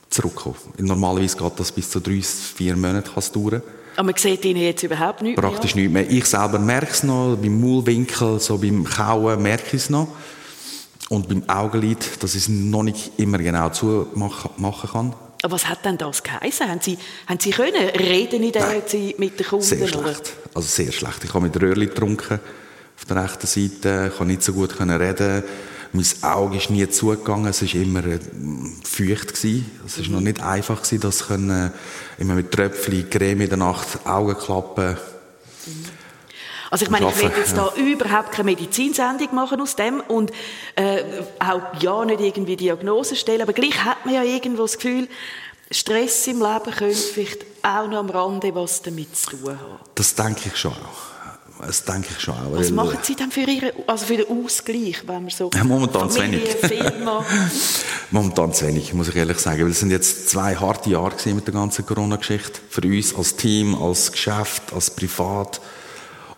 zurückgekommen. 0.10 0.56
Normalerweise 0.78 1.36
geht 1.36 1.60
das 1.60 1.72
bis 1.74 1.90
zu 1.90 2.00
drei, 2.00 2.22
vier 2.22 2.78
Monate 2.78 3.12
dauern. 3.34 3.62
Aber 3.98 4.06
man 4.06 4.16
sieht 4.16 4.46
ihnen 4.46 4.62
jetzt 4.62 4.84
überhaupt 4.84 5.22
nichts 5.22 5.42
Praktisch 5.42 5.76
mehr. 5.76 5.90
nichts 5.90 6.10
mehr. 6.10 6.18
Ich 6.18 6.26
selber 6.26 6.60
merke 6.60 6.92
es 6.92 7.04
noch, 7.04 7.36
beim 7.36 7.60
Maulwinkel, 7.60 8.40
so 8.40 8.58
beim 8.58 8.86
Kauen 8.86 9.42
merke 9.42 9.76
ich 9.76 9.84
es 9.84 9.90
noch. 9.90 10.08
Und 11.10 11.28
beim 11.28 11.44
Augenlid, 11.50 12.24
dass 12.24 12.36
ich 12.36 12.44
es 12.44 12.50
noch 12.50 12.84
nicht 12.84 13.12
immer 13.18 13.38
genau 13.38 13.68
zumachen 13.70 14.90
kann. 14.90 15.14
Aber 15.42 15.54
was 15.54 15.68
hat 15.68 15.86
denn 15.86 15.98
das 15.98 16.22
geheißen? 16.22 16.70
Haben 16.70 16.82
Sie, 16.82 16.98
haben 17.28 17.40
Sie 17.40 17.52
können 17.52 17.90
reden 17.90 18.44
in 18.44 18.52
der 18.52 18.86
Zeit 18.86 19.18
mit 19.18 19.40
den 19.40 19.48
Kunden? 19.48 19.66
Sehr 19.66 19.88
schlecht. 19.88 19.98
Oder? 19.98 20.16
Also 20.54 20.68
sehr 20.68 20.92
schlecht. 20.92 21.24
Ich 21.24 21.34
habe 21.34 21.46
mit 21.46 21.60
Röhrli 21.60 21.88
getrunken 21.88 22.40
auf 22.98 23.06
der 23.06 23.24
rechten 23.24 23.48
Seite. 23.48 24.10
Ich 24.12 24.18
konnte 24.18 24.34
nicht 24.34 24.44
so 24.44 24.54
gut 24.54 24.80
reden. 24.80 25.44
Mein 25.94 26.06
Auge 26.22 26.58
ist 26.58 26.70
nie 26.70 26.88
zugegangen, 26.90 27.48
es 27.48 27.62
war 27.62 27.82
immer 27.82 28.06
äh, 28.06 28.20
feucht. 28.84 29.34
Gewesen. 29.34 29.70
Es 29.86 30.00
war 30.00 30.06
mhm. 30.06 30.14
noch 30.14 30.22
nicht 30.22 30.42
einfach, 30.42 30.82
gewesen, 30.82 31.02
das 31.02 31.28
können, 31.28 31.74
immer 32.18 32.36
mit 32.36 32.52
Tröpfchen, 32.52 33.10
Creme 33.10 33.42
in 33.42 33.50
der 33.50 33.58
Nacht, 33.58 34.06
Augenklappen. 34.06 34.96
Also 36.72 36.86
ich 36.86 36.90
meine, 36.90 37.10
ich 37.10 37.22
will 37.22 37.32
jetzt 37.38 37.58
da 37.58 37.74
überhaupt 37.76 38.32
keine 38.32 38.46
Medizinsendung 38.46 39.36
machen 39.36 39.60
aus 39.60 39.76
dem 39.76 40.00
und 40.00 40.32
äh, 40.76 41.04
auch 41.38 41.82
ja 41.82 42.06
nicht 42.06 42.22
irgendwie 42.22 42.56
Diagnosen 42.56 43.18
stellen, 43.18 43.42
aber 43.42 43.52
gleich 43.52 43.84
hat 43.84 44.06
man 44.06 44.16
ja 44.16 44.24
irgendwo 44.24 44.62
das 44.62 44.78
Gefühl, 44.78 45.10
Stress 45.70 46.28
im 46.28 46.40
Leben 46.40 46.72
könnte 46.72 46.96
vielleicht 46.96 47.46
auch 47.62 47.88
noch 47.88 48.00
am 48.00 48.10
Rande 48.10 48.56
was 48.56 48.82
damit 48.82 49.16
zu 49.16 49.32
tun 49.32 49.50
haben. 49.50 49.80
Das 49.96 50.16
denke 50.16 50.44
ich 50.46 50.56
schon 50.56 50.72
auch. 50.72 51.12
Das 51.66 51.84
denke 51.84 52.08
ich 52.10 52.20
schon 52.22 52.36
auch. 52.36 52.54
Was 52.54 52.72
machen 52.72 52.98
Sie 53.04 53.16
denn 53.16 53.32
für, 53.32 53.42
Ihre, 53.42 53.74
also 53.86 54.06
für 54.06 54.18
den 54.18 54.46
Ausgleich, 54.46 55.04
wenn 55.06 55.24
man 55.24 55.30
so 55.30 55.50
ja, 55.54 55.64
momentan 55.64 56.10
Familie, 56.10 56.60
zu 56.60 56.70
wenig. 56.70 56.94
momentan 58.12 58.54
zu 58.54 58.66
wenig, 58.66 58.94
muss 58.94 59.10
ich 59.10 59.16
ehrlich 59.16 59.38
sagen. 59.40 59.62
Weil 59.64 59.72
es 59.72 59.80
sind 59.80 59.92
jetzt 59.92 60.30
zwei 60.30 60.56
harte 60.56 60.90
Jahre 60.90 61.16
mit 61.34 61.46
der 61.46 61.54
ganzen 61.54 61.86
Corona-Geschichte. 61.86 62.62
Für 62.70 62.82
uns 62.82 63.14
als 63.14 63.36
Team, 63.36 63.76
als 63.76 64.12
Geschäft, 64.12 64.74
als 64.74 64.90
Privat. 64.90 65.62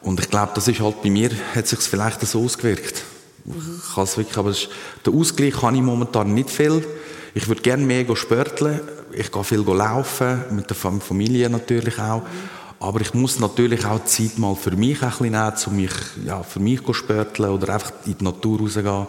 Und 0.04 0.20
ich 0.20 0.30
glaube, 0.30 0.52
das 0.56 0.68
ist 0.68 0.82
halt 0.82 1.02
bei 1.02 1.10
mir, 1.10 1.32
hat 1.56 1.68
sich 1.68 1.80
vielleicht 1.80 2.22
so 2.22 2.44
ausgewirkt. 2.44 3.04
Mhm. 3.46 3.82
Ich 3.82 3.96
kann 3.96 4.04
es 4.04 4.18
wirklich, 4.18 4.38
aber 4.38 4.50
ist, 4.52 4.70
der 5.06 5.14
Ausgleich 5.14 5.54
kann 5.54 5.76
ich 5.76 5.82
momentan 5.82 6.34
nicht 6.34 6.50
viel. 6.50 6.86
Ich 7.34 7.48
würde 7.48 7.62
gerne 7.62 7.84
mehr 7.84 8.06
spörteln. 8.16 8.82
Ich 9.12 9.32
gehe 9.32 9.44
viel 9.44 9.60
laufen, 9.60 10.44
mit 10.52 10.70
der 10.70 10.76
Familie 10.76 11.50
natürlich 11.50 11.98
auch. 12.00 12.22
Mhm. 12.22 12.50
Aber 12.80 13.00
ich 13.00 13.14
muss 13.14 13.40
natürlich 13.40 13.86
auch 13.86 14.04
Zeit 14.04 14.38
mal 14.38 14.56
für 14.56 14.72
mich 14.72 15.02
ein 15.02 15.10
bisschen 15.10 15.32
nehmen, 15.32 15.54
um 15.68 15.76
mich, 15.78 15.94
ja, 16.26 16.44
für 16.44 16.60
mich 16.60 16.84
zu 16.84 16.94
spörteln 16.94 17.50
oder 17.50 17.74
einfach 17.74 17.94
in 18.06 18.18
die 18.18 18.24
Natur 18.24 18.60
rausgehen. 18.60 19.08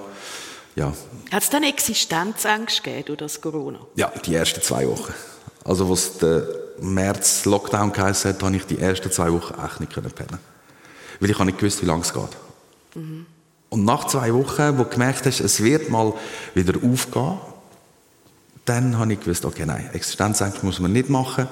Ja. 0.77 0.93
Hat 1.33 1.43
es 1.43 1.51
dann 1.51 1.65
Existenzängste 1.65 2.83
gegeben 2.83 3.05
durch 3.07 3.19
das 3.19 3.41
Corona? 3.41 3.81
Ja, 3.97 4.13
die 4.25 4.35
ersten 4.35 4.63
zwei 4.63 4.87
Wochen. 4.87 5.13
Also, 5.65 5.91
was 5.91 6.19
der 6.19 6.47
März 6.81 7.47
Lockdown 7.47 7.93
geheißen 7.93 8.33
hat, 8.33 8.43
habe 8.43 8.57
ich 8.57 8.67
die 8.67 8.79
ersten 8.79 9.11
zwei 9.11 9.33
Wochen 9.33 9.55
echt 9.65 9.81
nicht 9.81 9.93
pennen 9.93 10.15
können 10.15 10.54
Weil 11.21 11.31
ich 11.31 11.39
nicht 11.39 11.59
gewusst, 11.59 11.83
wie 11.83 11.87
lange 11.87 12.03
es 12.03 12.13
geht. 12.13 12.23
Mhm. 12.95 13.27
Und 13.69 13.85
nach 13.85 14.07
zwei 14.07 14.33
Wochen, 14.33 14.79
wo 14.79 14.85
du 14.85 14.91
gemerkt 14.91 15.27
hast, 15.27 15.41
es 15.41 15.63
wird 15.63 15.91
mal 15.91 16.13
wieder 16.55 16.75
aufgehen, 16.77 17.39
dann 18.65 18.99
habe 18.99 19.13
ich 19.13 19.21
gewusst, 19.21 19.45
okay, 19.45 19.67
nein, 19.67 19.91
Existenzängste 19.93 20.65
muss 20.65 20.79
man 20.81 20.93
nicht 20.93 21.11
machen. 21.11 21.49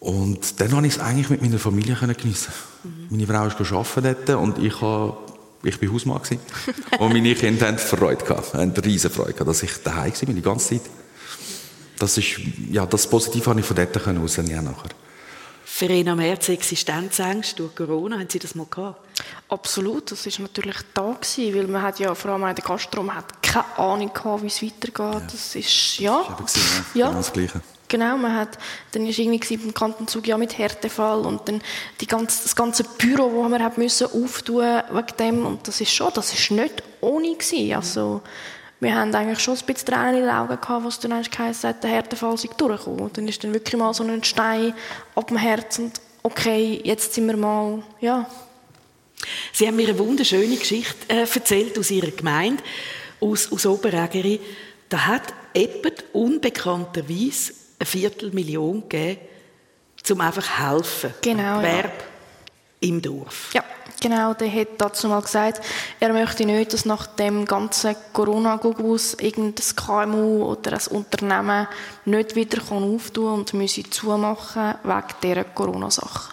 Und 0.00 0.60
dann 0.60 0.70
konnte 0.70 0.86
ich 0.86 0.94
es 0.94 1.00
eigentlich 1.00 1.30
mit 1.30 1.42
meiner 1.42 1.58
Familie 1.58 1.94
geniessen. 1.94 2.52
Mhm. 2.82 3.06
Meine 3.10 3.26
Frau 3.26 3.46
ist 3.46 3.56
dort 3.96 4.28
und 4.30 4.58
ich, 4.58 4.80
habe, 4.80 5.16
ich 5.62 5.80
war 5.80 5.92
Hausmann. 5.92 6.20
und 6.98 7.12
meine 7.12 7.34
Kinder 7.34 7.68
hatten 7.68 7.78
Freude, 7.78 8.24
gehabt, 8.24 8.54
riesen 8.84 9.10
Freude, 9.10 9.32
gehabt, 9.32 9.48
dass 9.48 9.62
ich 9.62 9.72
daheim 9.82 10.12
war 10.12 10.34
die 10.34 10.42
ganze 10.42 10.68
Zeit. 10.70 10.90
Das, 11.98 12.18
ist, 12.18 12.40
ja, 12.70 12.84
das 12.86 13.06
Positive 13.06 13.46
habe 13.46 13.60
ich 13.60 13.66
von 13.66 13.76
dort 13.76 14.06
rausnehmen 14.06 14.64
nachher. 14.64 14.90
Verena 15.76 16.14
Merz, 16.14 16.50
Existenzängste 16.50 17.56
durch 17.56 17.74
Corona, 17.74 18.20
haben 18.20 18.30
Sie 18.30 18.38
das 18.38 18.54
mal 18.54 18.64
gehabt? 18.70 19.00
Absolut, 19.48 20.08
das 20.12 20.24
war 20.24 20.42
natürlich 20.42 20.76
da 20.94 21.16
gewesen, 21.20 21.52
weil 21.52 21.66
man 21.66 21.82
hat 21.82 21.98
ja 21.98 22.14
vor 22.14 22.30
allem 22.30 22.44
in 22.44 22.54
der 22.54 22.64
Gastro, 22.64 23.02
man 23.02 23.16
hat 23.16 23.42
keine 23.42 23.76
Ahnung 23.76 24.12
gehabt, 24.14 24.44
wie 24.44 24.46
es 24.46 24.62
weitergeht. 24.62 24.94
Ja. 24.96 25.20
Das 25.20 25.56
ist, 25.56 25.98
ja. 25.98 26.36
Das 26.38 26.56
ist 26.56 26.62
gewesen, 26.62 26.86
ja. 26.94 27.06
Genau 27.06 27.18
das 27.18 27.32
Gleiche. 27.32 27.60
Genau, 27.88 28.16
man 28.16 28.36
hat, 28.36 28.56
dann 28.92 29.04
ist 29.04 29.18
irgendwie 29.18 29.56
beim 29.56 29.74
Kantenzug 29.74 30.28
ja 30.28 30.38
mit 30.38 30.56
Härtefall 30.56 31.26
und 31.26 31.48
dann 31.48 31.60
die 32.00 32.06
ganze, 32.06 32.44
das 32.44 32.54
ganze 32.54 32.84
Büro, 32.84 33.32
wo 33.32 33.42
man 33.48 33.60
hat 33.60 33.76
müssen 33.76 34.06
auftun 34.06 34.80
wegen 34.92 35.16
dem 35.18 35.44
und 35.44 35.66
das 35.66 35.80
ist 35.80 35.92
schon, 35.92 36.12
das 36.14 36.32
ist 36.32 36.52
nicht 36.52 36.84
ohne 37.00 37.34
gewesen. 37.34 37.74
Also, 37.74 38.22
wir 38.84 38.94
haben 38.94 39.14
eigentlich 39.14 39.40
schon 39.40 39.56
ein 39.56 39.66
bisschen 39.66 39.86
Tränen 39.86 40.14
in 40.14 40.20
den 40.20 40.30
Augen 40.30 40.60
gehabt, 40.60 40.84
was 40.84 41.00
dann 41.00 41.12
eigentlich 41.12 41.30
geheißen 41.30 41.70
hat, 41.70 41.82
der 41.82 41.90
Härtefall 41.90 42.38
sei 42.38 42.48
durchgekommen. 42.56 43.00
Und 43.00 43.16
dann 43.16 43.26
ist 43.26 43.42
dann 43.42 43.52
wirklich 43.52 43.76
mal 43.76 43.92
so 43.92 44.04
ein 44.04 44.22
Stein 44.22 44.74
ab 45.14 45.26
dem 45.26 45.38
Herz 45.38 45.78
und 45.78 46.00
okay, 46.22 46.80
jetzt 46.84 47.14
sind 47.14 47.26
wir 47.26 47.36
mal, 47.36 47.82
ja. 48.00 48.28
Sie 49.52 49.66
haben 49.66 49.76
mir 49.76 49.88
eine 49.88 49.98
wunderschöne 49.98 50.56
Geschichte 50.56 51.08
äh, 51.08 51.20
erzählt 51.20 51.78
aus 51.78 51.90
Ihrer 51.90 52.10
Gemeinde, 52.10 52.62
aus, 53.20 53.50
aus 53.50 53.66
Oberägeri. 53.66 54.40
Da 54.88 55.06
hat 55.06 55.32
jemand 55.54 56.04
unbekannterweise 56.12 57.54
eine 57.78 57.86
Viertelmillion 57.86 58.88
gegeben, 58.88 59.20
um 60.10 60.20
einfach 60.20 60.58
helfen. 60.58 61.14
Genau. 61.22 61.58
Gewerbe 61.58 61.88
ja. 61.88 62.88
im 62.88 63.00
Dorf. 63.00 63.50
Ja, 63.54 63.64
genau. 64.04 64.34
Der 64.34 64.52
hat 64.52 64.68
dazu 64.78 65.08
mal 65.08 65.22
gesagt, 65.22 65.60
er 65.98 66.12
möchte 66.12 66.44
nicht, 66.44 66.72
dass 66.72 66.84
nach 66.84 67.06
dem 67.06 67.44
ganzen 67.46 67.96
Corona-Gugus 68.12 69.14
irgendein 69.14 69.76
KMU 69.76 70.44
oder 70.44 70.74
ein 70.74 70.96
Unternehmen 70.96 71.66
nicht 72.04 72.36
wieder 72.36 72.58
auftun 72.70 73.24
kann 73.24 73.34
und 73.34 73.54
müsse 73.54 73.82
zumachen 73.84 74.74
wegen 74.82 75.14
dieser 75.22 75.44
Corona-Sache. 75.44 76.32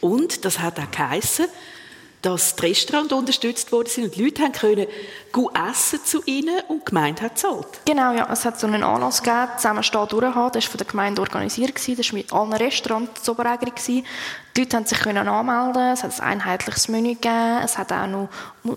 Und 0.00 0.44
das 0.44 0.58
hat 0.58 0.78
auch 0.78 0.90
geheissen, 0.90 1.46
dass 2.22 2.54
die 2.54 2.66
Restaurants 2.66 3.12
unterstützt 3.12 3.72
worden 3.72 3.88
sind 3.88 4.04
und 4.04 4.16
die 4.16 4.24
Leute 4.24 4.42
haben 4.42 4.52
können 4.52 4.86
gut 5.32 5.52
essen 5.56 6.04
zu 6.04 6.22
ihnen 6.26 6.60
und 6.68 6.80
die 6.80 6.84
Gemeinde 6.86 7.22
hat 7.22 7.38
zahlt. 7.38 7.66
Genau, 7.86 8.12
ja. 8.12 8.28
Es 8.30 8.44
hat 8.44 8.60
so 8.60 8.66
einen 8.66 8.82
Anlass 8.82 9.22
gegeben, 9.22 9.48
zusammen 9.56 9.82
Stehen 9.82 10.08
durchhaben. 10.08 10.52
Das 10.52 10.64
war 10.64 10.70
von 10.70 10.78
der 10.78 10.86
Gemeinde 10.86 11.22
organisiert. 11.22 11.74
Das 11.76 11.88
war 11.88 12.18
mit 12.18 12.32
allen 12.32 12.52
Restaurants 12.52 13.22
zu 13.22 13.34
Die 13.34 14.04
Leute 14.58 14.76
haben 14.76 14.86
sich 14.86 14.98
können 14.98 15.28
anmelden 15.28 15.92
Es 15.92 16.02
hat 16.02 16.20
ein 16.20 16.40
einheitliches 16.40 16.88
Menü 16.88 17.14
gegeben. 17.14 17.60
Es 17.64 17.78
hat 17.78 17.92
auch 17.92 18.06
noch 18.06 18.28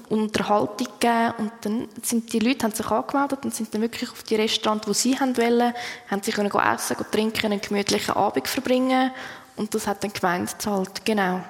Unterhaltung 0.10 0.88
gegeben. 1.00 1.34
Und 1.40 1.52
dann 1.62 1.88
sind 2.02 2.32
die 2.32 2.40
Leute 2.40 2.64
haben 2.64 2.74
sich 2.74 2.90
angemeldet 2.90 3.40
und 3.44 3.54
sind 3.54 3.74
dann 3.74 3.82
wirklich 3.82 4.10
auf 4.10 4.24
die 4.24 4.36
Restaurants, 4.36 4.86
die 4.86 4.94
sie 4.94 5.20
haben 5.20 5.36
wollen, 5.36 5.74
haben 6.10 6.24
sie 6.24 6.32
können 6.32 6.52
essen, 6.52 6.98
trinken, 7.12 7.48
einen 7.48 7.62
gemütlichen 7.62 8.16
Abend 8.16 8.48
verbringen. 8.48 9.12
Und 9.56 9.76
das 9.76 9.86
hat 9.86 10.04
dann 10.04 10.14
die 10.14 10.20
Gemeinde 10.20 10.52
gezahlt. 10.52 11.04
Genau. 11.04 11.42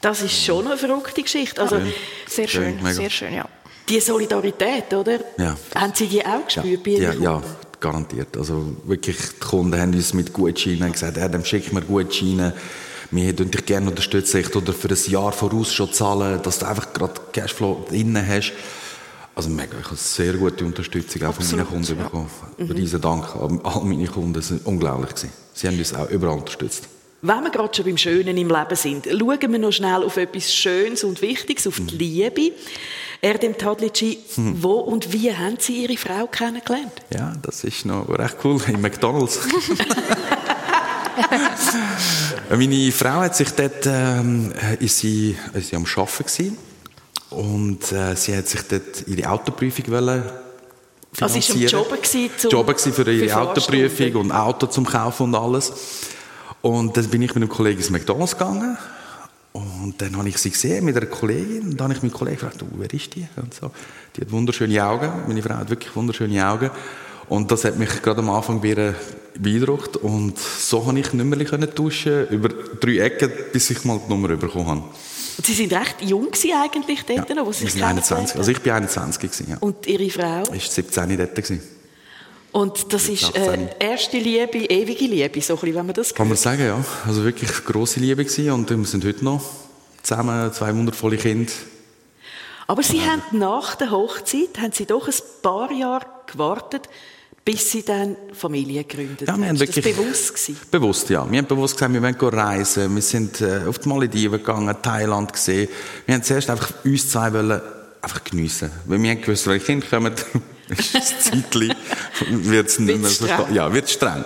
Das 0.00 0.22
ist 0.22 0.44
schon 0.44 0.66
eine 0.66 0.76
verrückte 0.76 1.22
Geschichte. 1.22 1.60
Also, 1.60 1.80
sehr 2.26 2.48
schön, 2.48 2.78
schön 2.80 2.94
sehr 2.94 3.10
schön, 3.10 3.34
ja. 3.34 3.48
Die 3.88 4.00
Solidarität, 4.00 4.92
oder? 4.92 5.18
Ja. 5.38 5.56
Haben 5.74 5.92
Sie 5.94 6.06
die 6.06 6.24
auch 6.24 6.44
gespürt 6.44 6.86
ja. 6.86 7.10
bei 7.10 7.16
ja, 7.16 7.20
ja, 7.20 7.42
garantiert. 7.80 8.36
Also 8.36 8.76
wirklich, 8.84 9.16
die 9.16 9.40
Kunden 9.40 9.80
haben 9.80 9.94
uns 9.94 10.12
mit 10.12 10.32
Gutscheinen 10.32 10.92
gesagt, 10.92 11.16
ja, 11.16 11.28
dann 11.28 11.44
schick 11.44 11.72
mir 11.72 11.80
Gutscheine. 11.80 12.52
Wir 13.10 13.24
würden 13.24 13.50
dich 13.50 13.64
gerne 13.64 13.88
unterstützen 13.88 14.44
oder 14.54 14.74
für 14.74 14.88
ein 14.88 15.10
Jahr 15.10 15.32
voraus 15.32 15.72
schon 15.72 15.90
zahlen, 15.92 16.42
dass 16.42 16.58
du 16.58 16.66
einfach 16.66 16.92
gerade 16.92 17.14
Cashflow 17.32 17.86
drin 17.88 18.22
hast. 18.26 18.52
Also 19.34 19.48
mega, 19.48 19.78
ich 19.80 19.86
habe 19.86 19.96
sehr 19.96 20.34
gute 20.34 20.64
Unterstützung 20.64 21.22
auch 21.22 21.28
Absolut, 21.28 21.48
von 21.48 21.58
meinen 21.58 21.86
Kunden 21.86 21.98
ja. 21.98 22.04
bekommen. 22.04 22.30
Mhm. 22.58 22.70
Riesen 22.72 23.00
Dank 23.00 23.36
an 23.36 23.60
all 23.62 23.84
meine 23.84 24.06
Kunden, 24.08 24.42
sie 24.42 24.54
waren 24.54 24.60
unglaublich. 24.64 25.30
Sie 25.54 25.66
haben 25.66 25.78
uns 25.78 25.94
auch 25.94 26.10
überall 26.10 26.38
unterstützt. 26.38 26.88
Wenn 27.20 27.42
wir 27.42 27.50
gerade 27.50 27.74
schon 27.74 27.84
beim 27.84 27.96
Schönen 27.96 28.36
im 28.36 28.48
Leben 28.48 28.76
sind, 28.76 29.06
schauen 29.06 29.52
wir 29.52 29.58
noch 29.58 29.72
schnell 29.72 30.04
auf 30.04 30.16
etwas 30.16 30.54
Schönes 30.54 31.02
und 31.02 31.20
Wichtiges, 31.20 31.66
auf 31.66 31.80
die. 31.80 31.96
Liebe. 31.96 32.52
Erdem 33.20 33.58
Tadlici, 33.58 34.18
hm. 34.36 34.62
wo 34.62 34.74
und 34.74 35.12
wie 35.12 35.34
haben 35.34 35.56
Sie 35.58 35.82
Ihre 35.82 35.96
Frau 35.96 36.28
kennengelernt? 36.28 36.92
Ja, 37.12 37.32
das 37.42 37.64
ist 37.64 37.84
noch 37.84 38.08
recht 38.08 38.36
cool, 38.44 38.62
in 38.68 38.80
McDonalds. 38.80 39.40
Meine 42.48 42.92
Frau 42.92 43.22
hat 43.22 43.34
sich 43.34 43.50
dort, 43.50 43.86
ähm, 43.86 44.52
ist 44.78 44.98
sie, 44.98 45.36
ist 45.54 45.70
sie 45.70 45.76
am 45.76 45.84
Arbeiten 45.84 46.24
gewesen. 46.24 46.56
und 47.30 47.90
äh, 47.90 48.14
sie 48.14 48.36
hat 48.36 48.46
sich 48.46 48.62
dort 48.62 49.08
ihre 49.08 49.28
Autoprüfung 49.28 49.88
wollen 49.88 50.22
also 51.20 51.40
sie 51.40 51.72
war 51.72 51.80
am 51.80 51.86
Jobben, 51.88 51.98
zum, 52.36 52.50
Jobben 52.50 52.78
für 52.78 53.10
ihre 53.10 53.36
Autoprüfung 53.36 54.14
und 54.14 54.30
Auto 54.30 54.68
zum 54.68 54.86
Kaufen 54.86 55.24
und 55.24 55.34
alles. 55.34 55.72
Und 56.62 56.96
dann 56.96 57.08
bin 57.08 57.22
ich 57.22 57.34
mit 57.34 57.42
einem 57.42 57.48
Kollegen 57.48 57.78
ins 57.78 57.90
McDonalds 57.90 58.36
gegangen. 58.36 58.76
Und 59.52 59.94
dann 59.98 60.16
habe 60.16 60.28
ich 60.28 60.38
sie 60.38 60.50
gesehen 60.50 60.84
mit 60.84 60.96
einer 60.96 61.06
Kollegin. 61.06 61.62
Und 61.62 61.76
dann 61.80 61.86
habe 61.86 61.94
ich 61.94 62.02
meinen 62.02 62.12
Kollegen 62.12 62.36
gefragt, 62.36 62.62
wer 62.76 62.92
ist 62.92 63.14
die? 63.14 63.26
Und 63.36 63.54
so. 63.54 63.70
Die 64.16 64.20
hat 64.20 64.30
wunderschöne 64.30 64.84
Augen. 64.84 65.10
Meine 65.26 65.42
Frau 65.42 65.54
hat 65.54 65.70
wirklich 65.70 65.94
wunderschöne 65.94 66.46
Augen. 66.46 66.70
Und 67.28 67.50
das 67.50 67.64
hat 67.64 67.78
mich 67.78 68.02
gerade 68.02 68.20
am 68.20 68.30
Anfang 68.30 68.62
wieder 68.62 68.94
beeindruckt. 69.38 69.96
Und 69.96 70.38
so 70.38 70.80
konnte 70.80 71.00
ich 71.00 71.12
nicht 71.12 71.24
mehr 71.24 71.74
tauschen 71.74 72.28
über 72.28 72.48
drei 72.48 72.98
Ecken, 72.98 73.30
bis 73.52 73.70
ich 73.70 73.84
mal 73.84 74.00
die 74.04 74.10
Nummer 74.10 74.28
bekommen 74.28 74.66
habe. 74.66 74.82
Und 75.38 75.46
Sie 75.46 75.54
sind 75.54 75.72
recht 75.72 76.02
jung 76.02 76.28
eigentlich 76.62 77.04
dort, 77.04 77.30
ja, 77.30 77.46
wo 77.46 77.52
Sie 77.52 77.66
sich 77.68 77.82
21. 77.84 78.36
Also 78.36 78.50
ich 78.50 78.60
bin 78.60 78.72
21 78.72 79.20
gewesen, 79.20 79.46
ja. 79.50 79.56
Und 79.60 79.86
Ihre 79.86 80.10
Frau? 80.10 80.52
Ist 80.52 80.72
17 80.74 81.16
dort 81.16 81.34
gewesen. 81.34 81.77
Und 82.52 82.92
das 82.92 83.08
ist 83.08 83.34
äh, 83.36 83.68
erste 83.78 84.18
Liebe, 84.18 84.58
ewige 84.58 85.04
Liebe, 85.04 85.40
so 85.40 85.54
ein 85.54 85.60
bisschen, 85.60 85.76
wenn 85.76 85.86
man 85.86 85.94
das 85.94 86.14
Kann 86.14 86.28
man 86.28 86.36
sagen, 86.36 86.64
ja. 86.64 86.82
Also 87.06 87.22
wirklich 87.24 87.50
große 87.64 88.00
Liebe 88.00 88.24
gewesen 88.24 88.50
und 88.52 88.70
wir 88.70 88.84
sind 88.84 89.04
heute 89.04 89.24
noch 89.24 89.42
zusammen, 90.02 90.52
zwei 90.52 90.74
wundervolle 90.74 91.16
Kinder. 91.18 91.52
Aber 92.66 92.82
Sie 92.82 92.98
ja. 92.98 93.06
haben 93.06 93.22
nach 93.32 93.76
der 93.76 93.90
Hochzeit, 93.90 94.58
haben 94.60 94.72
Sie 94.72 94.86
doch 94.86 95.08
ein 95.08 95.14
paar 95.42 95.72
Jahre 95.72 96.06
gewartet, 96.26 96.88
bis 97.44 97.70
Sie 97.70 97.82
dann 97.82 98.16
Familie 98.32 98.84
gegründet 98.84 99.26
ja, 99.28 99.36
wir 99.38 99.48
haben. 99.48 99.58
Wirklich 99.58 99.84
das 99.84 99.94
bewusst 99.96 100.34
gewesen? 100.34 100.56
Bewusst, 100.70 101.10
ja. 101.10 101.30
Wir 101.30 101.38
haben 101.38 101.46
bewusst 101.46 101.76
gesagt, 101.76 101.92
wir 101.94 102.02
wollen 102.02 102.16
reisen. 102.16 102.94
Wir 102.94 103.02
sind 103.02 103.40
äh, 103.40 103.62
auf 103.66 103.78
die 103.78 103.88
Malediven 103.88 104.38
gegangen, 104.38 104.76
Thailand 104.82 105.32
gesehen. 105.32 105.68
Wir 106.04 106.14
haben 106.14 106.22
zuerst 106.22 106.50
einfach 106.50 106.72
uns 106.84 107.10
zwei 107.10 107.32
wollen 107.32 107.60
einfach 108.02 108.22
geniessen. 108.24 108.70
Weil 108.86 109.02
wir 109.02 109.10
haben 109.12 109.22
gewusst, 109.22 109.46
wenn 109.46 109.62
Kinder 109.62 109.86
kommen, 109.86 110.12
ist 110.68 110.94
das 110.94 111.24
Zeitchen, 111.24 111.74
wird 112.28 112.68
es 112.68 112.78
nicht 112.78 113.00
mehr 113.00 113.10
so 113.10 113.26
Ja, 113.52 113.72
wird 113.72 113.90
streng. 113.90 114.24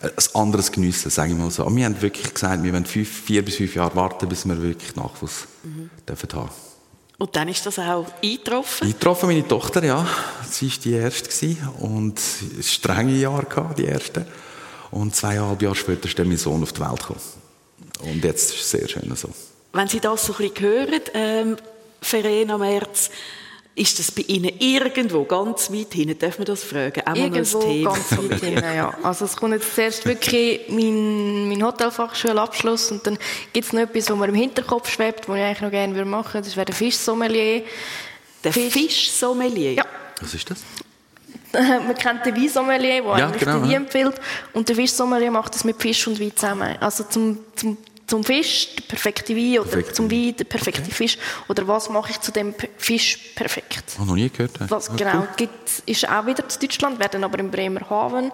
Ein 0.00 0.10
anderes 0.34 0.72
geniessen, 0.72 1.10
sage 1.10 1.32
ich 1.32 1.38
mal 1.38 1.50
so. 1.50 1.64
Aber 1.64 1.76
wir 1.76 1.84
haben 1.84 2.00
wirklich 2.02 2.34
gesagt, 2.34 2.62
wir 2.64 2.72
wollen 2.72 2.86
fünf, 2.86 3.08
vier 3.08 3.44
bis 3.44 3.56
fünf 3.56 3.74
Jahre 3.76 3.94
warten, 3.94 4.28
bis 4.28 4.44
wir 4.44 4.60
wirklich 4.60 4.96
Nachwuchs 4.96 5.46
mhm. 5.62 5.90
dürfen 6.08 6.28
haben. 6.34 6.50
Und 7.18 7.36
dann 7.36 7.46
ist 7.46 7.64
das 7.64 7.78
auch 7.78 8.06
eingetroffen? 8.20 8.88
Eingetroffen, 8.88 9.28
meine 9.28 9.46
Tochter, 9.46 9.84
ja. 9.84 10.04
Sie 10.50 10.68
war 10.68 10.78
die 10.82 10.92
erste 10.92 11.28
gewesen 11.28 11.68
und 11.78 12.20
strenge 12.60 13.12
Jahre 13.12 13.44
gehabt, 13.44 13.78
die 13.78 13.84
erste. 13.84 14.26
Und 14.90 15.14
zweieinhalb 15.14 15.62
Jahre 15.62 15.76
später 15.76 16.08
ist 16.08 16.18
mein 16.18 16.36
Sohn 16.36 16.64
auf 16.64 16.72
die 16.72 16.80
Welt 16.80 16.98
gekommen. 16.98 17.20
Und 18.00 18.24
jetzt 18.24 18.52
ist 18.54 18.60
es 18.60 18.70
sehr 18.72 18.88
schön 18.88 19.14
so. 19.14 19.28
Wenn 19.72 19.86
Sie 19.86 20.00
das 20.00 20.26
so 20.26 20.32
ein 20.34 20.48
bisschen 20.48 20.66
hören, 20.66 21.00
ähm, 21.14 21.56
Verena 22.00 22.58
Merz, 22.58 23.10
ist 23.74 23.98
das 23.98 24.10
bei 24.10 24.22
Ihnen 24.22 24.52
irgendwo 24.58 25.24
ganz 25.24 25.70
weit 25.70 25.94
hinten? 25.94 26.18
Darf 26.18 26.38
man 26.38 26.44
das 26.44 26.62
fragen? 26.62 27.02
Auch 27.06 27.14
irgendwo 27.14 27.82
ganz 27.82 28.12
weit 28.12 28.40
hinten, 28.40 28.62
ja. 28.62 28.94
Also 29.02 29.24
es 29.24 29.34
kommt 29.34 29.54
jetzt 29.54 29.74
zuerst 29.74 30.04
wirklich 30.04 30.60
mein, 30.68 31.48
mein 31.48 31.64
Hotelfachschulabschluss 31.64 32.90
und 32.92 33.06
dann 33.06 33.18
gibt 33.52 33.66
es 33.66 33.72
noch 33.72 33.80
etwas, 33.80 34.10
was 34.10 34.16
mir 34.18 34.28
im 34.28 34.34
Hinterkopf 34.34 34.90
schwebt, 34.90 35.28
was 35.28 35.36
ich 35.36 35.42
eigentlich 35.42 35.60
noch 35.62 35.70
gerne 35.70 36.04
machen 36.04 36.34
würde. 36.34 36.46
Das 36.46 36.56
wäre 36.56 36.66
der 36.66 36.74
Fischsommelier. 36.74 37.62
Der 38.44 38.52
Fisch 38.52 38.72
Fischsommelier? 38.72 39.72
Ja. 39.74 39.86
Was 40.20 40.34
ist 40.34 40.50
das? 40.50 40.58
Man 41.52 41.94
kennt 41.94 42.26
den 42.26 42.36
Weinsommelier, 42.36 43.02
der 43.02 43.18
ja, 43.18 43.26
eigentlich 43.26 43.40
genau, 43.40 43.58
den 43.60 43.68
Wein 43.68 43.74
empfiehlt. 43.74 44.14
Und 44.52 44.68
der 44.68 44.76
Fischsommelier 44.76 45.30
macht 45.30 45.54
das 45.54 45.64
mit 45.64 45.80
Fisch 45.80 46.06
und 46.06 46.20
Wein 46.20 46.32
zusammen. 46.34 46.76
Also 46.80 47.04
zum, 47.04 47.38
zum 47.54 47.76
zum 48.12 48.24
Fisch 48.24 48.68
der 48.76 48.82
perfekte 48.82 49.34
Wein 49.34 49.60
oder 49.60 49.70
perfekte. 49.70 49.94
zum 49.94 50.10
Wein 50.10 50.36
der 50.36 50.44
perfekte 50.44 50.82
okay. 50.82 50.90
Fisch 50.90 51.16
oder 51.48 51.66
was 51.66 51.88
mache 51.88 52.10
ich 52.10 52.20
zu 52.20 52.30
dem 52.30 52.54
Fisch 52.76 53.16
perfekt. 53.34 53.94
Habe 53.96 54.06
noch 54.06 54.16
nie 54.16 54.28
gehört. 54.28 54.50
Was 54.68 54.90
okay. 54.90 54.98
genau 55.04 55.26
gibt, 55.34 55.82
ist 55.86 56.06
auch 56.06 56.26
wieder 56.26 56.46
zu 56.46 56.58
Deutschland, 56.58 56.98
werden 56.98 57.24
aber 57.24 57.38
im 57.38 57.50
Bremerhaven. 57.50 58.30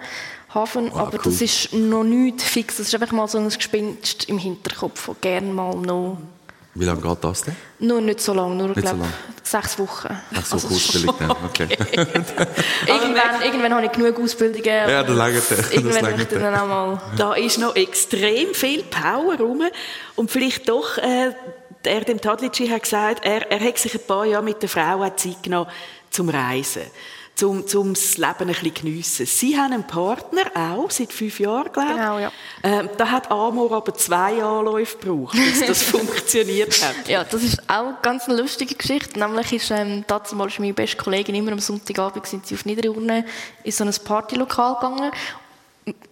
Hafen, 0.52 0.90
wow, 0.90 0.98
aber 0.98 1.18
cool. 1.18 1.20
das 1.26 1.40
ist 1.40 1.72
noch 1.74 2.02
nicht 2.02 2.42
fix. 2.42 2.78
Das 2.78 2.88
ist 2.88 2.94
einfach 2.94 3.12
mal 3.12 3.28
so 3.28 3.38
ein 3.38 3.48
Gespinst 3.48 4.24
im 4.24 4.38
Hinterkopf, 4.38 5.10
gerne 5.20 5.52
mal 5.52 5.76
noch 5.76 6.18
wie 6.78 6.84
lange 6.84 7.00
geht 7.00 7.24
das 7.24 7.42
denn? 7.42 7.56
Nur 7.80 8.00
nicht 8.00 8.20
so 8.20 8.32
lange, 8.32 8.54
nur 8.54 8.68
nicht 8.68 8.80
glaub, 8.80 8.96
so. 8.96 9.04
Sechs 9.50 9.78
Wochen. 9.78 10.08
Ach 10.34 10.44
so, 10.44 10.54
also 10.54 10.68
Ausbildung, 10.68 11.14
ja, 11.20 11.36
okay. 11.44 11.68
irgendwann, 12.86 13.42
irgendwann 13.44 13.74
habe 13.74 13.86
ich 13.86 13.92
genug 13.92 14.20
Ausbildungen. 14.20 14.64
Ja, 14.64 15.02
das 15.02 15.16
lange 15.16 15.42
Irgendwann 15.70 16.16
möchte 16.16 16.34
ich 16.34 16.42
dann 16.42 16.54
auch 16.54 16.66
mal... 16.66 17.02
Da 17.16 17.34
ist 17.34 17.58
noch 17.58 17.74
extrem 17.76 18.54
viel 18.54 18.82
Power 18.84 19.36
rum 19.38 19.62
und 20.16 20.30
vielleicht 20.30 20.68
doch... 20.68 20.98
Äh, 20.98 21.32
er, 21.84 22.00
dem 22.02 22.20
Tadlici 22.20 22.68
hat 22.68 22.82
gesagt, 22.82 23.24
er, 23.24 23.50
er 23.50 23.60
hat 23.60 23.78
sich 23.78 23.94
ein 23.94 24.06
paar 24.06 24.26
Jahre 24.26 24.42
mit 24.44 24.60
der 24.60 24.68
Frau 24.68 25.08
Zeit 25.10 25.42
genommen 25.42 25.70
zum 26.10 26.28
Reisen 26.28 26.82
um, 27.42 27.64
um 27.74 27.94
das 27.94 28.16
Leben 28.16 28.32
ein 28.40 28.46
bisschen 28.48 28.74
geniessen. 28.74 29.26
Sie 29.26 29.56
haben 29.56 29.72
einen 29.72 29.86
Partner, 29.86 30.42
auch, 30.54 30.90
seit 30.90 31.12
fünf 31.12 31.40
Jahren, 31.40 31.72
glaube 31.72 31.90
ich. 31.90 31.96
Genau, 31.96 32.18
ja. 32.18 32.32
Ähm, 32.62 32.88
da 32.96 33.10
hat 33.10 33.30
Amor 33.30 33.72
aber 33.72 33.94
zwei 33.94 34.42
Anläufe 34.42 34.98
gebraucht, 34.98 35.36
bis 35.36 35.66
das 35.66 35.82
funktioniert 35.84 36.82
hat. 36.82 37.08
Ja, 37.08 37.24
das 37.24 37.42
ist 37.42 37.60
auch 37.68 37.86
eine 37.86 37.98
ganz 38.02 38.26
lustige 38.26 38.74
Geschichte. 38.74 39.18
Nämlich 39.18 39.52
ist, 39.52 39.70
ähm, 39.70 40.04
damals 40.06 40.58
meine 40.58 40.74
beste 40.74 40.96
Kollegin 40.96 41.34
immer 41.34 41.52
am 41.52 41.60
Sonntagabend 41.60 42.26
sind 42.26 42.46
sie 42.46 42.54
auf 42.54 42.64
Niederurne 42.64 43.24
in 43.62 43.72
so 43.72 43.84
ein 43.84 43.94
Partylokal 44.04 44.74
gegangen 44.74 45.12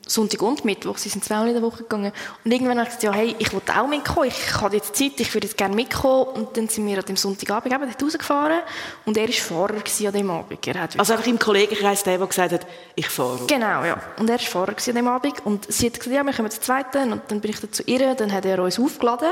Sonntag 0.07 0.43
und 0.43 0.65
Mittwoch, 0.65 0.99
sie 0.99 1.09
sind 1.09 1.25
zweimal 1.25 1.49
in 1.49 1.55
der 1.55 1.63
Woche 1.63 1.83
gegangen. 1.83 2.13
Und 2.45 2.53
irgendwann 2.53 2.79
habe 2.79 2.89
ich 2.89 2.97
gesagt, 2.97 3.03
ja, 3.03 3.13
hey, 3.13 3.35
ich 3.39 3.53
will 3.53 3.61
auch 3.77 3.89
mitkommen, 3.89 4.29
ich 4.29 4.61
habe 4.61 4.77
jetzt 4.77 4.95
Zeit, 4.95 5.19
ich 5.19 5.35
würde 5.35 5.47
jetzt 5.47 5.57
gerne 5.57 5.75
mitkommen. 5.75 6.27
Und 6.35 6.57
dann 6.57 6.69
sind 6.69 6.87
wir 6.87 6.99
an 6.99 7.05
dem 7.05 7.17
Sonntagabend 7.17 7.73
eben 7.73 7.85
rausgefahren 7.85 8.61
und 9.05 9.17
er 9.17 9.29
war 9.29 9.35
Fahrer 9.35 9.75
an 9.75 10.13
dem 10.13 10.31
Abend. 10.31 10.67
Er 10.67 10.81
hat 10.81 10.99
also 10.99 11.13
einfach 11.13 11.27
im 11.27 11.39
Kollegenkreis 11.39 12.03
der, 12.03 12.19
der 12.19 12.27
gesagt 12.27 12.53
hat, 12.53 12.67
ich 12.95 13.09
fahre. 13.09 13.47
Genau, 13.47 13.85
ja. 13.85 14.01
Und 14.19 14.29
er 14.31 14.39
war 14.39 14.39
Fahrer 14.39 14.75
an 14.87 14.95
dem 14.95 15.09
Abend 15.09 15.45
und 15.45 15.73
sie 15.73 15.87
hat 15.87 15.95
gesagt, 15.95 16.15
ja, 16.15 16.23
wir 16.23 16.33
kommen 16.33 16.51
zum 16.51 16.63
Zweiten. 16.63 17.13
Und 17.13 17.23
dann 17.29 17.41
bin 17.41 17.51
ich 17.51 17.61
dann 17.61 17.73
zu 17.73 17.83
ihr, 17.85 18.15
dann 18.15 18.33
hat 18.33 18.45
er 18.45 18.63
uns 18.63 18.79
aufgeladen 18.79 19.31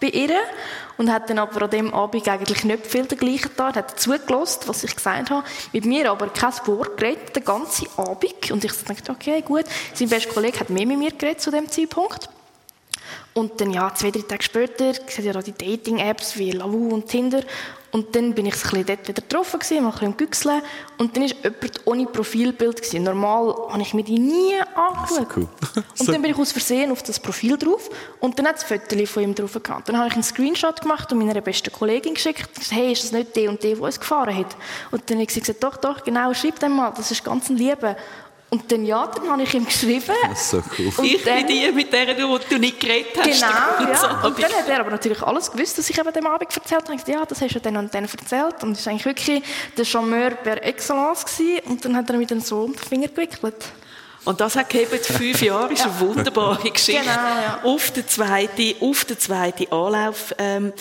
bei 0.00 0.08
ihr 0.08 0.30
und 0.96 1.10
hat 1.12 1.28
dann 1.30 1.38
aber 1.38 1.62
an 1.62 1.70
dem 1.70 1.94
Abend 1.94 2.28
eigentlich 2.28 2.64
nicht 2.64 2.86
viel 2.86 3.06
dergleichen 3.06 3.50
getan, 3.50 3.74
hat 3.74 4.00
zugelassen, 4.00 4.62
was 4.66 4.84
ich 4.84 4.94
gesagt 4.94 5.30
habe, 5.30 5.46
mit 5.72 5.84
mir 5.84 6.10
aber 6.10 6.28
kein 6.28 6.52
Wort 6.66 6.96
geredet, 6.96 7.36
den 7.36 7.44
ganzen 7.44 7.86
Abend. 7.96 8.50
Und 8.50 8.64
ich 8.64 8.72
dachte, 8.72 9.12
okay, 9.12 9.42
gut, 9.42 9.64
sein 9.94 10.08
bester 10.08 10.32
Kollege 10.32 10.60
hat 10.60 10.70
mehr 10.70 10.86
mit 10.86 10.98
mir 10.98 11.12
geredet 11.12 11.40
zu 11.40 11.50
dem 11.50 11.68
Zeitpunkt. 11.68 12.28
Und 13.32 13.60
dann, 13.60 13.70
ja, 13.70 13.94
zwei, 13.94 14.10
drei 14.10 14.22
Tage 14.22 14.42
später, 14.42 14.92
sieht 14.92 15.24
ja 15.24 15.32
da 15.32 15.40
die 15.40 15.52
Dating-Apps 15.52 16.36
wie 16.36 16.50
Lavu 16.50 16.88
und 16.88 17.06
Tinder. 17.06 17.42
Und 17.92 18.14
dann 18.14 18.34
bin 18.34 18.46
ich 18.46 18.54
ein 18.54 18.60
bisschen 18.60 18.86
dort 18.86 19.08
wieder 19.08 19.22
getroffen, 19.22 19.58
gewesen, 19.58 19.82
mal 19.82 19.92
ein 20.00 20.12
bisschen 20.12 20.50
am 20.50 20.62
Und 20.98 21.16
dann 21.16 21.24
war 21.24 21.30
jemand 21.30 21.86
ohne 21.86 22.06
Profilbild. 22.06 22.82
Gewesen. 22.82 23.02
Normal 23.02 23.54
habe 23.68 23.82
ich 23.82 23.94
mir 23.94 24.04
die 24.04 24.18
nie 24.18 24.54
angeschaut. 24.74 25.26
Cool. 25.36 25.48
und 25.98 26.08
dann 26.08 26.22
bin 26.22 26.30
ich 26.30 26.38
aus 26.38 26.52
Versehen 26.52 26.92
auf 26.92 27.02
das 27.02 27.18
Profil 27.18 27.56
drauf 27.56 27.90
und 28.20 28.38
dann 28.38 28.46
hat 28.46 28.56
es 28.56 28.62
Fotos 28.62 29.10
von 29.10 29.22
ihm 29.22 29.34
drauf 29.34 29.58
gehabt. 29.60 29.88
Dann 29.88 29.98
habe 29.98 30.08
ich 30.08 30.14
einen 30.14 30.22
Screenshot 30.22 30.80
gemacht 30.80 31.12
und 31.12 31.18
meiner 31.18 31.40
besten 31.40 31.72
Kollegin 31.72 32.14
geschickt. 32.14 32.54
Gesagt, 32.54 32.72
hey, 32.72 32.92
ist 32.92 33.04
das 33.04 33.12
nicht 33.12 33.34
der 33.34 33.50
und 33.50 33.62
der, 33.62 33.74
der 33.74 33.82
uns 33.82 33.98
gefahren 33.98 34.36
hat? 34.36 34.56
Und 34.90 35.02
dann 35.10 35.18
habe 35.18 35.24
ich 35.24 35.34
gesagt, 35.34 35.62
doch, 35.62 35.76
doch, 35.76 36.04
genau, 36.04 36.32
schreib 36.32 36.60
dem 36.60 36.72
mal, 36.72 36.92
das 36.96 37.10
ist 37.10 37.24
ganz 37.24 37.50
ein 37.50 37.56
Lieber. 37.56 37.96
Und 38.52 38.70
dann, 38.72 38.84
ja, 38.84 39.06
dann 39.06 39.30
habe 39.30 39.42
ich 39.44 39.54
ihm 39.54 39.64
geschrieben. 39.64 40.12
Das 40.28 40.40
ist 40.40 40.50
so 40.50 40.62
cool. 40.76 40.92
Und 40.96 41.04
ich 41.04 41.22
bin 41.22 41.46
die, 41.46 41.70
mit 41.70 41.92
der 41.92 42.14
du, 42.14 42.36
du 42.36 42.58
nicht 42.58 42.80
geredet 42.80 43.16
hast. 43.16 43.40
Genau, 43.40 43.92
ja. 43.92 44.22
Und 44.24 44.42
dann 44.42 44.52
hat 44.52 44.68
er 44.68 44.80
aber 44.80 44.90
natürlich 44.90 45.22
alles 45.22 45.52
gewusst, 45.52 45.78
was 45.78 45.88
ich 45.88 45.96
eben 45.96 46.12
dem 46.12 46.26
Abend 46.26 46.56
erzählt 46.56 46.82
habe. 46.82 46.94
Ich 46.94 47.04
gesagt, 47.04 47.08
ja, 47.08 47.24
das 47.24 47.40
hast 47.40 47.54
du 47.54 47.60
dann 47.60 47.76
und 47.76 47.94
dann 47.94 48.04
erzählt. 48.04 48.62
Und 48.64 48.76
das 48.76 48.84
war 48.84 48.92
eigentlich 48.92 49.04
wirklich 49.04 49.42
der 49.76 49.84
Charmeur 49.84 50.30
per 50.30 50.64
excellence. 50.64 51.24
Gewesen. 51.24 51.60
Und 51.66 51.84
dann 51.84 51.96
hat 51.96 52.10
er 52.10 52.16
mir 52.16 52.26
dann 52.26 52.40
so 52.40 52.62
um 52.62 52.72
den 52.72 52.82
Finger 52.82 53.06
gewickelt. 53.06 53.72
Und 54.24 54.40
das 54.40 54.56
hat 54.56 54.68
gegeben, 54.68 54.98
fünf 55.00 55.40
Jahre, 55.42 55.72
ist 55.72 55.84
eine 55.84 56.00
wunderbare 56.00 56.70
Geschichte. 56.72 57.00
Genau, 57.00 57.12
ja. 57.12 57.60
Auf 57.62 57.92
den 57.92 58.06
zweiten, 58.06 58.74
auf 58.80 59.04
den 59.04 59.18
zweiten 59.18 59.72
Anlauf. 59.72 60.34
Ähm, 60.38 60.72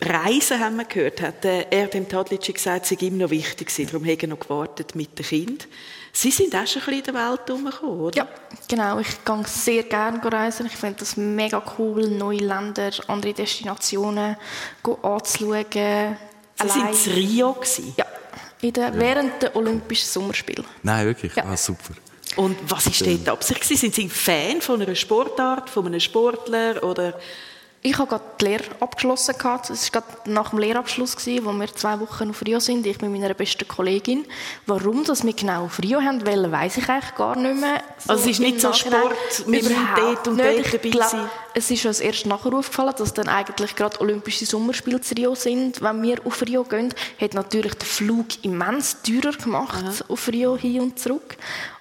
Reisen 0.00 0.60
haben 0.60 0.76
wir 0.76 0.84
gehört, 0.84 1.20
hat 1.20 1.44
er 1.44 1.86
dem 1.88 2.08
Tadlitschi 2.08 2.52
gesagt, 2.52 2.86
sei 2.86 2.96
ihm 3.00 3.18
noch 3.18 3.30
wichtig 3.30 3.68
gewesen, 3.68 3.90
darum 3.90 4.06
hat 4.06 4.22
er 4.22 4.28
noch 4.28 4.38
gewartet 4.38 4.94
mit 4.94 5.18
dem 5.18 5.26
Kind. 5.26 5.68
Sie 6.12 6.30
sind 6.30 6.54
auch 6.54 6.66
schon 6.66 6.82
ein 6.82 6.86
bisschen 6.86 6.98
in 6.98 7.04
der 7.04 7.14
Welt 7.14 7.40
herumgekommen, 7.46 8.00
oder? 8.00 8.16
Ja, 8.16 8.28
genau. 8.68 8.98
Ich 8.98 9.24
gehe 9.24 9.44
sehr 9.46 9.82
gerne 9.84 10.20
reisen. 10.32 10.66
Ich 10.66 10.76
finde 10.76 11.00
das 11.00 11.16
mega 11.16 11.62
cool, 11.78 12.08
neue 12.08 12.38
Länder, 12.38 12.90
andere 13.08 13.34
Destinationen 13.34 14.36
anzuschauen. 15.02 15.64
Sie 15.70 16.68
sind 16.68 17.06
in 17.06 17.12
Rio 17.12 17.52
gewesen? 17.52 17.94
Ja, 17.96 18.06
in 18.60 18.72
der, 18.72 18.88
ja. 18.88 18.98
während 18.98 19.42
der 19.42 19.54
Olympischen 19.54 20.08
Sommerspiele. 20.08 20.64
Nein, 20.82 21.06
wirklich? 21.06 21.34
Ja. 21.34 21.44
Ah, 21.44 21.56
super. 21.56 21.94
Und 22.36 22.56
was 22.68 22.86
ist 22.86 23.00
dort 23.00 23.26
die 23.26 23.30
Absicht? 23.30 23.64
Sind 23.64 23.94
Sie 23.94 24.04
ein 24.04 24.10
Fan 24.10 24.60
von 24.60 24.80
einer 24.80 24.94
Sportart, 24.94 25.70
von 25.70 25.86
einem 25.86 26.00
Sportler 26.00 26.82
oder 26.82 27.18
ich 27.80 27.96
habe 27.96 28.08
gerade 28.08 28.24
die 28.40 28.44
Lehre 28.44 28.64
abgeschlossen. 28.80 29.34
Es 29.38 29.38
war 29.38 30.02
gerade 30.02 30.30
nach 30.30 30.50
dem 30.50 30.58
Lehrabschluss, 30.58 31.16
wo 31.16 31.52
wir 31.52 31.74
zwei 31.74 32.00
Wochen 32.00 32.30
auf 32.30 32.42
Rio 32.44 32.58
sind, 32.58 32.84
ich 32.86 33.00
mit 33.00 33.10
meiner 33.10 33.34
besten 33.34 33.68
Kollegin. 33.68 34.26
Warum 34.66 35.04
dass 35.04 35.24
wir 35.24 35.32
genau 35.32 35.64
auf 35.64 35.78
Rio 35.80 36.00
haben 36.00 36.26
wollen, 36.26 36.50
weiss 36.50 36.76
ich 36.76 36.88
eigentlich 36.88 37.14
gar 37.14 37.36
nicht 37.36 37.60
mehr. 37.60 37.82
So 37.98 38.10
also 38.10 38.24
es 38.24 38.30
ist 38.30 38.40
nicht 38.40 38.60
so 38.60 38.72
Sport, 38.72 39.46
wir 39.46 39.62
müssen 39.62 39.88
dort 39.96 40.28
und 40.28 40.38
dort 40.38 40.74
dabei 40.74 40.90
glaub, 40.90 41.08
sein. 41.08 41.30
Es 41.54 41.70
ist 41.70 41.86
uns 41.86 42.00
erst 42.00 42.26
nachher 42.26 42.52
aufgefallen, 42.52 42.94
dass 42.98 43.14
dann 43.14 43.28
eigentlich 43.28 43.76
gerade 43.76 44.00
Olympische 44.00 44.44
Sommerspiele 44.44 45.00
zu 45.00 45.14
Rio 45.14 45.34
sind. 45.36 45.80
Wenn 45.80 46.02
wir 46.02 46.26
auf 46.26 46.42
Rio 46.42 46.64
gehen, 46.64 46.92
hat 47.20 47.34
natürlich 47.34 47.74
der 47.74 47.86
Flug 47.86 48.44
immens 48.44 49.02
teurer 49.02 49.36
gemacht, 49.36 49.84
Aha. 49.84 50.04
auf 50.08 50.28
Rio 50.28 50.56
hin 50.56 50.80
und 50.80 50.98
zurück. 50.98 51.36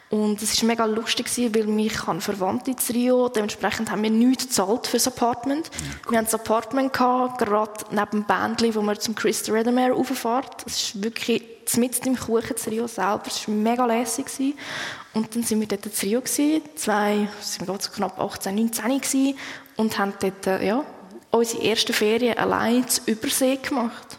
Und 0.09 0.41
es 0.41 0.61
war 0.61 0.67
mega 0.67 0.85
lustig, 0.85 1.27
weil 1.53 1.65
mich 1.65 1.93
Verwandte 1.93 2.71
in 2.71 2.77
Rio, 2.95 3.27
dementsprechend 3.27 3.91
haben 3.91 4.03
wir 4.03 4.09
nichts 4.09 4.45
gezahlt 4.47 4.87
für 4.87 4.97
das 4.97 5.07
Apartment. 5.07 5.69
Ja. 6.05 6.11
Wir 6.11 6.19
hatten 6.19 6.33
ein 6.33 6.39
Apartment, 6.39 6.93
gehabt, 6.93 7.39
gerade 7.39 7.85
neben 7.91 8.11
dem 8.11 8.23
Bändchen, 8.23 8.75
wo 8.75 8.81
wir 8.81 8.97
zum 8.97 9.15
Chris 9.15 9.51
Redemere 9.51 9.91
rauffahrt. 9.91 10.65
Das 10.65 10.81
ist 10.81 11.03
wirklich 11.03 11.43
mitten 11.75 12.07
im 12.07 12.17
Kuchen 12.17 12.55
zu 12.55 12.69
Rio 12.69 12.87
selber. 12.87 13.23
Es 13.27 13.45
war 13.47 13.55
mega 13.55 13.85
lässig. 13.85 14.27
Und 15.13 15.35
dann 15.35 15.43
sind 15.43 15.59
wir 15.59 15.67
dort 15.67 15.85
in 15.85 15.91
Rio, 16.01 16.21
gewesen, 16.21 16.61
zwei, 16.75 17.27
sind 17.41 17.67
wir 17.67 17.77
so 17.79 17.91
knapp 17.91 18.17
18, 18.17 18.55
19 18.55 18.85
gewesen, 18.85 19.37
und 19.75 19.97
haben 19.99 20.13
dort, 20.19 20.47
äh, 20.47 20.65
ja, 20.65 20.85
unsere 21.31 21.63
erste 21.63 21.91
Ferien 21.91 22.37
allein 22.37 22.87
zu 22.87 23.01
Übersee 23.05 23.57
gemacht. 23.57 24.17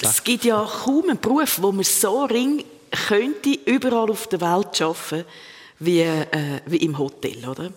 Es 0.00 0.24
gibt 0.24 0.44
ja 0.44 0.66
kaum 0.84 1.08
einen 1.08 1.20
Beruf, 1.20 1.60
wo 1.60 1.70
man 1.70 1.84
so 1.84 2.24
ring 2.24 2.64
könnte 2.90 3.58
überall 3.66 4.10
auf 4.10 4.26
der 4.26 4.40
Welt 4.40 4.80
arbeiten 4.80 5.24
wie, 5.78 6.00
äh, 6.00 6.60
wie 6.66 6.78
im 6.78 6.98
Hotel, 6.98 7.48
oder? 7.48 7.70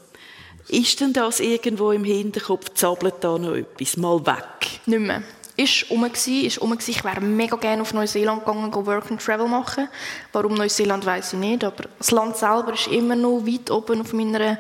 Ist 0.68 1.00
denn 1.02 1.14
das 1.14 1.40
irgendwo 1.40 1.92
im 1.92 2.04
Hinterkopf, 2.04 2.70
zappelt 2.74 3.16
da 3.22 3.38
noch 3.38 3.56
etwas? 3.56 3.98
Mal 3.98 4.26
weg? 4.26 4.80
Nicht 4.86 5.00
mehr. 5.00 5.24
Ist 5.56 5.86
rum 5.92 6.06
ist 6.06 6.62
rum. 6.62 6.78
Ich 6.88 7.04
wäre 7.04 7.22
mega 7.22 7.56
gerne 7.58 7.84
auf 7.84 7.94
Neuseeland 7.94 8.44
gegangen, 8.44 8.72
go 8.72 8.86
Work 8.86 9.12
and 9.12 9.22
Travel 9.22 9.48
machen. 9.48 9.88
Warum 10.32 10.56
Neuseeland, 10.56 11.06
weiß 11.06 11.34
ich 11.34 11.40
nicht. 11.40 11.64
Aber 11.64 11.84
das 11.98 12.10
Land 12.10 12.38
selber 12.38 12.74
ist 12.74 12.88
immer 12.88 13.16
noch 13.16 13.46
weit 13.46 13.70
oben 13.70 14.02
auf 14.02 14.14
meiner 14.14 14.58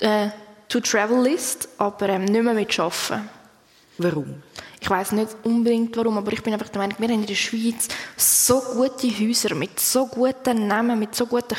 äh, 0.00 0.28
To-Travel-List, 0.68 1.70
aber 1.78 2.08
ähm, 2.08 2.26
nicht 2.26 2.42
mehr 2.42 2.54
mit 2.54 2.78
arbeiten. 2.78 3.28
Warum? 3.98 4.42
Ich 4.82 4.90
weiß 4.90 5.12
nicht 5.12 5.28
unbedingt 5.44 5.96
warum, 5.96 6.18
aber 6.18 6.32
ich 6.32 6.42
bin 6.42 6.52
einfach 6.52 6.68
der 6.68 6.80
Meinung, 6.80 6.96
wir 6.98 7.06
haben 7.06 7.20
in 7.20 7.26
der 7.26 7.36
Schweiz 7.36 7.86
so 8.16 8.60
gute 8.60 9.06
Häuser 9.06 9.54
mit 9.54 9.78
so 9.78 10.08
guten 10.08 10.66
Namen, 10.66 10.98
mit 10.98 11.14
so 11.14 11.26
guten 11.26 11.54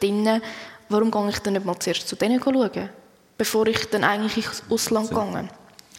drin. 0.00 0.42
Warum 0.88 1.08
gehe 1.08 1.28
ich 1.28 1.38
dann 1.38 1.52
nicht 1.52 1.64
mal 1.64 1.78
zuerst 1.78 2.08
zu 2.08 2.16
denen 2.16 2.42
schauen, 2.42 2.90
bevor 3.36 3.64
ich 3.68 3.88
dann 3.90 4.02
eigentlich 4.02 4.44
ins 4.44 4.64
Ausland 4.68 5.08
gehe? 5.08 5.48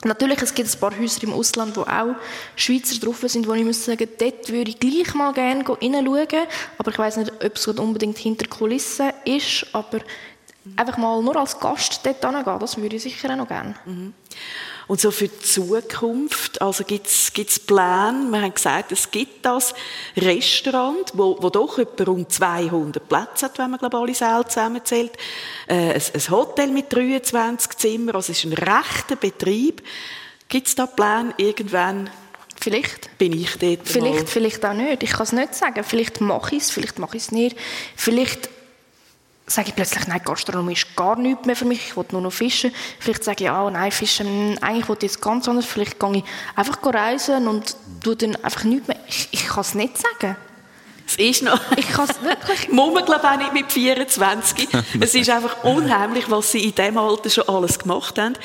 Natürlich, 0.03 0.41
es 0.41 0.53
gibt 0.53 0.69
ein 0.69 0.79
paar 0.81 0.99
Häuser 0.99 1.23
im 1.23 1.33
Ausland, 1.33 1.77
wo 1.77 1.83
auch 1.83 2.15
Schweizer 2.57 2.99
drauf 2.99 3.23
sind, 3.27 3.47
wo 3.47 3.53
ich 3.53 3.63
muss 3.63 3.85
sagen, 3.85 4.09
dort 4.19 4.49
würde 4.49 4.71
ich 4.71 4.79
gleich 4.81 5.13
mal 5.13 5.31
gerne 5.31 5.63
hineinschauen. 5.79 6.45
Aber 6.77 6.91
ich 6.91 6.99
weiß 6.99 7.17
nicht, 7.17 7.31
ob 7.41 7.55
es 7.55 7.67
unbedingt 7.67 8.17
hinter 8.17 8.47
Kulissen 8.47 9.13
ist, 9.23 9.65
aber 9.71 9.99
einfach 10.75 10.97
mal 10.97 11.23
nur 11.23 11.37
als 11.37 11.57
Gast 11.57 12.05
dort 12.05 12.21
hingehen, 12.21 12.59
das 12.59 12.75
würde 12.75 12.97
ich 12.97 13.03
sicher 13.03 13.31
auch 13.31 13.37
noch 13.37 13.47
gerne. 13.47 13.75
Mhm. 13.85 14.13
Und 14.89 14.99
so 14.99 15.11
für 15.11 15.27
die 15.27 15.39
Zukunft, 15.41 16.63
also 16.63 16.83
gibt 16.83 17.05
es 17.05 17.59
Pläne, 17.59 18.25
wir 18.31 18.41
haben 18.41 18.55
gesagt, 18.55 18.91
es 18.91 19.11
gibt 19.11 19.45
das 19.45 19.75
Restaurant, 20.17 21.11
wo, 21.13 21.37
wo 21.39 21.51
doch 21.51 21.77
etwa 21.77 22.05
rund 22.05 22.33
200 22.33 23.07
Plätze 23.07 23.45
hat, 23.45 23.59
wenn 23.59 23.69
man 23.69 23.79
glaube 23.79 23.99
alle 23.99 24.15
Säle 24.15 24.45
zusammenzählt, 24.47 25.11
äh, 25.67 25.93
ein, 25.93 26.01
ein 26.01 26.31
Hotel 26.31 26.71
mit 26.71 26.91
23 26.91 27.77
Zimmern, 27.77 28.15
also 28.15 28.31
es 28.31 28.43
ist 28.43 28.51
ein 28.51 28.53
rechter 28.53 29.15
Betrieb. 29.15 29.83
Gibt 30.47 30.65
es 30.65 30.73
da 30.73 30.87
Pläne 30.87 31.35
irgendwann 31.37 32.09
Vielleicht. 32.59 33.15
Bin 33.19 33.31
ich 33.31 33.57
dort 33.57 33.87
Vielleicht, 33.87 34.15
mal? 34.15 34.27
vielleicht 34.27 34.65
auch 34.65 34.73
nicht. 34.73 35.03
Ich 35.03 35.11
kann 35.11 35.21
es 35.21 35.31
nicht 35.31 35.55
sagen. 35.55 35.83
Vielleicht 35.83 36.19
mache 36.19 36.55
ich 36.55 36.63
es, 36.63 36.71
vielleicht 36.71 36.97
mache 36.97 37.15
ich 37.15 37.23
es 37.23 37.31
nicht. 37.31 37.55
Vielleicht 37.95 38.49
sage 39.49 39.69
ich 39.69 39.75
plötzlich, 39.75 40.07
nein, 40.07 40.21
Gastronomie 40.23 40.73
ist 40.73 40.95
gar 40.95 41.17
nichts 41.17 41.45
mehr 41.45 41.55
für 41.55 41.65
mich, 41.65 41.89
ich 41.89 41.97
will 41.97 42.05
nur 42.11 42.21
noch 42.21 42.33
fischen. 42.33 42.71
Vielleicht 42.99 43.23
sage 43.23 43.45
ich, 43.45 43.51
oh 43.51 43.69
nein, 43.69 43.91
fischen, 43.91 44.57
eigentlich 44.61 44.87
will 44.87 44.97
ich 44.97 45.03
jetzt 45.03 45.21
ganz 45.21 45.47
anders. 45.47 45.65
Vielleicht 45.65 45.99
gehe 45.99 46.17
ich 46.17 46.23
einfach 46.55 46.77
reisen 46.83 47.47
und 47.47 47.75
tue 48.03 48.15
dann 48.15 48.35
einfach 48.37 48.63
nichts 48.63 48.87
mehr. 48.87 48.97
Ich, 49.07 49.27
ich 49.31 49.47
kann 49.47 49.61
es 49.61 49.75
nicht 49.75 49.97
sagen. 49.97 50.35
Es 51.09 51.15
ist 51.17 51.41
noch. 51.41 51.59
Ich 51.75 51.89
kann 51.89 52.07
es 52.07 52.21
wirklich. 52.21 52.69
Muss 52.71 52.93
man, 52.93 53.03
glaube 53.03 53.21
ich, 53.23 53.29
auch 53.29 53.37
nicht 53.37 53.53
mit 53.53 53.71
24. 53.71 54.67
es 54.99 55.15
ist 55.15 55.29
einfach 55.29 55.63
unheimlich, 55.63 56.29
was 56.29 56.51
sie 56.51 56.65
in 56.65 56.75
diesem 56.75 56.99
Alter 56.99 57.31
schon 57.31 57.49
alles 57.49 57.79
gemacht 57.79 58.19
haben. 58.19 58.35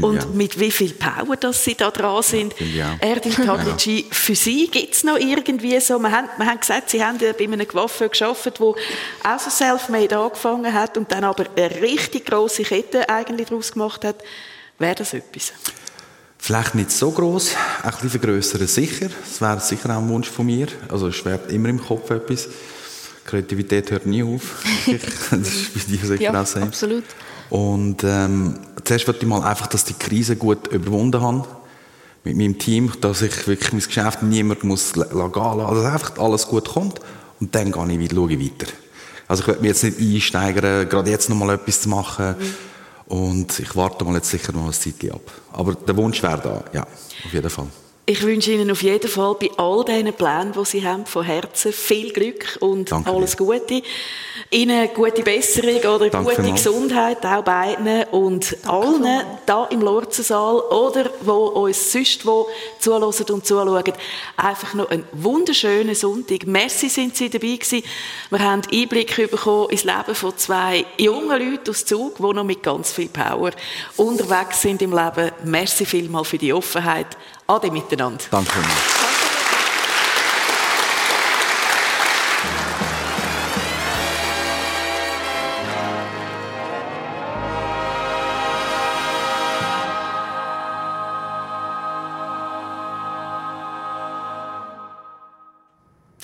Und 0.00 0.34
mit 0.34 0.58
wie 0.58 0.70
viel 0.70 0.94
Power 0.94 1.36
dass 1.36 1.64
sie 1.64 1.74
da 1.74 1.90
dran 1.90 2.22
sind. 2.22 2.54
Erdil 3.00 3.34
Tadici, 3.46 4.06
für 4.10 4.34
sie 4.34 4.68
gibt 4.68 4.94
es 4.94 5.04
noch 5.04 5.18
irgendwie 5.18 5.78
so, 5.80 5.98
wir 5.98 6.10
haben, 6.10 6.28
wir 6.38 6.46
haben 6.46 6.60
gesagt, 6.60 6.90
sie 6.90 7.04
haben 7.04 7.18
bei 7.18 7.44
einem 7.44 7.68
Gewaffe 7.68 8.08
gearbeitet, 8.08 8.58
wo 8.58 8.74
auch 9.22 9.38
so 9.38 9.50
self-made 9.50 10.16
angefangen 10.16 10.72
hat 10.72 10.96
und 10.96 11.12
dann 11.12 11.24
aber 11.24 11.44
eine 11.56 11.82
richtig 11.82 12.24
grosse 12.24 12.62
Kette 12.62 13.08
eigentlich 13.08 13.48
daraus 13.48 13.72
gemacht 13.72 14.04
hat. 14.04 14.16
Wäre 14.78 14.94
das 14.94 15.12
etwas? 15.12 15.52
Vielleicht 16.44 16.74
nicht 16.74 16.90
so 16.90 17.10
groß, 17.10 17.52
ein 17.84 17.90
bisschen 17.90 18.10
vergrößern 18.10 18.66
sicher. 18.66 19.08
Das 19.08 19.40
wäre 19.40 19.60
sicher 19.60 19.88
auch 19.96 20.02
ein 20.02 20.10
Wunsch 20.10 20.28
von 20.28 20.44
mir. 20.44 20.66
Also 20.90 21.08
es 21.08 21.16
schwert 21.16 21.50
immer 21.50 21.70
im 21.70 21.82
Kopf 21.82 22.10
etwas. 22.10 22.48
Kreativität 23.24 23.90
hört 23.90 24.04
nie 24.04 24.22
auf. 24.22 24.62
das 25.30 25.40
ist 25.40 25.72
bei 25.72 25.80
dir 25.90 26.06
sicher 26.06 26.22
ja, 26.22 26.42
auch 26.42 26.46
so. 26.46 26.60
absolut. 26.60 27.04
Und 27.48 28.04
ähm, 28.04 28.58
zuerst 28.84 29.06
wollte 29.06 29.22
ich 29.22 29.26
mal 29.26 29.42
einfach, 29.42 29.68
dass 29.68 29.86
die 29.86 29.94
Krise 29.94 30.36
gut 30.36 30.66
überwunden 30.66 31.22
habe 31.22 31.46
mit 32.24 32.36
meinem 32.36 32.58
Team, 32.58 32.92
dass 33.00 33.22
ich 33.22 33.48
wirklich 33.48 33.72
mein 33.72 33.80
Geschäft 33.80 34.22
niemand 34.22 34.64
muss 34.64 34.92
gehen 34.92 35.06
lassen, 35.14 35.60
also 35.60 35.82
einfach 35.82 36.18
alles 36.18 36.46
gut 36.46 36.68
kommt 36.68 37.00
und 37.40 37.54
dann 37.54 37.72
gehe 37.72 37.92
ich 37.92 37.98
wieder, 37.98 38.16
schaue 38.16 38.32
ich 38.34 38.38
weiter. 38.38 38.70
Also 39.28 39.44
ich 39.44 39.46
werde 39.46 39.60
mich 39.62 39.68
jetzt 39.70 39.84
nicht 39.84 39.98
einsteigern, 39.98 40.90
gerade 40.90 41.10
jetzt 41.10 41.30
noch 41.30 41.36
mal 41.36 41.54
etwas 41.54 41.80
zu 41.80 41.88
machen. 41.88 42.36
Mhm 42.38 42.73
und 43.06 43.58
ich 43.58 43.76
warte 43.76 44.04
mal 44.04 44.14
jetzt 44.14 44.30
sicher 44.30 44.52
noch 44.52 44.66
ein 44.66 44.72
Zeit 44.72 45.10
ab. 45.12 45.20
Aber 45.52 45.74
der 45.74 45.96
Wunsch 45.96 46.22
wäre 46.22 46.40
da, 46.40 46.64
ja, 46.72 46.82
auf 46.82 47.32
jeden 47.32 47.50
Fall. 47.50 47.66
Ich 48.06 48.22
wünsche 48.22 48.52
Ihnen 48.52 48.70
auf 48.70 48.82
jeden 48.82 49.08
Fall 49.08 49.34
bei 49.40 49.50
all 49.56 49.82
diesen 49.82 50.12
Plänen, 50.12 50.52
die 50.52 50.64
Sie 50.66 50.86
haben, 50.86 51.06
von 51.06 51.24
Herzen 51.24 51.72
viel 51.72 52.12
Glück 52.12 52.58
und 52.60 52.92
Danke 52.92 53.10
alles 53.10 53.34
Gute. 53.34 53.82
Ihnen 54.50 54.90
gute 54.92 55.22
Besserung 55.22 55.78
oder 55.78 56.10
Danke 56.10 56.36
gute. 56.36 56.52
Gesundheit, 56.52 57.24
auch 57.24 57.42
beiden 57.42 58.04
und 58.10 58.58
allen 58.66 59.22
da 59.46 59.64
im 59.66 59.80
Lorzensaal 59.80 60.56
oder 60.56 61.10
wo 61.22 61.46
uns 61.46 61.92
sonst 61.92 62.26
wo 62.26 62.46
zuhören 62.78 63.04
und 63.04 63.46
zuschauen. 63.46 63.92
Einfach 64.36 64.74
noch 64.74 64.90
einen 64.90 65.04
wunderschönen 65.12 65.94
Sonntag. 65.94 66.46
Merci 66.46 66.90
sind 66.90 67.16
Sie 67.16 67.30
dabei 67.30 67.56
gewesen. 67.56 67.82
Wir 68.28 68.38
haben 68.38 68.60
Einblick 68.70 69.16
bekommen 69.30 69.70
ins 69.70 69.84
Leben 69.84 70.14
von 70.14 70.36
zwei 70.36 70.84
jungen 70.98 71.30
Leuten 71.30 71.70
aus 71.70 71.86
Zug, 71.86 72.16
die 72.18 72.22
noch 72.22 72.44
mit 72.44 72.62
ganz 72.62 72.92
viel 72.92 73.08
Power 73.08 73.52
unterwegs 73.96 74.60
sind 74.60 74.82
im 74.82 74.90
Leben. 74.90 75.32
Merci 75.44 75.86
vielmal 75.86 76.24
für 76.24 76.36
die 76.36 76.52
Offenheit. 76.52 77.16
Ade 77.46 77.70
miteinander. 77.70 78.26
Danke 78.30 79.03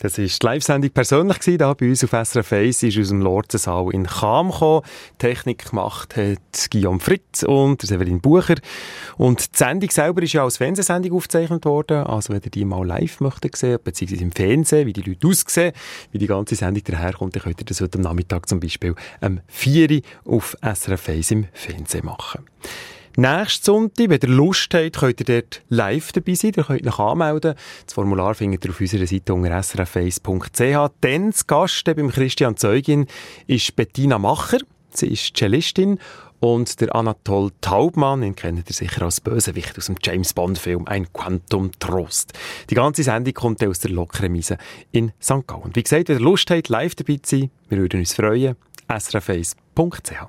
Das 0.03 0.17
war 0.17 0.25
die 0.25 0.47
Live-Sendung 0.47 0.91
persönlich 0.93 1.41
gewesen, 1.41 1.59
bei 1.59 1.89
uns 1.89 2.03
auf 2.03 2.11
SRF 2.11 2.53
1, 2.55 2.83
ist 2.85 2.99
aus 2.99 3.09
dem 3.09 3.21
Lorzensaal 3.21 3.93
in 3.93 4.07
Cham 4.07 4.51
gekommen. 4.51 4.81
Technik 5.19 5.69
gemacht 5.69 6.17
hat 6.17 6.71
Guillaume 6.71 7.01
Fritz 7.01 7.43
und 7.43 7.83
Severin 7.83 8.23
Bucher. 8.23 8.55
Und 9.19 9.53
die 9.53 9.59
Sendung 9.59 9.91
selber 9.91 10.23
ist 10.23 10.33
ja 10.33 10.43
als 10.43 10.57
Fernsehsendung 10.57 11.13
aufgezeichnet 11.13 11.67
worden. 11.67 12.05
Also 12.05 12.33
wenn 12.33 12.41
ihr 12.43 12.51
die 12.51 12.65
mal 12.65 12.87
live 12.87 13.21
möchtet 13.21 13.57
sehen, 13.57 13.79
beziehungsweise 13.85 14.23
im 14.23 14.33
Fernsehen, 14.33 14.87
wie 14.87 14.95
die 14.95 15.03
Leute 15.03 15.27
aussehen, 15.27 15.73
wie 16.13 16.19
die 16.19 16.27
ganze 16.27 16.55
Sendung 16.55 16.83
daherkommt, 16.83 17.37
dann 17.37 17.43
könnt 17.43 17.61
ihr 17.61 17.67
das 17.67 17.83
heute 17.83 17.99
am 17.99 18.03
Nachmittag 18.03 18.49
zum 18.49 18.59
Beispiel 18.59 18.95
am 19.21 19.41
4 19.49 20.01
Uhr 20.25 20.37
auf 20.37 20.57
SRF 20.63 21.11
1 21.11 21.31
im 21.33 21.47
Fernsehen 21.53 22.07
machen. 22.07 22.47
Nächsten 23.17 23.65
Sonntag, 23.65 24.09
wenn 24.09 24.21
ihr 24.23 24.29
Lust 24.29 24.73
habt, 24.73 24.97
könnt 24.99 25.21
ihr 25.21 25.43
dort 25.43 25.63
live 25.69 26.13
dabei 26.13 26.35
sein. 26.35 26.53
Ihr 26.57 26.65
könnt 26.65 26.87
euch 26.87 26.99
anmelden. 26.99 27.55
Das 27.85 27.95
Formular 27.95 28.35
findet 28.35 28.65
ihr 28.65 28.71
auf 28.71 28.81
unserer 28.81 29.07
Seite 29.07 29.35
unter 29.35 29.51
srf1.ch. 29.59 30.93
Dann 31.01 31.33
zu 31.33 31.45
Gast 31.47 31.85
beim 31.85 32.11
Christian 32.11 32.57
Zeugin 32.57 33.07
ist 33.47 33.75
Bettina 33.75 34.19
Macher. 34.19 34.59
Sie 34.91 35.09
ist 35.09 35.37
Cellistin. 35.37 35.99
Und 36.39 36.81
der 36.81 36.95
Anatol 36.95 37.51
Taubmann, 37.61 38.23
den 38.23 38.35
kennt 38.35 38.71
ihr 38.71 38.75
sicher 38.75 39.03
als 39.03 39.21
Bösewicht 39.21 39.77
aus 39.77 39.87
dem 39.87 39.97
James 40.03 40.33
Bond-Film 40.33 40.87
«Ein 40.87 41.13
Quantum 41.13 41.71
Trost». 41.79 42.33
Die 42.71 42.75
ganze 42.75 43.03
Sendung 43.03 43.35
kommt 43.35 43.63
aus 43.63 43.81
der 43.81 43.91
Lokremise 43.91 44.57
in 44.91 45.13
St. 45.23 45.47
Gallen. 45.47 45.73
Wie 45.75 45.83
gesagt, 45.83 46.09
wenn 46.09 46.17
ihr 46.17 46.23
Lust 46.23 46.51
habt, 46.51 46.71
live 46.71 46.95
dabei 46.95 47.19
zu 47.23 47.41
sein, 47.41 47.51
wir 47.69 47.77
würden 47.77 48.01
uns 48.01 48.15
freuen. 48.15 48.57
srf1.ch 48.89 50.29